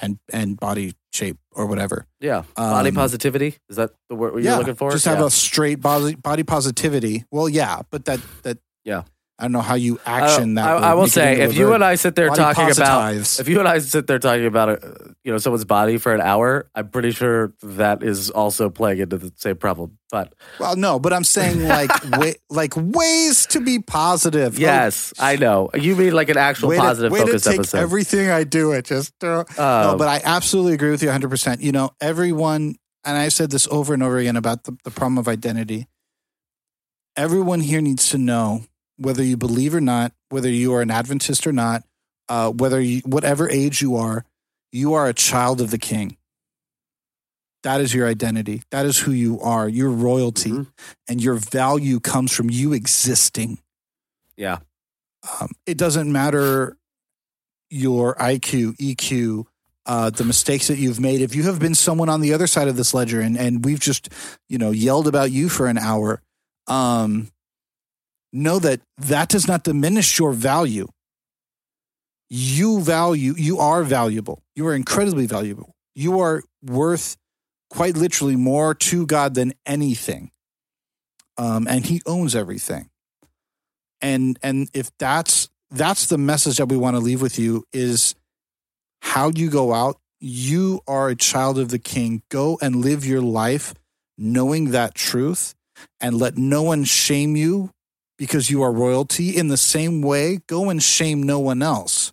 and 0.00 0.18
and 0.32 0.58
body 0.58 0.94
shape 1.12 1.36
or 1.52 1.66
whatever. 1.66 2.06
Yeah. 2.20 2.44
Body 2.56 2.88
Um, 2.88 2.94
positivity. 2.94 3.56
Is 3.68 3.76
that 3.76 3.90
the 4.08 4.14
word 4.14 4.42
you're 4.42 4.56
looking 4.56 4.74
for? 4.74 4.90
Just 4.90 5.04
have 5.04 5.18
yeah. 5.18 5.26
a 5.26 5.30
straight 5.30 5.80
body 5.80 6.14
body 6.14 6.42
positivity. 6.42 7.24
Well, 7.30 7.48
yeah, 7.48 7.82
but 7.90 8.04
that 8.06 8.20
that 8.42 8.58
Yeah. 8.84 9.02
I 9.42 9.46
don't 9.46 9.52
know 9.52 9.60
how 9.60 9.74
you 9.74 9.98
action 10.06 10.56
I, 10.56 10.62
that. 10.62 10.82
I, 10.84 10.90
I 10.90 10.94
will 10.94 11.08
say, 11.08 11.40
if 11.40 11.56
you 11.56 11.72
and 11.72 11.82
I 11.82 11.96
sit 11.96 12.14
there 12.14 12.28
talking 12.28 12.70
about, 12.70 12.78
positives. 12.78 13.40
if 13.40 13.48
you 13.48 13.58
and 13.58 13.66
I 13.66 13.80
sit 13.80 14.06
there 14.06 14.20
talking 14.20 14.46
about, 14.46 14.68
uh, 14.68 14.88
you 15.24 15.32
know, 15.32 15.38
someone's 15.38 15.64
body 15.64 15.98
for 15.98 16.14
an 16.14 16.20
hour, 16.20 16.70
I'm 16.76 16.90
pretty 16.90 17.10
sure 17.10 17.52
that 17.64 18.04
is 18.04 18.30
also 18.30 18.70
playing 18.70 19.00
into 19.00 19.18
the 19.18 19.32
same 19.34 19.56
problem. 19.56 19.98
But 20.12 20.32
well, 20.60 20.76
no, 20.76 21.00
but 21.00 21.12
I'm 21.12 21.24
saying 21.24 21.66
like 21.66 21.90
way, 22.20 22.36
like 22.50 22.74
ways 22.76 23.46
to 23.46 23.60
be 23.60 23.80
positive. 23.80 24.60
yes, 24.60 25.12
I 25.18 25.34
know 25.34 25.70
you 25.74 25.96
mean 25.96 26.12
like 26.12 26.28
an 26.28 26.36
actual 26.38 26.68
way 26.68 26.78
positive 26.78 27.10
to, 27.10 27.14
way 27.14 27.26
focus 27.26 27.42
to 27.42 27.48
take 27.50 27.58
episode. 27.58 27.78
everything 27.78 28.30
I 28.30 28.44
do 28.44 28.70
it 28.70 28.84
just 28.84 29.12
uh, 29.24 29.42
no, 29.58 29.90
Um, 29.90 29.98
but 29.98 30.06
I 30.06 30.20
absolutely 30.22 30.74
agree 30.74 30.92
with 30.92 31.02
you 31.02 31.08
100. 31.08 31.30
percent 31.30 31.62
You 31.62 31.72
know, 31.72 31.90
everyone, 32.00 32.76
and 33.04 33.18
I've 33.18 33.32
said 33.32 33.50
this 33.50 33.66
over 33.72 33.92
and 33.92 34.04
over 34.04 34.18
again 34.18 34.36
about 34.36 34.62
the, 34.62 34.76
the 34.84 34.92
problem 34.92 35.18
of 35.18 35.26
identity. 35.26 35.88
Everyone 37.16 37.60
here 37.60 37.80
needs 37.80 38.08
to 38.10 38.18
know 38.18 38.62
whether 39.02 39.22
you 39.22 39.36
believe 39.36 39.74
or 39.74 39.80
not, 39.80 40.12
whether 40.30 40.48
you 40.48 40.72
are 40.74 40.82
an 40.82 40.90
Adventist 40.90 41.46
or 41.46 41.52
not, 41.52 41.84
uh, 42.28 42.50
whether 42.50 42.80
you, 42.80 43.00
whatever 43.04 43.48
age 43.50 43.82
you 43.82 43.96
are, 43.96 44.24
you 44.70 44.94
are 44.94 45.06
a 45.08 45.14
child 45.14 45.60
of 45.60 45.70
the 45.70 45.78
King. 45.78 46.16
That 47.62 47.80
is 47.80 47.94
your 47.94 48.08
identity. 48.08 48.62
That 48.70 48.86
is 48.86 48.98
who 48.98 49.12
you 49.12 49.38
are. 49.40 49.68
Your 49.68 49.90
royalty 49.90 50.50
Mhm. 50.50 50.66
and 51.08 51.22
your 51.22 51.34
value 51.36 52.00
comes 52.00 52.32
from 52.32 52.50
you 52.50 52.72
existing. 52.72 53.58
yeah, 54.36 54.58
Um, 55.40 55.50
it 55.66 55.76
doesn't 55.78 56.10
matter 56.10 56.76
your 57.70 58.16
IQ, 58.20 58.74
EQ, 58.80 59.46
uh, 59.86 60.10
the 60.10 60.24
mistakes 60.24 60.68
that 60.68 60.78
you've 60.78 60.98
made. 61.00 61.20
If 61.20 61.34
you 61.34 61.42
have 61.44 61.58
been 61.58 61.74
someone 61.74 62.08
on 62.08 62.20
the 62.20 62.32
other 62.32 62.46
side 62.46 62.66
of 62.68 62.76
this 62.76 62.92
ledger 62.94 63.20
and, 63.20 63.36
and 63.36 63.64
we've 63.64 63.78
just, 63.80 64.08
you 64.48 64.58
know, 64.58 64.70
yelled 64.70 65.06
about 65.06 65.30
you 65.30 65.48
for 65.48 65.66
an 65.66 65.76
hour, 65.78 66.22
um, 66.66 67.30
know 68.32 68.58
that 68.58 68.80
that 68.98 69.28
does 69.28 69.46
not 69.46 69.64
diminish 69.64 70.18
your 70.18 70.32
value. 70.32 70.88
You 72.28 72.80
value, 72.80 73.34
you 73.36 73.58
are 73.58 73.82
valuable. 73.82 74.42
You 74.56 74.66
are 74.66 74.74
incredibly 74.74 75.26
valuable. 75.26 75.74
You 75.94 76.20
are 76.20 76.42
worth 76.62 77.16
quite 77.68 77.96
literally 77.96 78.36
more 78.36 78.74
to 78.74 79.06
God 79.06 79.34
than 79.34 79.52
anything. 79.66 80.30
Um, 81.36 81.66
and 81.68 81.84
he 81.84 82.00
owns 82.06 82.34
everything 82.34 82.90
and 84.02 84.38
and 84.42 84.68
if 84.74 84.90
that's 84.98 85.48
that's 85.70 86.06
the 86.06 86.18
message 86.18 86.58
that 86.58 86.66
we 86.66 86.76
want 86.76 86.96
to 86.96 87.00
leave 87.00 87.22
with 87.22 87.38
you 87.38 87.64
is 87.72 88.14
how 89.00 89.30
you 89.34 89.48
go 89.48 89.72
out 89.72 89.98
you 90.20 90.80
are 90.86 91.08
a 91.08 91.16
child 91.16 91.58
of 91.58 91.70
the 91.70 91.78
king 91.78 92.22
go 92.28 92.58
and 92.60 92.76
live 92.76 93.06
your 93.06 93.22
life 93.22 93.74
knowing 94.18 94.72
that 94.72 94.94
truth 94.94 95.54
and 96.00 96.18
let 96.18 96.36
no 96.36 96.62
one 96.62 96.84
shame 96.84 97.36
you 97.36 97.70
because 98.22 98.50
you 98.50 98.62
are 98.62 98.70
royalty 98.70 99.36
in 99.36 99.48
the 99.48 99.56
same 99.56 100.00
way 100.00 100.38
go 100.46 100.70
and 100.70 100.80
shame 100.80 101.20
no 101.20 101.40
one 101.40 101.60
else 101.60 102.12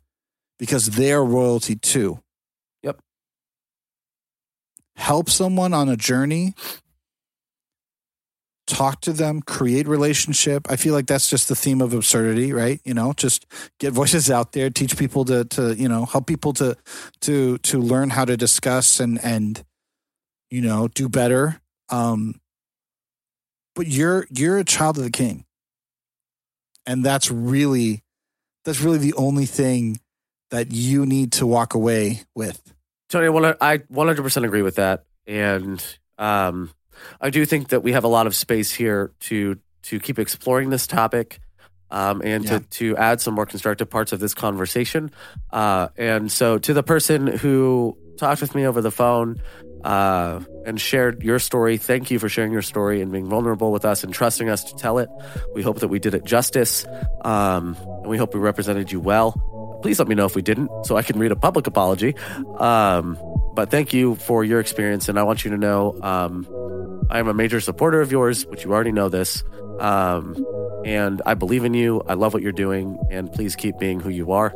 because 0.57 0.87
they're 0.87 1.23
royalty 1.23 1.75
too 1.75 2.19
Yep. 2.81 2.99
help 4.95 5.29
someone 5.29 5.71
on 5.71 5.87
a 5.87 5.95
journey 5.95 6.55
talk 8.69 9.01
to 9.01 9.11
them, 9.11 9.41
create 9.41 9.87
relationship. 9.87 10.67
I 10.69 10.75
feel 10.75 10.93
like 10.93 11.07
that's 11.07 11.29
just 11.29 11.49
the 11.49 11.55
theme 11.55 11.81
of 11.81 11.93
absurdity, 11.93 12.53
right? 12.53 12.79
You 12.85 12.93
know, 12.93 13.13
just 13.13 13.45
get 13.79 13.93
voices 13.93 14.29
out 14.29 14.51
there, 14.53 14.69
teach 14.69 14.97
people 14.97 15.25
to 15.25 15.43
to, 15.45 15.75
you 15.75 15.89
know, 15.89 16.05
help 16.05 16.27
people 16.27 16.53
to 16.53 16.77
to 17.21 17.57
to 17.57 17.79
learn 17.79 18.11
how 18.11 18.25
to 18.25 18.37
discuss 18.37 18.99
and 18.99 19.23
and 19.23 19.63
you 20.51 20.61
know, 20.61 20.87
do 20.87 21.09
better. 21.09 21.61
Um 21.89 22.39
but 23.75 23.87
you're 23.87 24.27
you're 24.29 24.59
a 24.59 24.63
child 24.63 24.97
of 24.97 25.03
the 25.03 25.11
king. 25.11 25.45
And 26.85 27.03
that's 27.03 27.29
really 27.29 28.03
that's 28.65 28.81
really 28.81 28.97
the 28.97 29.13
only 29.13 29.45
thing 29.45 29.99
that 30.51 30.71
you 30.71 31.05
need 31.05 31.31
to 31.33 31.45
walk 31.45 31.73
away 31.73 32.21
with. 32.35 32.73
Tony, 33.09 33.27
I 33.61 33.73
I 33.73 33.77
100% 33.79 34.45
agree 34.45 34.61
with 34.61 34.75
that, 34.75 35.05
and 35.25 35.83
um, 36.17 36.71
I 37.19 37.29
do 37.29 37.45
think 37.45 37.69
that 37.69 37.81
we 37.81 37.93
have 37.93 38.03
a 38.03 38.07
lot 38.07 38.27
of 38.27 38.35
space 38.35 38.71
here 38.71 39.11
to 39.21 39.57
to 39.83 39.99
keep 39.99 40.19
exploring 40.19 40.69
this 40.69 40.85
topic. 40.87 41.39
Um, 41.91 42.21
and 42.23 42.43
Yeah. 42.43 42.59
to, 42.59 42.65
to 42.69 42.97
add 42.97 43.19
some 43.19 43.33
more 43.33 43.47
constructive 43.47 43.89
parts 43.89 44.11
of 44.13 44.19
this 44.19 44.35
conversation. 44.35 45.09
Uh, 45.49 45.87
and 45.97 46.31
so, 46.31 46.59
to 46.59 46.71
the 46.71 46.83
person 46.83 47.25
who 47.25 47.97
talked 48.15 48.41
with 48.41 48.53
me 48.53 48.67
over 48.67 48.79
the 48.79 48.91
phone 48.91 49.41
uh, 49.83 50.41
and 50.65 50.79
shared 50.79 51.23
your 51.23 51.39
story, 51.39 51.77
thank 51.77 52.11
you 52.11 52.19
for 52.19 52.29
sharing 52.29 52.51
your 52.51 52.61
story 52.61 53.01
and 53.01 53.11
being 53.11 53.27
vulnerable 53.27 53.71
with 53.71 53.85
us 53.85 54.03
and 54.03 54.13
trusting 54.13 54.49
us 54.49 54.63
to 54.65 54.75
tell 54.75 54.97
it. 54.97 55.09
We 55.53 55.61
hope 55.61 55.79
that 55.79 55.87
we 55.87 55.99
did 55.99 56.13
it 56.13 56.23
justice, 56.23 56.85
um, 57.21 57.75
and 57.79 58.07
we 58.07 58.17
hope 58.17 58.33
we 58.33 58.39
represented 58.39 58.91
you 58.91 58.99
well. 58.99 59.79
Please 59.81 59.99
let 59.99 60.07
me 60.07 60.15
know 60.15 60.25
if 60.25 60.35
we 60.35 60.41
didn't, 60.41 60.69
so 60.85 60.97
I 60.97 61.01
can 61.01 61.17
read 61.19 61.31
a 61.31 61.35
public 61.35 61.67
apology. 61.67 62.15
Um, 62.57 63.17
but 63.53 63.71
thank 63.71 63.93
you 63.93 64.15
for 64.15 64.43
your 64.43 64.59
experience, 64.59 65.09
and 65.09 65.17
I 65.17 65.23
want 65.23 65.45
you 65.45 65.51
to 65.51 65.57
know 65.57 65.97
um, 66.01 66.47
I 67.09 67.19
am 67.19 67.27
a 67.27 67.33
major 67.33 67.59
supporter 67.61 68.01
of 68.01 68.11
yours, 68.11 68.45
which 68.45 68.63
you 68.63 68.73
already 68.73 68.91
know 68.91 69.09
this. 69.09 69.43
Um, 69.79 70.45
and 70.85 71.21
I 71.25 71.33
believe 71.33 71.63
in 71.65 71.73
you. 71.73 72.01
I 72.07 72.13
love 72.13 72.33
what 72.33 72.43
you're 72.43 72.51
doing, 72.51 72.97
and 73.09 73.31
please 73.31 73.55
keep 73.55 73.77
being 73.79 73.99
who 73.99 74.09
you 74.09 74.31
are. 74.33 74.53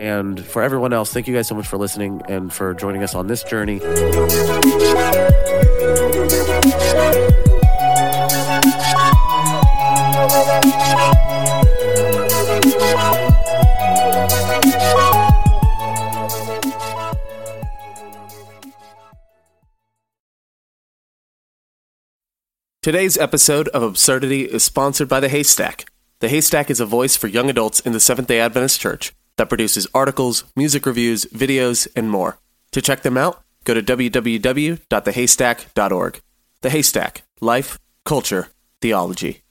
And 0.00 0.44
for 0.44 0.62
everyone 0.62 0.92
else, 0.92 1.12
thank 1.12 1.26
you 1.26 1.34
guys 1.34 1.48
so 1.48 1.54
much 1.54 1.66
for 1.66 1.78
listening 1.78 2.20
and 2.28 2.52
for 2.52 2.74
joining 2.74 3.02
us 3.02 3.14
on 3.14 3.26
this 3.26 3.42
journey. 3.42 3.80
Today's 22.82 23.18
episode 23.18 23.66
of 23.68 23.82
Absurdity 23.82 24.42
is 24.42 24.62
sponsored 24.62 25.08
by 25.08 25.18
The 25.18 25.28
Haystack. 25.28 25.86
The 26.20 26.28
Haystack 26.28 26.70
is 26.70 26.80
a 26.80 26.86
voice 26.86 27.16
for 27.16 27.26
young 27.26 27.50
adults 27.50 27.80
in 27.80 27.92
the 27.92 27.98
Seventh 27.98 28.28
day 28.28 28.38
Adventist 28.38 28.78
Church 28.80 29.12
that 29.36 29.48
produces 29.48 29.86
articles, 29.94 30.44
music 30.54 30.84
reviews, 30.86 31.24
videos, 31.26 31.86
and 31.94 32.10
more. 32.10 32.38
To 32.72 32.82
check 32.82 33.02
them 33.02 33.16
out, 33.16 33.42
go 33.64 33.74
to 33.74 33.82
www.thehaystack.org. 33.82 36.20
The 36.62 36.70
Haystack 36.70 37.22
Life, 37.40 37.78
Culture, 38.04 38.48
Theology. 38.80 39.42